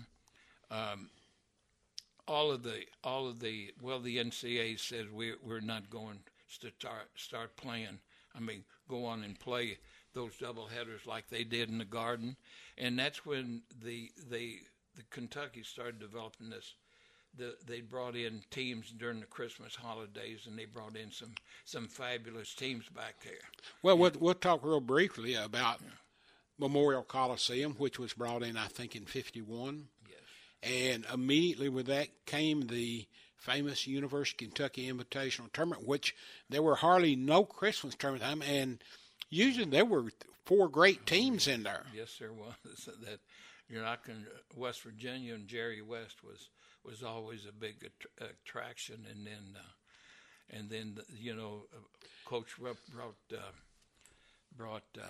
um, 0.70 1.10
all 2.28 2.52
of 2.52 2.64
the 2.64 2.84
all 3.04 3.28
of 3.28 3.40
the 3.40 3.72
well, 3.82 4.00
the 4.00 4.18
NCAA 4.18 4.80
says 4.80 5.06
we 5.12 5.34
we're 5.44 5.62
not 5.62 5.90
going 5.90 6.20
to 6.62 6.70
start 6.70 7.10
start 7.16 7.56
playing. 7.56 8.00
I 8.36 8.40
mean, 8.40 8.64
go 8.88 9.06
on 9.06 9.24
and 9.24 9.40
play 9.40 9.78
those 10.16 10.36
double 10.38 10.66
headers 10.66 11.06
like 11.06 11.30
they 11.30 11.44
did 11.44 11.70
in 11.70 11.78
the 11.78 11.86
Garden, 11.86 12.38
and 12.78 12.98
that's 12.98 13.26
when 13.26 13.62
the 13.84 14.10
the 14.30 14.58
the 14.96 15.04
Kentucky 15.12 15.62
started 15.62 16.00
developing 16.00 16.50
this. 16.50 16.74
The, 17.38 17.54
they 17.68 17.82
brought 17.82 18.16
in 18.16 18.44
teams 18.50 18.94
during 18.98 19.20
the 19.20 19.26
Christmas 19.26 19.76
holidays, 19.76 20.48
and 20.48 20.58
they 20.58 20.66
brought 20.66 20.96
in 20.96 21.12
some 21.12 21.34
some 21.66 21.88
fabulous 21.88 22.56
teams 22.56 22.88
back 22.90 23.16
there. 23.24 23.34
Well, 23.84 23.98
we'll, 23.98 24.14
we'll 24.18 24.34
talk 24.36 24.64
real 24.64 24.80
briefly 24.80 25.36
about 25.36 25.82
Memorial 26.58 27.04
Coliseum, 27.04 27.76
which 27.78 28.00
was 28.00 28.14
brought 28.14 28.42
in, 28.42 28.56
I 28.56 28.68
think, 28.68 28.96
in 28.96 29.06
'51. 29.06 29.90
Yes. 30.08 30.18
And 30.64 31.06
immediately 31.14 31.68
with 31.68 31.88
that 31.88 32.08
came 32.26 32.68
the 32.68 33.06
famous 33.36 33.86
University 33.86 34.46
of 34.46 34.54
Kentucky 34.54 34.92
Invitational 34.92 35.52
Tournament, 35.52 35.86
which 35.86 36.16
there 36.50 36.64
were 36.64 36.76
hardly 36.76 37.18
no 37.18 37.44
Christmas 37.44 37.96
tournament 37.96 38.24
time, 38.24 38.42
and 38.42 38.82
usually 39.30 39.66
there 39.66 39.86
were 39.86 40.06
four 40.46 40.68
great 40.70 41.06
teams 41.06 41.48
in 41.48 41.64
there. 41.64 41.84
Yes, 41.94 42.18
there 42.20 42.34
was. 42.34 42.54
that 43.04 43.20
you're 43.70 43.84
not 43.84 44.06
going. 44.06 44.26
West 44.56 44.82
Virginia 44.82 45.34
and 45.34 45.48
Jerry 45.48 45.82
West 45.82 46.24
was 46.24 46.50
was 46.86 47.04
always 47.04 47.46
a 47.46 47.52
big 47.52 47.76
att- 47.84 48.30
attraction, 48.30 49.06
and 49.10 49.26
then 49.26 49.56
uh, 49.56 50.56
and 50.58 50.70
then 50.70 50.98
you 51.20 51.36
know, 51.36 51.64
uh, 51.74 51.80
Coach 52.26 52.60
Rupp 52.60 52.78
brought 52.94 53.16
uh, 53.34 53.52
brought 54.56 54.84
uh, 54.98 55.08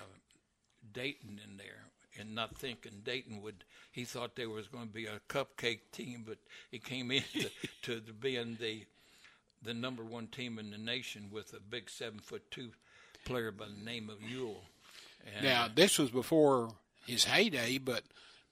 Dayton 0.93 1.39
in 1.43 1.57
there, 1.57 1.85
and 2.19 2.33
not 2.33 2.57
thinking 2.57 3.01
Dayton 3.03 3.41
would. 3.41 3.63
He 3.91 4.05
thought 4.05 4.35
there 4.35 4.49
was 4.49 4.67
going 4.67 4.87
to 4.87 4.93
be 4.93 5.05
a 5.05 5.19
cupcake 5.29 5.91
team, 5.91 6.23
but 6.27 6.37
he 6.71 6.79
came 6.79 7.11
in 7.11 7.23
to, 7.33 7.49
to 7.83 7.99
the, 7.99 8.13
being 8.13 8.57
the 8.59 8.85
the 9.61 9.73
number 9.73 10.03
one 10.03 10.27
team 10.27 10.59
in 10.59 10.71
the 10.71 10.77
nation 10.77 11.29
with 11.31 11.53
a 11.53 11.59
big 11.59 11.89
seven 11.89 12.19
foot 12.19 12.49
two 12.51 12.71
player 13.25 13.51
by 13.51 13.65
the 13.65 13.83
name 13.83 14.09
of 14.09 14.19
Uhl. 14.19 14.55
And, 15.35 15.43
Now, 15.43 15.67
this 15.73 15.97
was 15.99 16.11
before 16.11 16.69
his 17.05 17.25
heyday, 17.25 17.77
but 17.77 18.03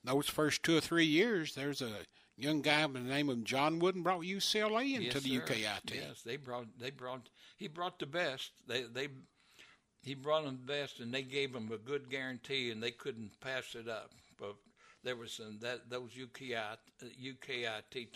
those 0.03 0.27
first 0.27 0.63
two 0.63 0.77
or 0.77 0.81
three 0.81 1.05
years, 1.05 1.55
there's 1.55 1.81
a 1.81 1.91
young 2.35 2.61
guy 2.61 2.85
by 2.87 2.99
the 2.99 3.05
name 3.05 3.29
of 3.29 3.43
John 3.43 3.79
Wooden 3.79 4.03
brought 4.03 4.21
UCLA 4.21 4.95
into 4.95 5.05
Yes, 5.05 5.13
the 5.13 5.29
sir. 5.29 5.41
UKI 5.41 5.85
team. 5.85 6.01
Yes, 6.07 6.21
they 6.23 6.35
brought 6.37 6.65
they 6.79 6.89
brought 6.89 7.29
he 7.57 7.67
brought 7.67 7.99
the 7.99 8.05
best. 8.05 8.51
They 8.67 8.83
they 8.83 9.07
he 10.01 10.15
brought 10.15 10.43
them 10.43 10.59
the 10.65 10.73
best, 10.73 10.99
and 10.99 11.13
they 11.13 11.21
gave 11.23 11.53
them 11.53 11.71
a 11.71 11.77
good 11.77 12.09
guarantee, 12.09 12.71
and 12.71 12.83
they 12.83 12.91
couldn't 12.91 13.39
pass 13.39 13.75
it 13.75 13.87
up. 13.87 14.11
But 14.37 14.55
there 15.03 15.15
was 15.15 15.33
some 15.33 15.59
that 15.61 15.89
those 15.89 16.11
UKI 16.11 16.55
uh, 16.55 17.05
UKI. 17.23 18.07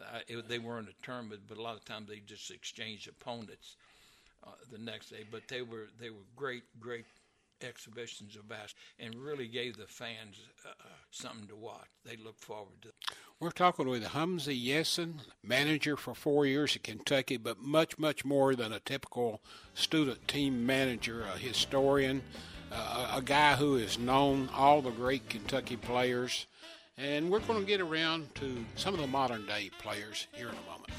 Uh, 0.00 0.18
it, 0.28 0.48
they 0.48 0.58
weren't 0.58 0.88
a 0.88 1.04
tournament, 1.04 1.42
but 1.46 1.58
a 1.58 1.62
lot 1.62 1.76
of 1.76 1.84
times 1.84 2.08
they 2.08 2.20
just 2.20 2.50
exchanged 2.50 3.06
opponents 3.08 3.76
uh, 4.44 4.50
the 4.70 4.78
next 4.78 5.10
day. 5.10 5.24
But 5.30 5.42
they 5.48 5.62
were 5.62 5.88
they 6.00 6.10
were 6.10 6.26
great 6.36 6.64
great 6.78 7.06
exhibitions 7.62 8.36
of 8.36 8.48
basketball, 8.48 8.82
and 8.98 9.14
really 9.14 9.46
gave 9.48 9.76
the 9.76 9.86
fans 9.86 10.40
uh, 10.64 10.70
uh, 10.70 10.88
something 11.10 11.46
to 11.48 11.56
watch. 11.56 11.88
They 12.04 12.16
looked 12.16 12.42
forward 12.42 12.82
to. 12.82 12.88
We're 13.38 13.50
talking 13.50 13.88
with 13.88 14.04
Humzey 14.04 14.66
Yessin, 14.66 15.14
manager 15.42 15.96
for 15.96 16.14
four 16.14 16.46
years 16.46 16.76
at 16.76 16.82
Kentucky, 16.82 17.36
but 17.36 17.58
much, 17.58 17.98
much 17.98 18.24
more 18.24 18.54
than 18.54 18.72
a 18.72 18.80
typical 18.80 19.40
student 19.74 20.28
team 20.28 20.66
manager, 20.66 21.22
a 21.22 21.38
historian, 21.38 22.22
uh, 22.70 23.12
a 23.16 23.22
guy 23.22 23.56
who 23.56 23.76
has 23.76 23.98
known 23.98 24.50
all 24.54 24.82
the 24.82 24.90
great 24.90 25.28
Kentucky 25.28 25.76
players. 25.76 26.46
And 26.98 27.30
we're 27.30 27.40
going 27.40 27.60
to 27.60 27.66
get 27.66 27.80
around 27.80 28.34
to 28.36 28.64
some 28.76 28.92
of 28.92 29.00
the 29.00 29.06
modern 29.06 29.46
day 29.46 29.70
players 29.78 30.26
here 30.34 30.48
in 30.48 30.54
a 30.54 30.70
moment. 30.70 30.92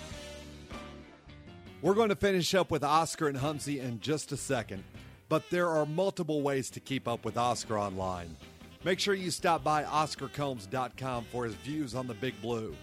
We're 1.83 1.95
going 1.95 2.09
to 2.09 2.15
finish 2.15 2.53
up 2.53 2.69
with 2.69 2.83
Oscar 2.83 3.27
and 3.27 3.35
Humzey 3.35 3.79
in 3.79 3.99
just 4.01 4.31
a 4.31 4.37
second, 4.37 4.83
but 5.29 5.49
there 5.49 5.67
are 5.67 5.87
multiple 5.87 6.43
ways 6.43 6.69
to 6.71 6.79
keep 6.79 7.07
up 7.07 7.25
with 7.25 7.37
Oscar 7.37 7.79
online. 7.79 8.35
Make 8.83 8.99
sure 8.99 9.15
you 9.15 9.31
stop 9.31 9.63
by 9.63 9.83
OscarCombs.com 9.85 11.25
for 11.31 11.45
his 11.45 11.55
views 11.55 11.95
on 11.95 12.05
the 12.05 12.13
Big 12.13 12.39
Blue. 12.39 12.75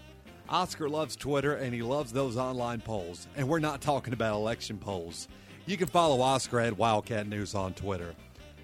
Oscar 0.49 0.89
loves 0.89 1.15
Twitter 1.15 1.55
and 1.55 1.73
he 1.73 1.81
loves 1.81 2.11
those 2.11 2.35
online 2.35 2.81
polls, 2.81 3.29
and 3.37 3.47
we're 3.47 3.59
not 3.59 3.79
talking 3.79 4.11
about 4.11 4.35
election 4.35 4.77
polls. 4.77 5.29
You 5.65 5.77
can 5.77 5.87
follow 5.87 6.19
Oscar 6.19 6.59
at 6.59 6.77
Wildcat 6.77 7.25
News 7.25 7.55
on 7.55 7.73
Twitter. 7.75 8.13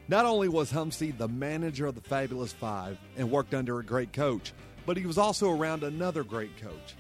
Not 0.10 0.26
only 0.26 0.50
was 0.50 0.70
Humzey 0.70 1.18
the 1.18 1.30
manager 1.30 1.86
of 1.86 1.96
the 1.96 2.02
Fabulous 2.02 2.52
Five 2.52 2.98
and 3.16 3.32
worked 3.32 3.54
under 3.54 3.80
a 3.80 3.86
great 3.86 4.12
coach, 4.12 4.52
but 4.86 4.98
he 4.98 5.06
was 5.06 5.18
also 5.18 5.50
around 5.50 5.84
another 5.84 6.26
great 6.26 6.58
coach. 6.58 6.96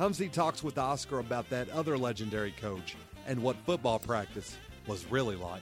Humzey 0.00 0.32
talks 0.32 0.62
with 0.62 0.78
Oscar 0.78 1.18
about 1.18 1.50
that 1.50 1.68
other 1.68 1.98
legendary 1.98 2.52
coach 2.52 2.96
and 3.26 3.42
what 3.42 3.54
football 3.66 3.98
practice 3.98 4.56
was 4.86 5.04
really 5.10 5.36
like. 5.36 5.60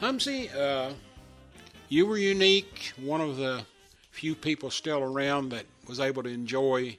Humzey, 0.00 0.48
uh, 0.54 0.92
you 1.88 2.06
were 2.06 2.18
unique, 2.18 2.92
one 3.02 3.20
of 3.20 3.36
the 3.36 3.64
few 4.12 4.36
people 4.36 4.70
still 4.70 5.00
around 5.02 5.48
that 5.48 5.66
was 5.88 5.98
able 5.98 6.22
to 6.22 6.28
enjoy 6.28 6.96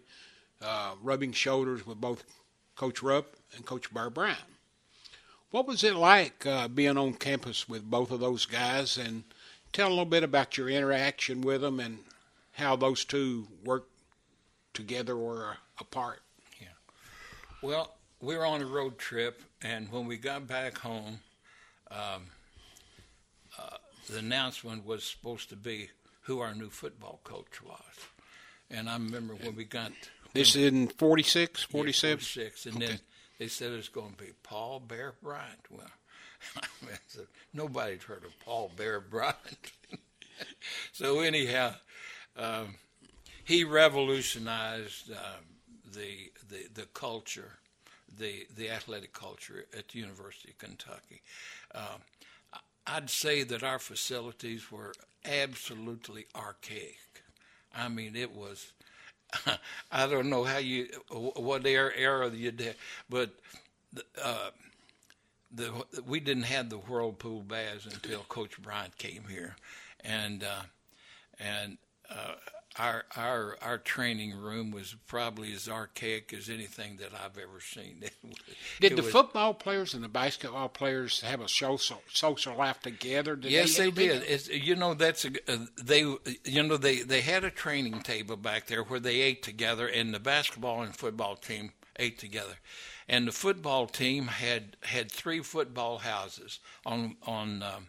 uh, 0.61 0.95
rubbing 1.01 1.31
shoulders 1.31 1.87
with 1.87 2.01
both 2.01 2.25
Coach 2.75 3.01
Rupp 3.01 3.37
and 3.55 3.65
Coach 3.65 3.93
Bear 3.93 4.09
Bryant. 4.09 4.39
What 5.51 5.65
was 5.65 5.81
it 5.85 5.95
like 5.95 6.45
uh, 6.45 6.67
being 6.67 6.97
on 6.97 7.13
campus 7.13 7.69
with 7.69 7.89
both 7.89 8.11
of 8.11 8.19
those 8.19 8.45
guys? 8.45 8.97
And 8.97 9.23
tell 9.71 9.87
a 9.87 9.91
little 9.91 10.03
bit 10.03 10.23
about 10.23 10.57
your 10.57 10.67
interaction 10.67 11.39
with 11.39 11.61
them 11.61 11.79
and 11.79 11.99
how 12.51 12.75
those 12.75 13.05
two 13.05 13.47
worked 13.63 13.92
together 14.73 15.15
or 15.15 15.57
apart. 15.79 16.21
Yeah. 16.59 16.67
Well, 17.61 17.93
we 18.19 18.35
were 18.37 18.45
on 18.45 18.61
a 18.61 18.65
road 18.65 18.97
trip, 18.97 19.41
and 19.61 19.91
when 19.91 20.07
we 20.07 20.17
got 20.17 20.47
back 20.47 20.77
home, 20.77 21.19
um, 21.91 22.27
uh, 23.57 23.77
the 24.09 24.19
announcement 24.19 24.85
was 24.85 25.03
supposed 25.03 25.49
to 25.49 25.55
be 25.55 25.89
who 26.21 26.39
our 26.39 26.55
new 26.55 26.69
football 26.69 27.19
coach 27.23 27.61
was. 27.63 28.07
And 28.71 28.89
I 28.89 28.93
remember 28.93 29.35
when 29.35 29.55
we 29.55 29.65
got 29.65 29.91
This 30.33 30.55
is 30.55 30.71
in 30.71 30.87
46, 30.87 31.67
yeah, 31.69 31.71
46, 31.71 32.65
and 32.65 32.77
Okay. 32.77 32.85
then 32.87 32.99
they 33.37 33.47
said 33.47 33.71
it 33.71 33.75
was 33.75 33.89
going 33.89 34.13
to 34.13 34.23
be 34.23 34.31
Paul 34.41 34.79
Bear 34.79 35.13
Bryant. 35.21 35.65
Well, 35.69 35.91
I 36.57 36.97
said, 37.07 37.27
nobody'd 37.53 38.03
heard 38.03 38.23
of 38.23 38.37
Paul 38.39 38.71
Bear 38.75 38.99
Bryant. 38.99 39.71
so 40.91 41.19
anyhow, 41.19 41.75
um, 42.35 42.75
he 43.43 43.63
revolutionized 43.63 45.11
um, 45.11 45.45
the, 45.93 46.31
the 46.49 46.67
the 46.81 46.85
culture, 46.93 47.53
the 48.17 48.47
the 48.55 48.69
athletic 48.69 49.13
culture 49.13 49.65
at 49.77 49.89
the 49.89 49.99
University 49.99 50.51
of 50.51 50.57
Kentucky. 50.57 51.21
I- 52.53 52.59
I'd 52.87 53.09
say 53.09 53.43
that 53.43 53.63
our 53.63 53.79
facilities 53.79 54.71
were 54.71 54.93
absolutely 55.25 56.27
archaic. 56.35 57.23
I 57.75 57.87
mean, 57.89 58.15
it 58.15 58.31
was. 58.33 58.73
I 59.91 60.07
don't 60.07 60.29
know 60.29 60.43
how 60.43 60.57
you 60.59 60.87
what 61.09 61.65
era 61.65 61.91
era 61.95 62.29
you 62.29 62.51
did, 62.51 62.75
but 63.09 63.31
uh, 64.23 64.49
the 65.51 65.71
we 66.05 66.19
didn't 66.19 66.43
have 66.43 66.69
the 66.69 66.77
whirlpool 66.77 67.41
baths 67.41 67.85
until 67.85 68.21
Coach 68.21 68.61
Bryant 68.61 68.97
came 68.97 69.23
here, 69.29 69.55
and 70.01 70.43
uh, 70.43 70.63
and 71.39 71.77
uh, 72.09 72.35
our 72.77 73.03
our 73.15 73.57
our 73.61 73.77
training 73.77 74.35
room 74.35 74.71
was 74.71 74.95
probably 75.07 75.53
as 75.53 75.69
archaic 75.69 76.33
as 76.33 76.49
anything 76.49 76.97
that 76.97 77.11
I've 77.13 77.37
ever 77.37 77.59
seen. 77.61 78.03
Did 78.79 78.95
the 78.95 79.03
was, 79.03 79.11
football 79.11 79.53
players 79.53 79.93
and 79.93 80.03
the 80.03 80.09
basketball 80.09 80.69
players 80.69 81.21
have 81.21 81.41
a 81.41 81.47
social 81.47 82.01
social 82.11 82.55
life 82.57 82.79
together? 82.81 83.35
Did 83.35 83.51
yes, 83.51 83.77
they, 83.77 83.91
they 83.91 84.07
did. 84.07 84.23
It's, 84.23 84.49
you 84.49 84.75
know, 84.75 84.93
that's 84.93 85.25
a, 85.25 85.31
uh, 85.47 85.65
they. 85.81 86.01
You 86.45 86.63
know, 86.63 86.77
they 86.77 87.01
they 87.01 87.21
had 87.21 87.43
a 87.43 87.51
training 87.51 88.01
table 88.01 88.37
back 88.37 88.67
there 88.67 88.83
where 88.83 88.99
they 88.99 89.21
ate 89.21 89.43
together, 89.43 89.87
and 89.87 90.13
the 90.13 90.19
basketball 90.19 90.81
and 90.81 90.95
football 90.95 91.35
team 91.35 91.71
ate 91.97 92.17
together. 92.17 92.55
And 93.07 93.27
the 93.27 93.31
football 93.31 93.87
team 93.87 94.27
had 94.27 94.77
had 94.81 95.11
three 95.11 95.41
football 95.41 95.99
houses 95.99 96.59
on 96.85 97.17
on 97.23 97.61
um, 97.61 97.87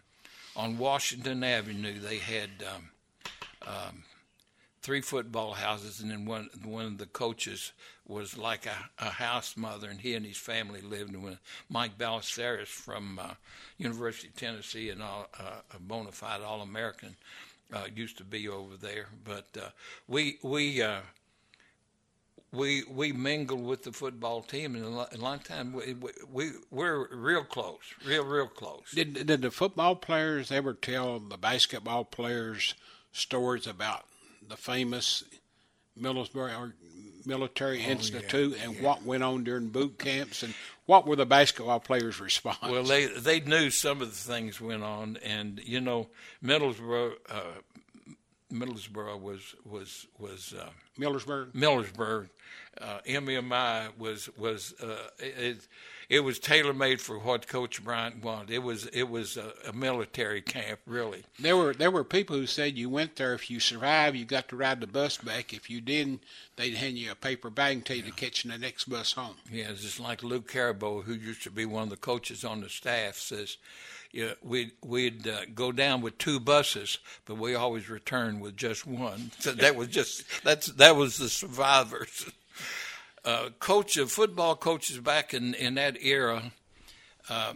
on 0.55 0.77
Washington 0.77 1.43
Avenue. 1.43 1.99
They 1.99 2.17
had 2.17 2.49
um, 2.73 2.89
um, 3.67 4.03
three 4.85 5.01
football 5.01 5.53
houses, 5.53 5.99
and 5.99 6.11
then 6.11 6.25
one 6.25 6.47
one 6.63 6.85
of 6.85 6.97
the 6.99 7.07
coaches 7.07 7.71
was 8.07 8.37
like 8.37 8.67
a, 8.67 9.03
a 9.03 9.09
house 9.09 9.57
mother, 9.57 9.89
and 9.89 9.99
he 9.99 10.13
and 10.13 10.23
his 10.23 10.37
family 10.37 10.79
lived. 10.79 11.11
And 11.15 11.39
Mike 11.69 11.97
Ballesteros 11.97 12.67
from 12.67 13.17
uh, 13.17 13.33
University 13.79 14.27
of 14.27 14.35
Tennessee 14.35 14.91
and 14.91 15.01
all, 15.01 15.27
uh, 15.39 15.61
a 15.75 15.79
bona 15.79 16.11
fide 16.11 16.41
All 16.41 16.61
American 16.61 17.15
uh, 17.73 17.85
used 17.95 18.19
to 18.19 18.23
be 18.23 18.47
over 18.47 18.77
there. 18.77 19.07
But 19.23 19.47
uh, 19.59 19.69
we 20.07 20.37
we 20.43 20.83
uh, 20.83 20.99
we 22.51 22.83
we 22.83 23.11
mingled 23.11 23.65
with 23.65 23.85
the 23.85 23.91
football 23.91 24.43
team, 24.43 24.75
and 24.75 24.85
a 24.85 24.89
of 25.17 25.43
time 25.43 25.73
we, 25.73 25.95
we 26.31 26.51
we're 26.69 27.07
real 27.11 27.43
close, 27.43 27.95
real 28.05 28.23
real 28.23 28.47
close. 28.47 28.91
Did 28.93 29.25
did 29.25 29.41
the 29.41 29.49
football 29.49 29.95
players 29.95 30.51
ever 30.51 30.75
tell 30.75 31.19
the 31.19 31.37
basketball 31.37 32.05
players 32.05 32.75
stories 33.11 33.65
about 33.65 34.05
the 34.47 34.57
famous 34.57 35.23
Millersburg 35.99 36.73
Military 37.25 37.83
oh, 37.85 37.89
Institute 37.89 38.55
yeah, 38.57 38.65
and 38.65 38.75
yeah. 38.75 38.83
what 38.83 39.03
went 39.03 39.23
on 39.23 39.43
during 39.43 39.69
boot 39.69 39.97
camps 39.97 40.43
and 40.43 40.53
what 40.85 41.07
were 41.07 41.15
the 41.15 41.25
basketball 41.25 41.79
players' 41.79 42.19
response? 42.19 42.57
Well, 42.61 42.83
they 42.83 43.07
they 43.07 43.39
knew 43.39 43.69
some 43.71 44.01
of 44.01 44.09
the 44.09 44.33
things 44.33 44.61
went 44.61 44.83
on, 44.83 45.17
and 45.23 45.59
you 45.63 45.81
know, 45.81 46.09
Middlesbrough, 46.43 47.13
uh, 47.29 47.41
Middlesbrough 48.55 49.19
was 49.19 49.55
was 49.65 50.07
was 50.17 50.53
uh, 50.57 50.69
Millersburg. 50.99 51.51
Millersburg, 51.51 52.29
uh, 52.79 52.99
MMI 53.07 53.97
was 53.97 54.29
was 54.37 54.73
uh, 54.81 55.09
it, 55.19 55.67
it 56.09 56.19
was 56.19 56.39
tailor 56.39 56.73
made 56.73 57.01
for 57.01 57.17
what 57.17 57.47
Coach 57.47 57.83
Bryant 57.83 58.23
wanted. 58.23 58.51
It 58.51 58.63
was 58.63 58.85
it 58.87 59.09
was 59.09 59.37
a, 59.37 59.53
a, 59.67 59.73
military 59.73 60.41
camp, 60.41 60.79
really. 60.85 61.23
There 61.39 61.57
were 61.57 61.73
there 61.73 61.91
were 61.91 62.03
people 62.03 62.35
who 62.35 62.47
said 62.47 62.77
you 62.77 62.89
went 62.89 63.15
there 63.15 63.33
if 63.33 63.49
you 63.49 63.59
survived, 63.59 64.15
you 64.15 64.25
got 64.25 64.49
to 64.49 64.55
ride 64.55 64.81
the 64.81 64.87
bus 64.87 65.17
back. 65.17 65.53
If 65.53 65.69
you 65.69 65.81
didn't, 65.81 66.23
they'd 66.55 66.75
hand 66.75 66.97
you 66.97 67.11
a 67.11 67.15
paper 67.15 67.49
bag 67.49 67.89
you 67.89 67.95
yeah. 67.95 68.05
to 68.05 68.11
catch 68.11 68.43
the 68.43 68.57
next 68.57 68.85
bus 68.85 69.13
home. 69.13 69.35
Yeah, 69.51 69.69
it's 69.69 69.81
just 69.81 69.99
like 69.99 70.23
Luke 70.23 70.51
Carabo, 70.51 71.03
who 71.03 71.13
used 71.13 71.43
to 71.43 71.51
be 71.51 71.65
one 71.65 71.83
of 71.83 71.89
the 71.89 71.97
coaches 71.97 72.43
on 72.43 72.61
the 72.61 72.69
staff, 72.69 73.15
says. 73.15 73.57
We'd 74.41 74.71
we'd 74.83 75.27
uh, 75.27 75.41
go 75.53 75.71
down 75.71 76.01
with 76.01 76.17
two 76.17 76.39
buses, 76.39 76.97
but 77.25 77.37
we 77.37 77.53
always 77.55 77.89
returned 77.89 78.41
with 78.41 78.55
just 78.55 78.85
one. 78.87 79.31
So 79.39 79.51
that 79.51 79.75
was 79.75 79.89
just 79.89 80.23
that's 80.43 80.67
that 80.67 80.95
was 80.95 81.17
the 81.17 81.29
survivors. 81.29 82.31
uh, 83.25 83.49
coach 83.59 83.97
of 83.97 84.11
football 84.11 84.55
coaches 84.55 84.99
back 84.99 85.33
in, 85.33 85.53
in 85.55 85.75
that 85.75 85.97
era 86.01 86.51
uh, 87.29 87.53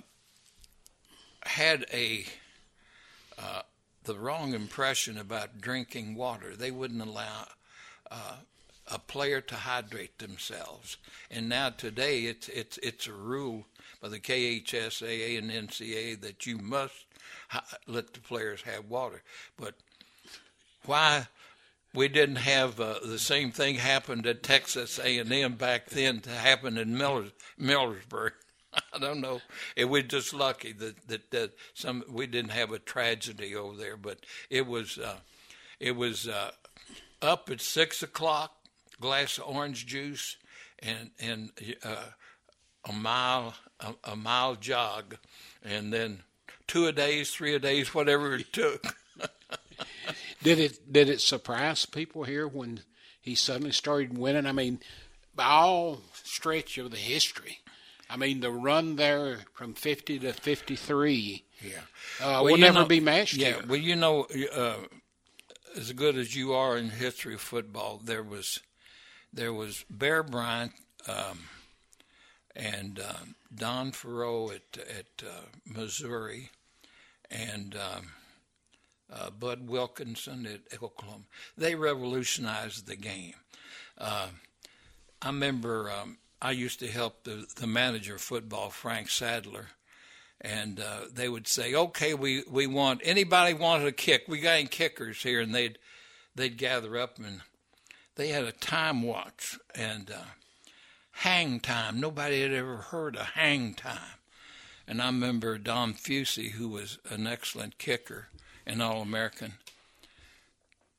had 1.44 1.86
a 1.94 2.26
uh, 3.38 3.62
the 4.04 4.16
wrong 4.16 4.54
impression 4.54 5.18
about 5.18 5.62
drinking 5.62 6.16
water. 6.16 6.56
They 6.56 6.72
wouldn't 6.72 7.02
allow 7.02 7.48
uh, 8.12 8.38
a 8.88 9.00
player 9.00 9.40
to 9.42 9.56
hydrate 9.56 10.18
themselves, 10.18 10.98
and 11.30 11.48
now 11.48 11.70
today 11.70 12.26
it's 12.26 12.50
it's 12.50 12.78
it's 12.80 13.08
a 13.08 13.14
rule 13.14 13.66
by 14.02 14.10
the 14.10 14.20
KHSAA 14.20 15.38
and 15.38 15.52
NCAA 15.52 16.20
that 16.22 16.46
you 16.46 16.58
must 16.58 17.06
let 17.88 18.14
the 18.14 18.20
players 18.20 18.62
have 18.64 18.86
water. 18.86 19.22
But 19.58 19.76
why 20.86 21.28
we 21.94 22.08
didn't 22.08 22.38
have 22.38 22.80
uh, 22.80 22.96
the 23.06 23.20
same 23.20 23.52
thing 23.52 23.76
happened 23.76 24.26
at 24.28 24.44
Texas 24.44 25.00
A&M 25.00 25.54
back 25.56 25.90
then 25.90 26.20
to 26.22 26.30
happen 26.30 26.78
in 26.78 26.98
Millers, 26.98 27.32
Millersburg. 27.60 28.32
I 28.94 29.00
don't 29.00 29.22
know. 29.22 29.42
It 29.76 29.86
was 29.86 30.04
just 30.04 30.34
lucky 30.34 30.74
that, 30.74 31.08
that 31.08 31.32
that 31.32 31.52
some 31.74 32.04
we 32.08 32.28
didn't 32.28 32.52
have 32.52 32.72
a 32.72 32.78
tragedy 32.78 33.56
over 33.56 33.76
there, 33.76 33.98
but 33.98 34.20
it 34.50 34.68
was 34.68 35.00
uh, 35.00 35.18
it 35.80 35.96
was 35.96 36.28
uh, 36.28 36.52
up 37.20 37.50
at 37.50 37.62
six 37.62 38.04
o'clock, 38.04 38.54
glass 39.02 39.40
of 39.40 39.46
orange 39.48 39.88
juice, 39.88 40.38
and 40.78 41.10
and 41.20 41.50
uh, 41.84 42.12
a 42.88 42.94
mile 42.94 43.56
a, 43.80 44.12
a 44.12 44.16
mile 44.16 44.56
jog, 44.56 45.18
and 45.64 45.94
then 45.94 46.24
two 46.68 46.88
a 46.88 46.92
days, 46.92 47.32
three 47.32 47.56
a 47.56 47.60
days, 47.60 47.94
whatever 47.94 48.36
it 48.36 48.52
took. 48.54 48.84
did 50.44 50.60
it 50.60 50.92
did 50.92 51.10
it 51.10 51.22
surprise 51.22 51.86
people 51.86 52.24
here 52.24 52.48
when 52.48 52.82
he 53.22 53.36
suddenly 53.36 53.72
started 53.72 54.18
winning? 54.18 54.46
I 54.46 54.52
mean, 54.52 54.80
by 55.36 55.46
all 55.46 56.02
stretch 56.14 56.78
of 56.78 56.92
the 56.92 56.98
history, 56.98 57.60
I 58.10 58.18
mean 58.18 58.40
the 58.40 58.52
run 58.52 58.96
there 58.96 59.40
from 59.54 59.74
fifty 59.74 60.20
to 60.20 60.34
fifty 60.34 60.76
three. 60.76 61.46
Yeah, 61.62 61.72
uh, 62.22 62.42
well, 62.42 62.46
will 62.46 62.58
never 62.58 62.82
know, 62.82 62.86
be 62.86 63.02
matched. 63.02 63.36
Yeah, 63.36 63.54
here. 63.54 63.64
well, 63.68 63.80
you 63.80 63.96
know, 63.96 64.28
uh, 64.54 64.78
as 65.76 65.92
good 65.92 66.16
as 66.16 66.36
you 66.36 66.54
are 66.54 66.78
in 66.78 66.90
history 66.90 67.34
of 67.34 67.42
football, 67.42 68.00
there 68.04 68.24
was 68.24 68.60
there 69.34 69.54
was 69.54 69.84
Bear 69.90 70.24
Bryant 70.24 70.72
um, 71.08 71.40
and 72.60 73.00
um, 73.00 73.36
Don 73.56 73.92
Faurot 73.92 74.52
at 74.54 74.78
at 74.78 75.24
uh, 75.26 75.46
Missouri, 75.66 76.52
and 77.32 77.76
um, 77.76 78.12
uh, 79.12 79.30
Bud 79.30 79.68
Wilkinson 79.68 80.46
at 80.46 80.82
Oklahoma. 80.82 81.24
They 81.58 81.76
revolutionized 81.76 82.88
the 82.88 82.96
game. 82.96 83.36
Uh, 83.98 84.28
I 85.22 85.28
remember 85.28 85.90
um, 85.90 86.18
I 86.42 86.52
used 86.52 86.80
to 86.80 86.88
help 86.88 87.24
the, 87.24 87.46
the 87.56 87.68
manager 87.68 88.16
of 88.16 88.22
football, 88.22 88.70
Frank 88.70 89.10
Sadler, 89.10 89.68
and 90.42 90.80
uh, 90.80 91.02
they 91.12 91.30
would 91.30 91.48
say, 91.48 91.74
"Okay, 91.74 92.14
we, 92.14 92.44
we 92.50 92.68
want 92.68 93.02
anybody 93.04 93.54
wanted 93.54 93.88
a 93.88 93.92
kick. 93.92 94.24
We 94.28 94.40
got 94.42 94.58
any 94.58 94.68
kickers 94.68 95.24
here?" 95.24 95.40
And 95.40 95.56
they'd 95.56 95.78
they'd 96.36 96.58
gather 96.58 96.98
up 96.98 97.18
and 97.18 97.42
they 98.16 98.30
had 98.30 98.44
a 98.44 98.52
time 98.52 99.02
watch 99.02 99.58
and 99.76 100.12
uh, 100.12 100.24
hang 101.20 101.60
time. 101.60 102.00
Nobody 102.00 102.42
had 102.42 102.54
ever 102.54 102.78
heard 102.78 103.16
of 103.16 103.26
hang 103.28 103.74
time. 103.74 104.18
And 104.88 105.02
I 105.02 105.08
remember 105.08 105.58
Dom 105.58 105.94
Fusey, 105.94 106.52
who 106.52 106.70
was 106.70 106.98
an 107.10 107.28
excellent 107.28 107.78
kicker 107.78 108.28
an 108.70 108.82
All 108.82 109.02
American. 109.02 109.54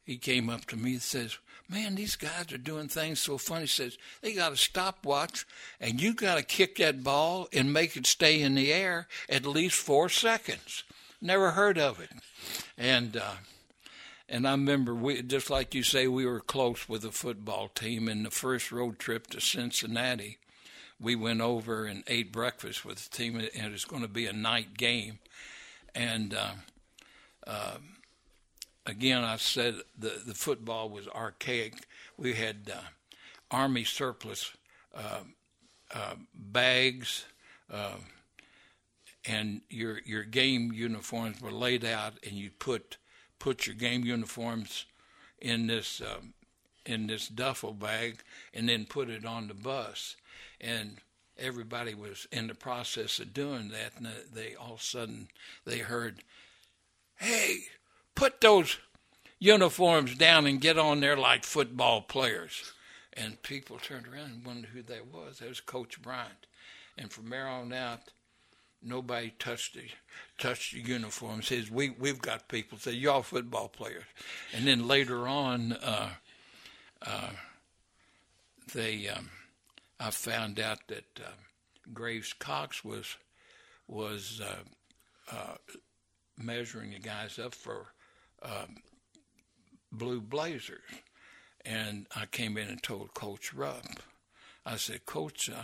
He 0.05 0.17
came 0.17 0.51
up 0.51 0.65
to 0.67 0.77
me 0.77 0.93
and 0.95 1.03
says, 1.03 1.39
Man, 1.69 1.95
these 1.95 2.17
guys 2.17 2.53
are 2.53 2.59
doing 2.59 2.89
things 2.89 3.21
so 3.21 3.39
funny. 3.39 3.63
He 3.63 3.69
says, 3.69 3.97
They 4.23 4.35
got 4.35 4.53
a 4.53 4.57
stopwatch, 4.57 5.47
and 5.81 6.01
you 6.01 6.15
got 6.15 6.35
to 6.35 6.43
kick 6.43 6.77
that 6.77 7.05
ball 7.05 7.49
and 7.53 7.73
make 7.73 7.97
it 7.97 8.07
stay 8.07 8.43
in 8.43 8.57
the 8.57 8.73
air 8.73 9.07
at 9.29 9.47
least 9.47 9.77
four 9.77 10.09
seconds. 10.09 10.83
Never 11.21 11.53
heard 11.53 11.79
of 11.79 12.01
it. 12.01 12.11
And, 12.77 13.17
uh, 13.17 13.35
and 14.31 14.47
I 14.47 14.53
remember, 14.53 14.95
we, 14.95 15.23
just 15.23 15.51
like 15.51 15.75
you 15.75 15.83
say, 15.83 16.07
we 16.07 16.25
were 16.25 16.39
close 16.39 16.89
with 16.89 17.03
the 17.03 17.11
football 17.11 17.67
team. 17.67 18.09
In 18.09 18.23
the 18.23 18.31
first 18.31 18.71
road 18.71 19.01
trip 19.01 19.27
to 19.29 19.41
Cincinnati, 19.41 20.39
we 21.01 21.17
went 21.17 21.41
over 21.41 21.85
and 21.85 22.05
ate 22.07 22.33
breakfast 22.33 22.85
with 22.85 23.11
the 23.11 23.17
team, 23.17 23.35
and 23.35 23.51
it 23.53 23.73
was 23.73 23.85
going 23.85 24.03
to 24.03 24.09
be 24.09 24.27
a 24.27 24.33
night 24.33 24.79
game. 24.79 25.19
And 25.97 26.33
uh, 26.33 26.53
um, 27.45 27.97
again, 28.87 29.25
I 29.25 29.37
said 29.37 29.75
the, 29.99 30.23
the 30.25 30.35
football 30.35 30.89
was 30.89 31.09
archaic. 31.09 31.75
We 32.17 32.35
had 32.35 32.73
uh, 32.73 32.81
Army 33.51 33.83
surplus 33.83 34.53
uh, 34.95 35.25
uh, 35.93 36.15
bags, 36.33 37.25
um, 37.69 38.05
and 39.27 39.63
your 39.69 40.01
your 40.07 40.23
game 40.23 40.73
uniforms 40.73 41.41
were 41.41 41.51
laid 41.51 41.85
out, 41.85 42.15
and 42.25 42.33
you 42.33 42.51
put 42.51 42.97
put 43.41 43.67
your 43.67 43.75
game 43.75 44.05
uniforms 44.05 44.87
in 45.41 45.67
this 45.67 46.01
um, 46.01 46.35
in 46.87 47.09
this 47.09 47.27
duffel 47.27 47.73
bag, 47.73 48.19
and 48.55 48.69
then 48.69 48.87
put 48.87 49.11
it 49.11 49.25
on 49.25 49.49
the 49.49 49.55
bus, 49.55 50.17
and 50.61 50.99
everybody 51.37 51.95
was 51.95 52.29
in 52.31 52.47
the 52.47 52.55
process 52.55 53.19
of 53.19 53.35
doing 53.35 53.71
that, 53.71 53.93
and 53.97 54.09
they 54.33 54.55
all 54.55 54.75
of 54.75 54.81
a 54.81 54.83
sudden 54.83 55.29
they 55.65 55.79
heard 55.79 56.23
hey, 57.21 57.65
put 58.15 58.41
those 58.41 58.79
uniforms 59.39 60.17
down 60.17 60.47
and 60.47 60.61
get 60.61 60.79
on 60.79 61.01
there 61.01 61.17
like 61.17 61.45
football 61.45 62.01
players. 62.01 62.73
And 63.13 63.43
people 63.43 63.79
turned 63.79 64.07
around 64.07 64.31
and 64.31 64.45
wondered 64.45 64.71
who 64.71 64.83
that 64.83 65.07
was. 65.13 65.39
That 65.39 65.49
was 65.49 65.61
Coach 65.61 66.01
Bryant. 66.01 66.47
And 66.97 67.13
from 67.13 67.29
there 67.29 67.47
on 67.47 67.73
out, 67.73 68.01
nobody 68.83 69.33
touched 69.39 69.75
the 69.75 69.89
touched 70.39 70.73
the 70.73 70.81
uniform. 70.81 71.43
Says 71.43 71.71
we 71.71 71.91
we've 71.91 72.21
got 72.21 72.49
people. 72.49 72.79
Say 72.79 72.93
y'all 72.93 73.23
football 73.23 73.69
players, 73.69 74.05
and 74.55 74.67
then 74.67 74.87
later 74.87 75.27
on, 75.27 75.73
uh, 75.73 76.11
uh, 77.07 77.31
they 78.75 79.09
um, 79.09 79.31
I 79.99 80.11
found 80.11 80.59
out 80.59 80.79
that 80.89 81.05
uh, 81.19 81.31
Graves 81.93 82.33
Cox 82.33 82.85
was 82.85 83.17
was 83.87 84.41
uh, 84.43 85.35
uh, 85.35 85.55
measuring 86.39 86.93
the 86.93 86.99
guys 86.99 87.39
up 87.39 87.55
for 87.55 87.89
um, 88.43 88.77
blue 89.93 90.21
blazers, 90.21 90.81
and 91.65 92.07
I 92.15 92.27
came 92.27 92.57
in 92.57 92.69
and 92.69 92.83
told 92.83 93.15
Coach 93.15 93.53
Rupp. 93.53 93.85
I 94.65 94.77
said, 94.77 95.07
Coach, 95.07 95.49
uh, 95.51 95.63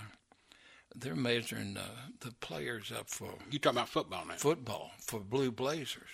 they're 0.99 1.15
measuring 1.17 1.77
uh, 1.77 1.83
the 2.21 2.33
players 2.33 2.93
up 2.93 3.09
for 3.09 3.35
You 3.51 3.59
talking 3.59 3.79
about 3.79 3.89
football 3.89 4.25
now? 4.27 4.35
football 4.35 4.93
for 5.01 5.21
blue 5.21 5.51
blazers. 5.51 6.09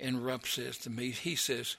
And 0.00 0.24
Rupp 0.24 0.46
says 0.46 0.78
to 0.78 0.90
me, 0.90 1.10
he 1.10 1.36
says, 1.36 1.76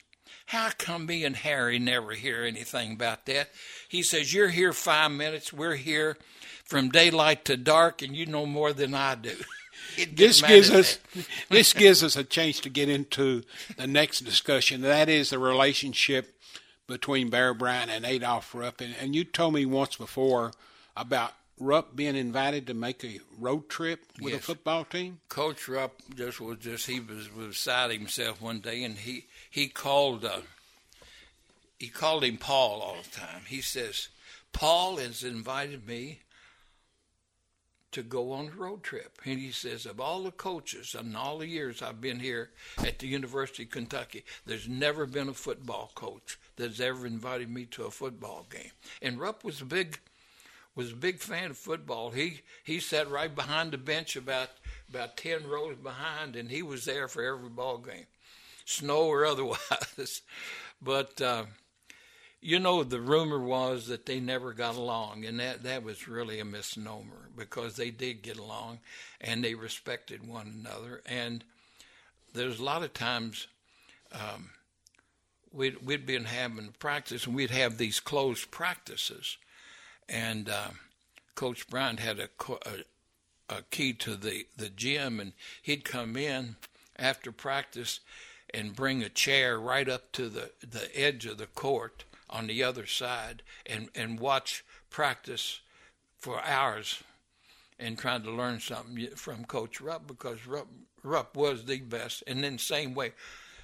how 0.47 0.69
come 0.77 1.05
me 1.05 1.25
and 1.25 1.35
Harry 1.35 1.79
never 1.79 2.11
hear 2.11 2.43
anything 2.43 2.93
about 2.93 3.25
that? 3.25 3.49
He 3.89 4.03
says, 4.03 4.33
You're 4.33 4.49
here 4.49 4.73
five 4.73 5.11
minutes, 5.11 5.53
we're 5.53 5.75
here 5.75 6.17
from 6.63 6.89
daylight 6.89 7.45
to 7.45 7.57
dark, 7.57 8.01
and 8.01 8.15
you 8.15 8.25
know 8.25 8.45
more 8.45 8.73
than 8.73 8.93
I 8.93 9.15
do. 9.15 9.35
This 10.11 10.41
gives 10.41 10.71
us 10.71 10.97
this 11.49 11.73
gives 11.73 12.03
us 12.03 12.15
a 12.15 12.23
chance 12.23 12.59
to 12.61 12.69
get 12.69 12.89
into 12.89 13.43
the 13.77 13.85
next 13.85 14.21
discussion. 14.21 14.81
That 14.81 15.09
is 15.09 15.29
the 15.29 15.37
relationship 15.39 16.39
between 16.87 17.29
Bear 17.29 17.53
Bryant 17.53 17.91
and 17.91 18.05
Adolph 18.05 18.55
Rupp. 18.55 18.81
And, 18.81 18.95
and 18.99 19.13
you 19.13 19.23
told 19.23 19.53
me 19.53 19.65
once 19.65 19.97
before 19.97 20.51
about 20.95 21.33
Rupp 21.59 21.95
being 21.95 22.15
invited 22.15 22.67
to 22.67 22.73
make 22.73 23.03
a 23.03 23.19
road 23.37 23.69
trip 23.69 24.05
with 24.19 24.33
Yes. 24.33 24.41
a 24.41 24.45
football 24.45 24.85
team. 24.85 25.19
Coach 25.29 25.67
Rupp 25.67 26.01
just 26.15 26.41
was 26.41 26.57
just 26.59 26.87
he 26.87 26.99
was, 26.99 27.31
was 27.31 27.47
beside 27.49 27.91
himself 27.91 28.41
one 28.41 28.59
day, 28.59 28.83
and 28.83 28.97
he 28.97 29.27
he 29.49 29.67
called 29.67 30.25
uh, 30.25 30.41
he 31.79 31.89
called 31.89 32.23
him 32.23 32.37
Paul 32.37 32.81
all 32.81 32.97
the 33.01 33.09
time. 33.19 33.43
He 33.47 33.61
says, 33.61 34.07
"Paul 34.51 34.97
has 34.97 35.23
invited 35.23 35.87
me 35.87 36.19
to 37.91 38.01
go 38.01 38.31
on 38.31 38.47
a 38.47 38.51
road 38.51 38.81
trip," 38.83 39.19
and 39.23 39.39
he 39.39 39.51
says, 39.51 39.85
"Of 39.85 39.99
all 39.99 40.23
the 40.23 40.31
coaches 40.31 40.95
and 40.95 41.15
all 41.15 41.37
the 41.37 41.47
years 41.47 41.81
I've 41.83 42.01
been 42.01 42.19
here 42.19 42.49
at 42.79 42.97
the 42.99 43.07
University 43.07 43.63
of 43.63 43.69
Kentucky, 43.69 44.25
there's 44.45 44.67
never 44.67 45.05
been 45.05 45.29
a 45.29 45.33
football 45.33 45.91
coach 45.93 46.39
that's 46.55 46.79
ever 46.79 47.05
invited 47.05 47.49
me 47.49 47.65
to 47.67 47.83
a 47.85 47.91
football 47.91 48.47
game." 48.49 48.71
And 49.03 49.19
Rupp 49.19 49.43
was 49.43 49.61
a 49.61 49.65
big 49.65 49.99
was 50.75 50.91
a 50.91 50.95
big 50.95 51.19
fan 51.19 51.51
of 51.51 51.57
football. 51.57 52.11
He 52.11 52.41
he 52.63 52.79
sat 52.79 53.09
right 53.09 53.33
behind 53.33 53.71
the 53.71 53.77
bench 53.77 54.15
about 54.15 54.49
about 54.89 55.17
ten 55.17 55.47
rows 55.47 55.75
behind, 55.75 56.35
and 56.35 56.49
he 56.49 56.61
was 56.61 56.85
there 56.85 57.07
for 57.07 57.23
every 57.23 57.49
ball 57.49 57.77
game, 57.77 58.07
snow 58.65 59.03
or 59.03 59.25
otherwise. 59.25 60.21
but 60.81 61.21
uh, 61.21 61.45
you 62.41 62.59
know, 62.59 62.83
the 62.83 62.99
rumor 62.99 63.39
was 63.39 63.87
that 63.87 64.05
they 64.05 64.19
never 64.19 64.53
got 64.53 64.75
along, 64.75 65.25
and 65.25 65.39
that 65.39 65.63
that 65.63 65.83
was 65.83 66.07
really 66.07 66.39
a 66.39 66.45
misnomer 66.45 67.29
because 67.37 67.75
they 67.75 67.91
did 67.91 68.21
get 68.21 68.37
along, 68.37 68.79
and 69.21 69.43
they 69.43 69.55
respected 69.55 70.27
one 70.27 70.63
another. 70.65 71.01
And 71.05 71.43
there's 72.33 72.59
a 72.59 72.63
lot 72.63 72.83
of 72.83 72.93
times. 72.93 73.47
Um, 74.11 74.49
We'd, 75.55 75.85
we'd 75.85 76.07
been 76.07 76.25
having 76.25 76.73
practice, 76.79 77.27
and 77.27 77.35
we'd 77.35 77.51
have 77.51 77.77
these 77.77 77.99
closed 77.99 78.49
practices 78.49 79.37
and 80.09 80.49
uh, 80.49 80.69
Coach 81.35 81.67
Bryant 81.67 81.99
had 81.99 82.19
a, 82.19 82.29
a, 82.49 83.55
a 83.57 83.61
key 83.71 83.93
to 83.93 84.15
the, 84.15 84.45
the 84.55 84.69
gym, 84.69 85.19
and 85.19 85.33
he'd 85.61 85.83
come 85.83 86.15
in 86.15 86.55
after 86.97 87.31
practice 87.31 87.99
and 88.53 88.75
bring 88.75 89.01
a 89.01 89.09
chair 89.09 89.59
right 89.59 89.89
up 89.89 90.11
to 90.13 90.29
the, 90.29 90.51
the 90.67 90.89
edge 90.99 91.25
of 91.25 91.37
the 91.37 91.47
court 91.47 92.03
on 92.29 92.47
the 92.47 92.63
other 92.63 92.85
side 92.85 93.41
and, 93.65 93.89
and 93.95 94.19
watch 94.19 94.63
practice 94.89 95.61
for 96.17 96.43
hours 96.43 97.03
and 97.79 97.97
trying 97.97 98.23
to 98.23 98.31
learn 98.31 98.59
something 98.59 99.07
from 99.15 99.43
Coach 99.45 99.81
Rupp 99.81 100.07
because 100.07 100.45
Rupp, 100.47 100.67
Rupp 101.03 101.35
was 101.35 101.65
the 101.65 101.79
best. 101.79 102.23
And 102.27 102.43
then 102.43 102.57
same 102.57 102.93
way, 102.93 103.13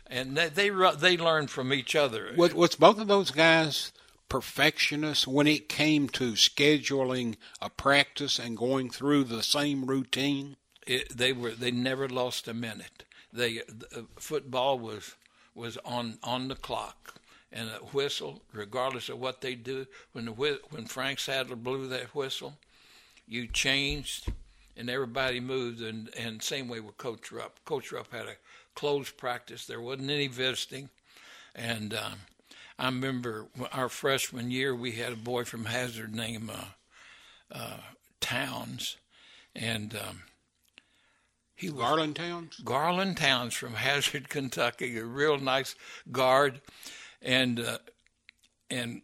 and 0.08 0.36
they 0.36 0.50
they, 0.50 0.70
they 0.98 1.18
learned 1.18 1.50
from 1.50 1.72
each 1.72 1.96
other. 1.96 2.32
Was 2.54 2.76
both 2.76 3.00
of 3.00 3.08
those 3.08 3.32
guys 3.32 3.92
perfectionists 4.30 5.28
when 5.28 5.48
it 5.48 5.68
came 5.68 6.08
to 6.10 6.34
scheduling 6.34 7.36
a 7.62 7.70
practice 7.70 8.40
and 8.40 8.56
going 8.56 8.90
through 8.90 9.26
the 9.26 9.44
same 9.44 9.86
routine? 9.86 10.56
it, 10.90 11.16
they 11.16 11.32
were 11.32 11.52
they 11.52 11.72
never 11.72 12.10
lost 12.10 12.48
a 12.48 12.54
minute. 12.54 13.04
They 13.32 13.60
uh, 13.96 14.02
football 14.18 14.80
was 14.80 15.16
was 15.54 15.78
on 15.86 16.18
on 16.24 16.48
the 16.48 16.56
clock, 16.56 17.22
and 17.52 17.70
a 17.70 17.86
whistle, 17.94 18.42
regardless 18.52 19.08
of 19.08 19.20
what 19.20 19.42
they 19.42 19.56
do, 19.56 19.86
when 20.14 20.26
the 20.26 20.32
when 20.32 20.86
Frank 20.86 21.20
Sadler 21.20 21.56
blew 21.56 21.88
that 21.88 22.16
whistle, 22.16 22.58
you 23.28 23.48
changed, 23.48 24.32
and 24.76 24.90
everybody 24.90 25.40
moved, 25.40 25.82
and 25.82 26.10
and 26.18 26.42
same 26.42 26.68
way 26.68 26.80
with 26.80 26.98
Coach 26.98 27.32
Rupp. 27.32 27.64
Coach 27.66 27.92
Rupp 27.92 28.12
had 28.12 28.26
a 28.26 28.36
closed 28.74 29.16
practice. 29.16 29.68
There 29.68 29.82
wasn't 29.82 30.10
any 30.10 30.28
visiting, 30.28 30.90
and 31.54 31.94
um, 31.94 32.14
I 32.80 32.86
remember 32.86 33.48
our 33.74 33.90
freshman 33.90 34.52
year 34.52 34.74
we 34.74 34.94
had 34.94 35.12
a 35.12 35.18
boy 35.18 35.44
from 35.44 35.66
Hazard 35.66 36.16
named 36.16 36.50
uh, 36.50 36.64
uh, 37.52 37.78
Towns, 38.22 38.96
and 39.54 39.94
um, 39.96 40.22
he 41.56 41.70
was 41.70 41.82
Garland 41.82 42.16
Towns? 42.16 42.56
Garland 42.64 43.18
Towns 43.18 43.54
from 43.54 43.74
Hazard, 43.74 44.30
Kentucky, 44.30 44.98
a 44.98 45.04
real 45.04 45.38
nice 45.38 45.76
guard, 46.10 46.62
and 47.22 47.60
uh, 47.60 47.80
and 48.72 49.02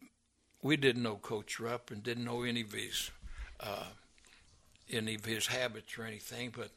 we 0.64 0.78
didn't 0.78 1.04
know 1.04 1.18
Coach 1.18 1.60
Rupp 1.60 1.92
and 1.92 2.02
didn't 2.02 2.24
know 2.24 2.44
any 2.44 2.62
of 2.62 2.72
his 2.72 3.12
uh, 3.60 3.88
any 4.90 5.16
of 5.16 5.26
his 5.26 5.48
habits 5.48 5.98
or 5.98 6.06
anything, 6.06 6.54
but 6.56 6.72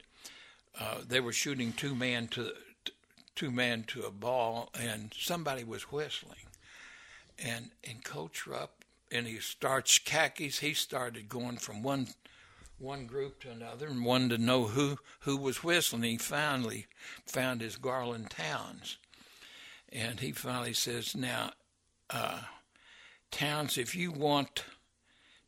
uh, 0.81 0.97
they 1.07 1.21
were 1.21 1.33
shooting 1.33 1.73
two 1.73 1.95
man 1.95 2.27
to 2.29 2.51
two 3.37 3.53
man 3.53 3.85
to 3.85 4.03
a 4.03 4.11
ball, 4.11 4.69
and 4.75 5.15
somebody 5.17 5.63
was 5.63 5.93
whistling, 5.93 6.48
and 7.39 7.71
and 7.89 8.05
Coach 8.05 8.47
Rupp 8.47 8.85
and 9.11 9.27
he 9.27 9.39
starts 9.39 9.99
khakis, 9.99 10.59
he 10.59 10.75
started 10.75 11.29
going 11.29 11.57
from 11.57 11.83
one 11.83 12.09
one 12.79 13.07
group 13.07 13.41
to 13.41 13.51
another 13.51 13.89
and 13.89 14.05
wanted 14.05 14.31
to 14.31 14.39
know 14.39 14.67
who, 14.67 14.99
who 15.21 15.37
was 15.37 15.65
whistling. 15.65 16.03
He 16.03 16.17
finally 16.17 16.87
found 17.27 17.61
his 17.61 17.77
Garland 17.77 18.31
Towns. 18.31 18.99
And 19.93 20.21
he 20.21 20.33
finally 20.33 20.75
says, 20.75 21.17
Now, 21.17 21.51
uh, 22.11 22.43
Towns, 23.31 23.79
if 23.79 23.95
you 23.97 24.13
want 24.13 24.65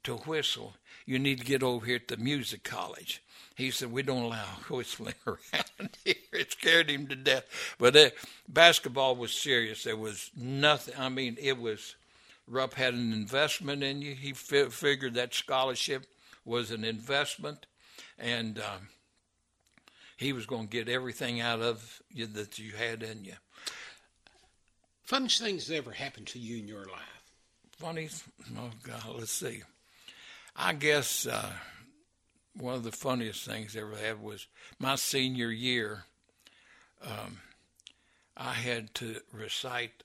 to 0.03 0.17
whistle, 0.17 0.75
you 1.07 1.19
need 1.19 1.39
to 1.39 1.45
get 1.45 1.63
over 1.63 1.87
here 1.87 1.97
at 1.97 2.09
the 2.09 2.17
music 2.17 2.65
college. 2.65 3.23
He 3.61 3.71
said, 3.71 3.93
We 3.93 4.03
don't 4.03 4.23
allow 4.23 4.47
whistling 4.71 5.15
around 5.27 5.91
here. 6.05 6.15
It 6.33 6.53
scared 6.53 6.91
him 6.91 7.07
to 7.09 7.17
death. 7.17 7.45
But 7.79 7.95
uh, 7.95 8.11
basketball 8.49 9.17
was 9.17 9.33
serious. 9.33 9.85
There 9.85 9.97
was 9.97 10.31
nothing, 10.35 10.95
I 10.99 11.11
mean, 11.11 11.37
it 11.39 11.59
was, 11.59 11.95
Rupp 12.49 12.75
had 12.75 12.95
an 12.95 13.13
investment 13.13 13.83
in 13.83 14.01
you. 14.01 14.15
He 14.15 14.33
fi- 14.33 14.71
figured 14.71 15.15
that 15.15 15.35
scholarship 15.35 16.07
was 16.45 16.71
an 16.71 16.85
investment, 16.85 17.67
and 18.19 18.59
um, 18.59 18.89
he 20.17 20.33
was 20.33 20.47
going 20.47 20.67
to 20.67 20.71
get 20.71 20.89
everything 20.89 21.41
out 21.41 21.61
of 21.61 22.03
you 22.11 22.27
that 22.27 22.59
you 22.59 22.73
had 22.73 23.03
in 23.03 23.25
you. 23.25 23.35
Funniest 25.05 25.43
things 25.43 25.67
that 25.67 25.77
ever 25.77 25.91
happened 25.91 26.29
to 26.29 26.39
you 26.39 26.57
in 26.59 26.67
your 26.67 26.87
life? 26.87 27.23
Funny, 27.77 28.09
oh 28.57 28.71
God, 28.83 29.17
let's 29.19 29.33
see. 29.33 29.63
I 30.57 30.73
guess 30.73 31.27
uh, 31.27 31.53
one 32.57 32.75
of 32.75 32.83
the 32.83 32.93
funniest 32.93 33.45
things 33.45 33.77
I 33.77 33.81
ever 33.81 33.97
had 33.97 34.23
was 34.23 34.47
my 34.79 34.97
senior 34.97 35.51
year. 35.51 36.05
Um, 37.03 37.39
I 38.37 38.55
had 38.55 38.95
to 38.97 39.21
recite 39.33 40.03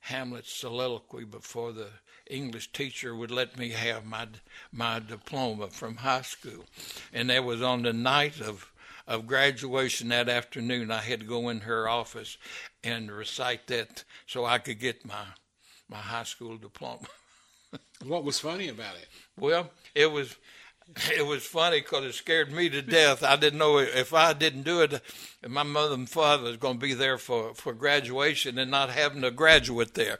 Hamlet's 0.00 0.52
soliloquy 0.52 1.24
before 1.24 1.72
the 1.72 1.88
English 2.28 2.72
teacher 2.72 3.14
would 3.14 3.30
let 3.30 3.58
me 3.58 3.70
have 3.70 4.04
my 4.04 4.26
my 4.72 4.98
diploma 4.98 5.68
from 5.68 5.96
high 5.96 6.22
school, 6.22 6.64
and 7.12 7.30
that 7.30 7.44
was 7.44 7.62
on 7.62 7.82
the 7.82 7.92
night 7.92 8.40
of 8.40 8.72
of 9.06 9.26
graduation 9.26 10.08
that 10.08 10.28
afternoon. 10.28 10.90
I 10.90 11.00
had 11.00 11.20
to 11.20 11.26
go 11.26 11.48
in 11.48 11.60
her 11.60 11.88
office 11.88 12.38
and 12.82 13.10
recite 13.10 13.66
that 13.68 14.04
so 14.26 14.44
I 14.44 14.58
could 14.58 14.80
get 14.80 15.04
my 15.04 15.24
my 15.88 15.98
high 15.98 16.24
school 16.24 16.56
diploma. 16.56 17.06
What 18.04 18.24
was 18.24 18.40
funny 18.40 18.68
about 18.68 18.96
it? 18.96 19.06
Well, 19.38 19.70
it 19.94 20.10
was 20.10 20.36
it 21.16 21.26
was 21.26 21.44
funny 21.44 21.80
because 21.80 22.04
it 22.04 22.14
scared 22.14 22.52
me 22.52 22.68
to 22.68 22.82
death. 22.82 23.22
I 23.22 23.36
didn't 23.36 23.58
know 23.58 23.78
if 23.78 24.12
I 24.12 24.32
didn't 24.32 24.62
do 24.62 24.80
it, 24.82 25.00
my 25.46 25.62
mother 25.62 25.94
and 25.94 26.08
father 26.08 26.44
was 26.44 26.56
going 26.56 26.78
to 26.78 26.86
be 26.86 26.94
there 26.94 27.18
for 27.18 27.54
for 27.54 27.72
graduation 27.72 28.58
and 28.58 28.70
not 28.70 28.90
having 28.90 29.24
a 29.24 29.30
graduate 29.30 29.94
there. 29.94 30.18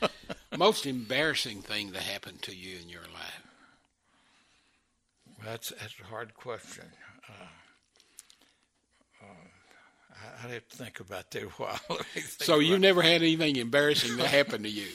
Most 0.56 0.86
embarrassing 0.86 1.62
thing 1.62 1.92
that 1.92 2.02
happened 2.02 2.42
to 2.42 2.54
you 2.54 2.76
in 2.82 2.88
your 2.88 3.02
life? 3.02 3.42
That's 5.44 5.70
that's 5.70 5.94
a 6.00 6.04
hard 6.04 6.34
question. 6.34 6.84
Uh, 7.28 7.46
I'd 10.42 10.50
have 10.50 10.68
to 10.68 10.76
think 10.76 11.00
about 11.00 11.30
that 11.30 11.42
a 11.42 11.46
while. 11.46 11.98
so 12.38 12.58
you 12.58 12.78
never 12.78 13.02
had 13.02 13.22
anything 13.22 13.56
embarrassing 13.56 14.16
that 14.16 14.26
happened 14.26 14.64
to 14.64 14.70
you. 14.70 14.86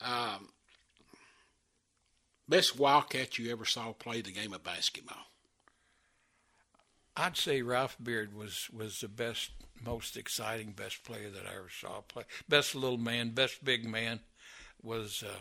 um, 0.00 0.48
best 2.48 2.78
Wildcat 2.78 3.38
you 3.38 3.50
ever 3.52 3.64
saw 3.64 3.92
play 3.92 4.20
the 4.20 4.32
game 4.32 4.52
of 4.52 4.62
basketball? 4.62 5.26
I'd 7.16 7.36
say 7.36 7.62
Ralph 7.62 7.96
Beard 8.02 8.34
was 8.34 8.68
was 8.72 9.00
the 9.00 9.08
best, 9.08 9.50
most 9.84 10.16
exciting, 10.16 10.72
best 10.72 11.04
player 11.04 11.30
that 11.30 11.46
I 11.46 11.56
ever 11.56 11.70
saw 11.70 12.00
play. 12.02 12.24
Best 12.48 12.74
little 12.74 12.98
man, 12.98 13.30
best 13.30 13.64
big 13.64 13.84
man 13.84 14.20
was. 14.82 15.24
Uh, 15.26 15.40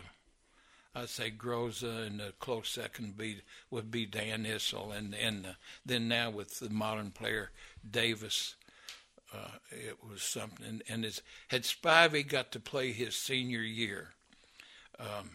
I'd 0.95 1.09
say 1.09 1.29
Groza, 1.29 2.07
and 2.07 2.19
a 2.19 2.31
close 2.31 2.69
second 2.69 3.17
be, 3.17 3.41
would 3.69 3.91
be 3.91 4.07
Dan 4.07 4.45
Issel, 4.45 4.91
and 4.91 5.13
and 5.13 5.45
uh, 5.45 5.49
then 5.85 6.07
now 6.07 6.31
with 6.31 6.57
the 6.57 6.71
modern 6.71 7.11
player 7.11 7.51
Davis, 7.87 8.55
uh, 9.31 9.57
it 9.69 9.97
was 10.09 10.23
something. 10.23 10.65
And, 10.65 10.83
and 10.89 11.03
his, 11.03 11.21
had 11.49 11.63
Spivey 11.63 12.27
got 12.27 12.51
to 12.53 12.59
play 12.59 12.91
his 12.91 13.15
senior 13.15 13.61
year, 13.61 14.09
um, 14.99 15.31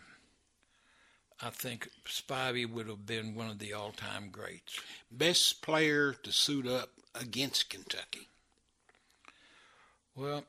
I 1.43 1.51
think 1.51 1.89
Spivey 2.07 2.71
would 2.71 2.87
have 2.87 3.05
been 3.05 3.35
one 3.35 3.51
of 3.51 3.59
the 3.59 3.73
all-time 3.73 4.29
greats. 4.31 4.79
Best 5.11 5.61
player 5.61 6.13
to 6.13 6.31
suit 6.31 6.69
up 6.69 6.91
against 7.21 7.69
Kentucky. 7.69 8.29
Well, 10.15 10.45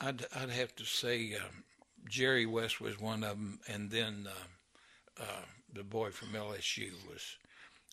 I'd 0.00 0.26
I'd 0.36 0.50
have 0.50 0.76
to 0.76 0.84
say 0.84 1.34
um, 1.34 1.64
Jerry 2.08 2.44
West 2.44 2.80
was 2.80 3.00
one 3.00 3.24
of 3.24 3.30
them, 3.30 3.60
and 3.68 3.90
then 3.90 4.28
uh, 4.28 5.22
uh, 5.22 5.44
the 5.72 5.82
boy 5.84 6.10
from 6.10 6.28
LSU 6.28 6.90
was 7.08 7.36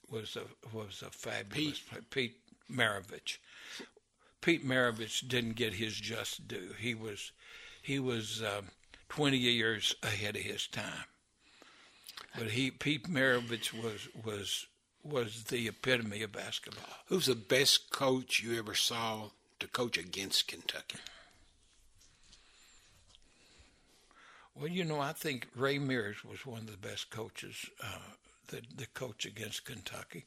was 0.10 0.36
a 0.36 0.76
was 0.76 1.04
a 1.06 1.10
fabulous 1.10 1.80
Pete, 1.80 1.90
player. 1.90 2.02
Pete 2.10 2.38
Maravich. 2.70 3.38
Pete 4.42 4.66
Maravich 4.66 5.28
didn't 5.28 5.56
get 5.56 5.76
his 5.76 5.96
just 5.96 6.48
due. 6.48 6.74
He 6.78 6.96
was 6.96 7.32
he 7.82 8.00
was 8.00 8.42
um, 8.42 8.70
20 9.10 9.38
years 9.38 9.96
ahead 10.04 10.36
of 10.36 10.42
his 10.42 10.68
time. 10.68 11.06
But 12.38 12.52
he 12.52 12.72
Pete 12.72 13.10
Maravich 13.10 13.74
was 13.74 14.08
was 14.24 14.68
was 15.04 15.44
the 15.46 15.68
epitome 15.68 16.22
of 16.22 16.32
basketball. 16.32 16.86
Who's 17.08 17.26
the 17.26 17.36
best 17.36 17.90
coach 17.90 18.42
you 18.42 18.58
ever 18.58 18.76
saw 18.76 19.30
to 19.60 19.68
coach 19.68 19.98
against 19.98 20.48
Kentucky? 20.48 21.00
Well, 24.56 24.68
you 24.68 24.84
know, 24.84 25.00
I 25.00 25.14
think 25.14 25.48
Ray 25.56 25.80
Mears 25.80 26.24
was 26.24 26.46
one 26.46 26.62
of 26.62 26.72
the 26.72 26.78
best 26.78 27.10
coaches 27.10 27.66
uh, 27.84 28.14
that 28.48 28.78
the 28.78 28.86
coach 28.88 29.26
against 29.26 29.66
Kentucky. 29.66 30.26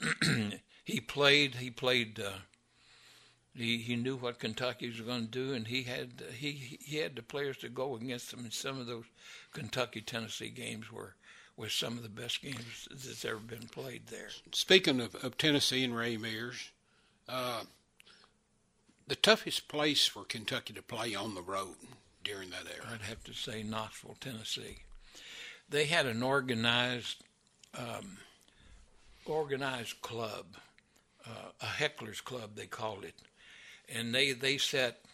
he 0.84 1.00
played. 1.00 1.56
He 1.56 1.70
played. 1.70 2.20
Uh, 2.20 2.40
he 3.54 3.78
he 3.78 3.96
knew 3.96 4.16
what 4.16 4.38
Kentucky 4.38 4.88
was 4.88 5.00
going 5.00 5.26
to 5.26 5.30
do, 5.30 5.52
and 5.52 5.66
he 5.66 5.82
had 5.82 6.22
he 6.32 6.78
he 6.80 6.98
had 6.98 7.16
the 7.16 7.22
players 7.22 7.58
to 7.58 7.68
go 7.68 7.96
against 7.96 8.30
them. 8.30 8.40
And 8.40 8.52
some 8.52 8.78
of 8.78 8.86
those 8.86 9.04
Kentucky 9.52 10.00
Tennessee 10.00 10.50
games 10.50 10.92
were 10.92 11.14
were 11.56 11.68
some 11.68 11.96
of 11.96 12.02
the 12.02 12.08
best 12.08 12.42
games 12.42 12.88
that's 12.90 13.24
ever 13.24 13.38
been 13.38 13.68
played 13.68 14.06
there. 14.06 14.28
Speaking 14.52 15.00
of, 15.00 15.14
of 15.16 15.36
Tennessee 15.36 15.84
and 15.84 15.94
Ray 15.94 16.16
Mears, 16.16 16.70
uh, 17.28 17.64
the 19.06 19.16
toughest 19.16 19.68
place 19.68 20.06
for 20.06 20.24
Kentucky 20.24 20.72
to 20.72 20.82
play 20.82 21.14
on 21.14 21.34
the 21.34 21.42
road 21.42 21.76
during 22.24 22.50
that 22.50 22.66
era? 22.66 22.94
I'd 22.94 23.02
have 23.02 23.24
to 23.24 23.34
say 23.34 23.62
Knoxville, 23.62 24.16
Tennessee. 24.20 24.78
They 25.68 25.84
had 25.84 26.06
an 26.06 26.22
organized 26.22 27.22
um, 27.76 28.18
organized 29.26 30.00
club, 30.00 30.46
uh, 31.26 31.50
a 31.60 31.66
hecklers 31.66 32.22
club 32.22 32.50
they 32.54 32.66
called 32.66 33.04
it, 33.04 33.14
and 33.94 34.14
they 34.14 34.32
they 34.32 34.58
set 34.58 35.04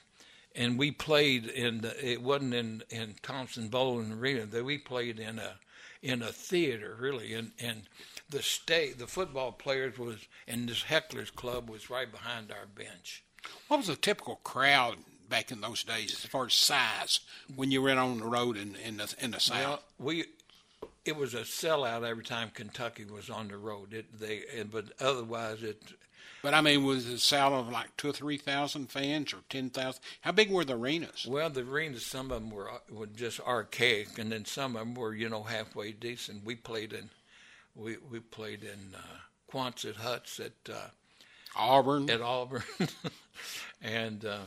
and 0.55 0.79
we 0.79 0.91
played 0.91 1.47
in 1.47 1.83
the, 1.83 2.13
it 2.13 2.23
wasn't 2.23 2.55
in 2.55 2.83
in 2.91 3.15
Thompson 3.23 3.69
Boling 3.69 4.13
Arena 4.13 4.47
that 4.47 4.65
we 4.65 4.79
played 4.79 5.19
in 5.19 5.39
a 5.39 5.57
in 6.03 6.23
a 6.23 6.33
theater 6.33 6.97
really 6.99 7.35
and 7.35 7.53
and 7.59 7.83
the 8.31 8.43
state 8.43 8.99
the 8.99 9.07
football 9.07 9.53
players 9.53 9.99
was 9.99 10.27
and 10.49 10.69
this 10.69 10.85
hecklers 10.85 11.35
club 11.35 11.71
was 11.71 11.91
right 11.91 12.11
behind 12.11 12.51
our 12.51 12.67
bench. 12.67 13.23
What 13.69 13.79
was 13.79 13.89
a 13.89 13.97
typical 13.97 14.37
crowd 14.37 14.97
back 15.29 15.51
in 15.51 15.61
those 15.61 15.85
days 15.85 16.13
as 16.13 16.31
far 16.31 16.47
as 16.47 16.55
size 16.55 17.21
when 17.55 17.71
you 17.71 17.83
went 17.83 17.99
on 17.99 18.19
the 18.19 18.27
road 18.27 18.57
in 18.57 18.77
in 18.77 18.97
the 18.97 19.15
in 19.21 19.33
the 19.33 19.41
south? 19.41 19.61
Well, 19.65 19.83
we 19.99 20.25
it 21.05 21.17
was 21.17 21.35
a 21.35 21.43
sellout 21.43 22.05
every 22.05 22.25
time 22.25 22.51
Kentucky 22.53 23.05
was 23.05 23.31
on 23.31 23.49
the 23.49 23.57
road. 23.57 23.93
It 23.93 24.19
they 24.19 24.43
but 24.71 24.87
otherwise 25.01 25.63
it. 25.63 25.81
But 26.47 26.55
I 26.55 26.61
mean, 26.61 26.85
was 26.85 27.09
it 27.09 27.19
south 27.19 27.55
of 27.55 27.73
like 27.73 27.97
two 27.97 28.11
or 28.11 28.13
three 28.13 28.37
thousand 28.37 28.93
fans 28.93 29.33
or 29.33 29.39
ten 29.49 29.69
thousand? 29.69 30.01
How 30.21 30.31
big 30.31 30.49
were 30.49 30.65
the 30.65 30.77
arenas? 30.77 31.27
Well, 31.29 31.51
the 31.51 31.63
arenas, 31.63 32.07
some 32.07 32.31
of 32.31 32.41
them 32.41 32.53
were 32.53 32.71
were 32.89 33.09
just 33.09 33.41
archaic, 33.41 34.17
and 34.17 34.31
then 34.31 34.45
some 34.45 34.77
of 34.77 34.83
them 34.83 34.95
were 34.95 35.13
you 35.13 35.29
know 35.29 35.43
halfway 35.43 35.91
decent. 35.91 36.45
We 36.45 36.55
played 36.55 36.93
in, 36.93 37.11
we 37.75 37.97
we 37.97 38.21
played 38.21 38.63
in 38.63 38.95
uh, 38.95 39.53
Quonset 39.53 39.97
huts 39.97 40.39
at 40.39 40.53
uh, 40.73 40.91
Auburn. 41.57 42.09
At 42.09 42.21
Auburn, 42.21 42.63
and. 43.83 44.25
Uh, 44.25 44.45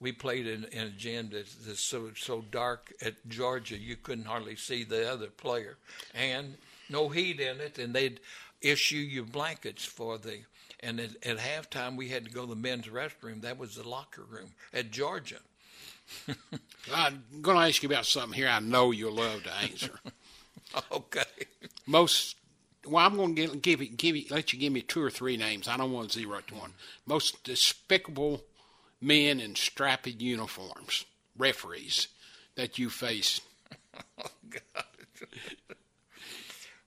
we 0.00 0.12
played 0.12 0.46
in, 0.46 0.64
in 0.72 0.86
a 0.86 0.90
gym 0.90 1.28
that's, 1.30 1.54
that's 1.56 1.78
so 1.78 2.10
so 2.16 2.42
dark 2.50 2.92
at 3.02 3.28
Georgia 3.28 3.76
you 3.76 3.96
couldn't 3.96 4.24
hardly 4.24 4.56
see 4.56 4.82
the 4.82 5.12
other 5.12 5.28
player, 5.28 5.76
and 6.12 6.56
no 6.88 7.08
heat 7.08 7.38
in 7.38 7.60
it, 7.60 7.78
and 7.78 7.94
they'd 7.94 8.18
issue 8.62 8.96
you 8.96 9.22
blankets 9.22 9.84
for 9.84 10.18
the. 10.18 10.40
And 10.82 10.98
at, 10.98 11.10
at 11.26 11.38
halftime, 11.38 11.96
we 11.96 12.08
had 12.08 12.24
to 12.24 12.30
go 12.30 12.42
to 12.42 12.48
the 12.48 12.56
men's 12.56 12.86
restroom. 12.86 13.42
That 13.42 13.58
was 13.58 13.76
the 13.76 13.88
locker 13.88 14.22
room 14.22 14.50
at 14.72 14.90
Georgia. 14.90 15.38
I'm 16.94 17.22
going 17.42 17.56
to 17.56 17.64
ask 17.64 17.82
you 17.82 17.88
about 17.88 18.06
something 18.06 18.32
here. 18.32 18.48
I 18.48 18.60
know 18.60 18.90
you'll 18.90 19.12
love 19.12 19.44
to 19.44 19.54
answer. 19.62 20.00
okay. 20.92 21.22
Most 21.86 22.36
well, 22.86 23.04
I'm 23.04 23.16
going 23.16 23.34
to 23.34 23.42
give, 23.42 23.62
give 23.62 23.82
you, 23.82 23.88
give 23.88 24.16
you, 24.16 24.24
let 24.30 24.52
you 24.52 24.58
give 24.58 24.72
me 24.72 24.80
two 24.80 25.02
or 25.02 25.10
three 25.10 25.36
names. 25.36 25.68
I 25.68 25.76
don't 25.76 25.92
want 25.92 26.10
to 26.10 26.18
zero 26.18 26.40
to 26.46 26.54
one. 26.54 26.72
Most 27.06 27.44
despicable 27.44 28.42
men 29.00 29.40
in 29.40 29.54
strappy 29.54 30.18
uniforms, 30.18 31.04
referees 31.36 32.08
that 32.56 32.78
you 32.78 32.90
face? 32.90 33.40
oh, 34.18 34.30
God. 34.48 34.84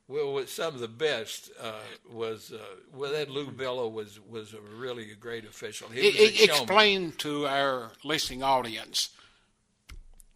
Well, 0.08 0.46
some 0.48 0.74
of 0.74 0.80
the 0.80 0.88
best 0.88 1.50
uh, 1.62 1.74
was 2.12 2.52
uh, 2.52 2.58
well 2.94 3.12
that 3.12 3.30
Lou 3.30 3.52
Bello 3.52 3.88
was 3.88 4.20
was 4.30 4.54
a 4.54 4.60
really 4.60 5.12
a 5.12 5.16
great 5.16 5.46
official. 5.46 5.90
He 5.90 6.02
it, 6.02 6.50
explain 6.50 7.14
to 7.20 7.48
our 7.48 7.92
listening 8.04 8.44
audience 8.44 9.10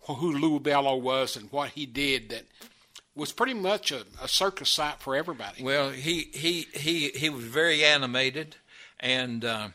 who 0.01 0.31
Lou 0.31 0.59
Bello 0.59 0.95
was 0.95 1.35
and 1.35 1.51
what 1.51 1.71
he 1.71 1.85
did 1.85 2.29
that 2.29 2.43
was 3.13 3.33
pretty 3.33 3.53
much 3.53 3.91
a, 3.91 4.05
a 4.21 4.27
circus 4.27 4.69
sight 4.69 4.99
for 4.99 5.15
everybody. 5.15 5.63
Well, 5.63 5.89
he 5.89 6.29
he 6.33 6.67
he 6.73 7.09
he 7.09 7.29
was 7.29 7.45
very 7.45 7.83
animated 7.83 8.55
and. 8.99 9.43
Uh, 9.43 9.69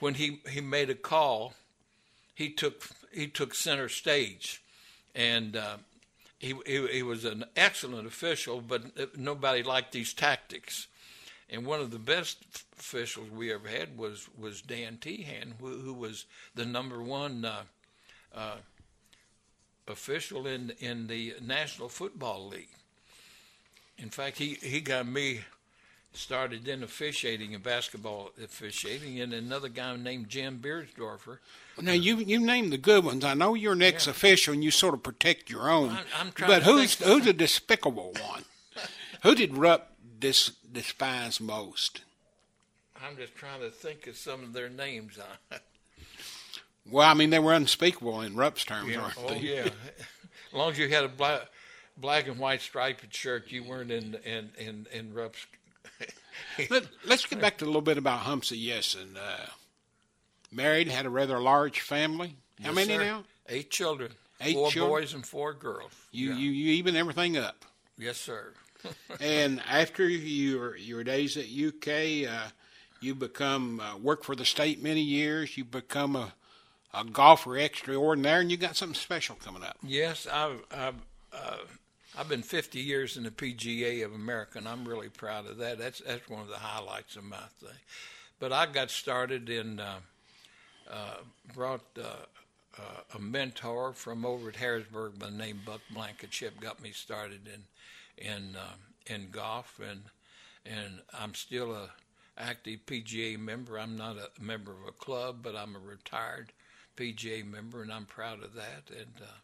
when 0.00 0.14
he, 0.14 0.40
he 0.48 0.60
made 0.60 0.90
a 0.90 0.94
call, 0.94 1.54
he 2.34 2.50
took 2.50 2.88
he 3.12 3.26
took 3.26 3.54
center 3.54 3.88
stage, 3.88 4.62
and 5.14 5.56
uh, 5.56 5.78
he, 6.38 6.54
he, 6.66 6.86
he 6.88 7.02
was 7.02 7.24
an 7.24 7.44
excellent 7.56 8.06
official, 8.06 8.60
but 8.60 9.18
nobody 9.18 9.62
liked 9.62 9.92
these 9.92 10.12
tactics. 10.12 10.86
And 11.50 11.66
one 11.66 11.80
of 11.80 11.90
the 11.90 11.98
best 11.98 12.44
officials 12.78 13.30
we 13.30 13.52
ever 13.52 13.68
had 13.68 13.96
was 13.96 14.28
was 14.38 14.60
Dan 14.60 14.98
Tehan, 14.98 15.54
who, 15.58 15.78
who 15.78 15.94
was 15.94 16.26
the 16.54 16.66
number 16.66 17.02
one 17.02 17.44
uh, 17.44 17.62
uh, 18.34 18.56
official 19.86 20.46
in 20.46 20.72
in 20.78 21.06
the 21.06 21.34
National 21.40 21.88
Football 21.88 22.48
League. 22.48 22.68
In 23.96 24.10
fact, 24.10 24.38
he, 24.38 24.58
he 24.62 24.80
got 24.80 25.08
me 25.08 25.40
started 26.18 26.66
in 26.66 26.82
officiating 26.82 27.54
and 27.54 27.62
basketball 27.62 28.32
officiating, 28.42 29.20
and 29.20 29.32
another 29.32 29.68
guy 29.68 29.96
named 29.96 30.28
Jim 30.28 30.58
Beersdorfer. 30.58 31.38
Now 31.80 31.92
you 31.92 32.16
you 32.16 32.40
named 32.40 32.72
the 32.72 32.78
good 32.78 33.04
ones. 33.04 33.24
I 33.24 33.34
know 33.34 33.54
you're 33.54 33.72
an 33.72 33.82
ex 33.82 34.06
official 34.06 34.52
and 34.52 34.64
you 34.64 34.70
sort 34.70 34.94
of 34.94 35.02
protect 35.02 35.48
your 35.48 35.70
own. 35.70 35.90
I'm, 35.90 36.04
I'm 36.18 36.32
trying 36.32 36.50
but 36.50 36.62
who's 36.64 36.94
who's 36.94 37.26
a 37.26 37.32
despicable 37.32 38.14
one? 38.28 38.44
Who 39.22 39.34
did 39.34 39.56
Rupp 39.56 39.92
dis, 40.18 40.52
despise 40.72 41.40
most? 41.40 42.02
I'm 43.02 43.16
just 43.16 43.36
trying 43.36 43.60
to 43.60 43.70
think 43.70 44.06
of 44.06 44.16
some 44.16 44.42
of 44.42 44.52
their 44.52 44.68
names. 44.68 45.18
well, 46.90 47.08
I 47.08 47.14
mean 47.14 47.30
they 47.30 47.38
were 47.38 47.54
unspeakable 47.54 48.22
in 48.22 48.34
Rupp's 48.34 48.64
terms, 48.64 48.90
yeah. 48.90 49.10
oh, 49.18 49.28
they? 49.28 49.38
yeah. 49.38 49.62
as 49.62 50.52
long 50.52 50.72
as 50.72 50.78
you 50.78 50.88
had 50.88 51.04
a 51.04 51.08
black 51.08 51.48
black 51.96 52.26
and 52.26 52.38
white 52.38 52.60
striped 52.60 53.14
shirt, 53.14 53.50
you 53.50 53.62
weren't 53.62 53.90
in 53.90 54.16
in 54.24 54.50
in, 54.58 54.86
in 54.92 55.14
Rupp's 55.14 55.46
Let, 56.70 56.84
us 57.10 57.26
get 57.26 57.40
back 57.40 57.58
to 57.58 57.64
a 57.64 57.66
little 57.66 57.82
bit 57.82 57.98
about 57.98 58.20
Humzey 58.20 58.66
Yessin. 58.66 59.16
Uh, 59.16 59.46
married, 60.52 60.88
had 60.88 61.06
a 61.06 61.10
rather 61.10 61.38
large 61.40 61.80
family. 61.80 62.36
How 62.60 62.68
yes, 62.68 62.74
many 62.74 62.94
sir. 62.96 63.04
now? 63.04 63.24
Eight 63.48 63.70
children. 63.70 64.12
Eight 64.40 64.54
four 64.54 64.70
children? 64.70 65.00
boys 65.00 65.14
and 65.14 65.26
four 65.26 65.52
girls. 65.52 65.92
You, 66.12 66.30
yeah. 66.30 66.36
you 66.36 66.50
you 66.50 66.72
even 66.74 66.96
everything 66.96 67.36
up. 67.36 67.64
Yes, 67.96 68.16
sir. 68.18 68.52
and 69.20 69.60
after 69.68 70.08
your 70.08 70.76
your 70.76 71.02
days 71.04 71.36
at 71.36 71.46
UK, 71.46 72.28
uh, 72.30 72.48
You 73.00 73.14
become 73.14 73.80
uh, 73.80 73.96
work 73.96 74.24
for 74.24 74.34
the 74.36 74.44
state 74.44 74.82
many 74.82 75.00
years. 75.02 75.56
You 75.56 75.64
become 75.64 76.16
a 76.16 76.34
a 76.94 77.04
golfer 77.04 77.58
extraordinaire, 77.58 78.40
and 78.40 78.50
you 78.50 78.56
got 78.56 78.76
something 78.76 78.94
special 78.94 79.36
coming 79.36 79.62
up. 79.62 79.76
Yes, 79.82 80.26
I've 80.26 80.64
I've, 80.70 80.94
uh, 81.32 81.58
I've 82.18 82.28
been 82.28 82.42
50 82.42 82.80
years 82.80 83.16
in 83.16 83.22
the 83.22 83.30
PGA 83.30 84.04
of 84.04 84.12
America, 84.12 84.58
and 84.58 84.66
I'm 84.66 84.88
really 84.88 85.08
proud 85.08 85.46
of 85.46 85.58
that. 85.58 85.78
That's 85.78 86.00
that's 86.00 86.28
one 86.28 86.40
of 86.40 86.48
the 86.48 86.56
highlights 86.56 87.14
of 87.14 87.22
my 87.22 87.36
thing. 87.60 87.78
But 88.40 88.52
I 88.52 88.66
got 88.66 88.90
started 88.90 89.48
in 89.48 89.78
uh, 89.78 90.00
uh, 90.90 91.18
brought 91.54 91.84
uh, 91.96 92.26
uh, 92.76 93.16
a 93.16 93.20
mentor 93.20 93.92
from 93.92 94.26
over 94.26 94.48
at 94.48 94.56
Harrodsburg 94.56 95.20
by 95.20 95.26
the 95.26 95.36
name 95.36 95.60
Buck 95.64 95.80
Blankenship 95.94 96.60
got 96.60 96.82
me 96.82 96.90
started 96.90 97.46
in 97.46 98.26
in 98.26 98.56
um, 98.56 98.80
in 99.06 99.30
golf, 99.30 99.80
and 99.80 100.02
and 100.66 101.00
I'm 101.16 101.34
still 101.34 101.72
a 101.72 101.90
active 102.36 102.80
PGA 102.84 103.38
member. 103.38 103.78
I'm 103.78 103.96
not 103.96 104.16
a 104.16 104.42
member 104.42 104.72
of 104.72 104.88
a 104.88 104.92
club, 104.92 105.38
but 105.42 105.54
I'm 105.54 105.76
a 105.76 105.78
retired 105.78 106.52
PGA 106.96 107.48
member, 107.48 107.80
and 107.80 107.92
I'm 107.92 108.06
proud 108.06 108.42
of 108.42 108.54
that. 108.54 108.90
And 108.90 109.22
uh, 109.22 109.36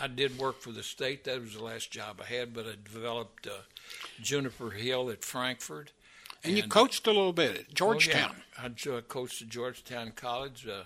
I 0.00 0.06
did 0.08 0.38
work 0.38 0.60
for 0.60 0.72
the 0.72 0.82
state. 0.82 1.24
That 1.24 1.40
was 1.40 1.54
the 1.54 1.62
last 1.64 1.90
job 1.90 2.20
I 2.20 2.26
had, 2.26 2.52
but 2.52 2.66
I 2.66 2.72
developed 2.82 3.46
uh, 3.46 3.62
Juniper 4.20 4.70
Hill 4.70 5.10
at 5.10 5.24
Frankfort. 5.24 5.92
And, 6.42 6.54
and 6.54 6.56
you 6.62 6.68
coached 6.68 7.06
a 7.06 7.12
little 7.12 7.32
bit 7.32 7.56
at 7.56 7.74
Georgetown. 7.74 8.32
Oh, 8.58 8.68
yeah. 8.68 8.92
I 8.92 8.96
uh, 8.96 9.00
coached 9.02 9.42
at 9.42 9.48
Georgetown 9.48 10.12
College. 10.14 10.66
Uh, 10.66 10.82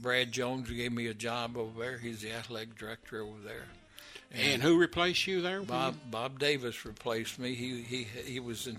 Brad 0.00 0.32
Jones 0.32 0.70
gave 0.70 0.92
me 0.92 1.06
a 1.06 1.14
job 1.14 1.56
over 1.56 1.80
there. 1.80 1.98
He's 1.98 2.22
the 2.22 2.32
athletic 2.32 2.76
director 2.76 3.22
over 3.22 3.40
there. 3.44 3.64
And, 4.32 4.54
and 4.54 4.62
who 4.62 4.78
replaced 4.78 5.26
you 5.26 5.40
there? 5.40 5.62
Bob 5.62 5.96
Bob 6.10 6.38
Davis 6.38 6.84
replaced 6.84 7.38
me. 7.38 7.54
He 7.54 7.82
he 7.82 8.02
he 8.24 8.40
was 8.40 8.66
in 8.66 8.78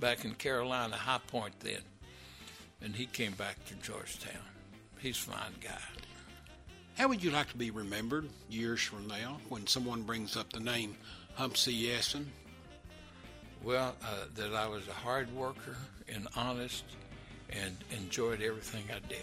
back 0.00 0.24
in 0.24 0.34
Carolina 0.34 0.96
High 0.96 1.20
Point 1.26 1.60
then, 1.60 1.82
and 2.82 2.96
he 2.96 3.06
came 3.06 3.32
back 3.32 3.64
to 3.66 3.74
Georgetown. 3.74 4.42
He's 4.98 5.18
a 5.18 5.30
fine 5.30 5.52
guy. 5.60 5.78
How 6.96 7.08
would 7.08 7.22
you 7.22 7.30
like 7.30 7.50
to 7.50 7.58
be 7.58 7.70
remembered 7.70 8.26
years 8.48 8.80
from 8.80 9.06
now 9.06 9.38
when 9.50 9.66
someone 9.66 10.02
brings 10.02 10.34
up 10.34 10.50
the 10.50 10.60
name 10.60 10.96
Humzey 11.38 11.88
Yessin? 11.88 12.24
Well, 13.62 13.94
uh, 14.02 14.24
that 14.36 14.54
I 14.54 14.66
was 14.66 14.88
a 14.88 14.92
hard 14.92 15.30
worker 15.34 15.76
and 16.08 16.26
honest 16.36 16.84
and 17.50 17.76
enjoyed 17.90 18.40
everything 18.40 18.84
I 18.90 19.06
did. 19.06 19.18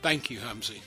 Thank 0.00 0.30
you, 0.30 0.38
Humsey. 0.38 0.80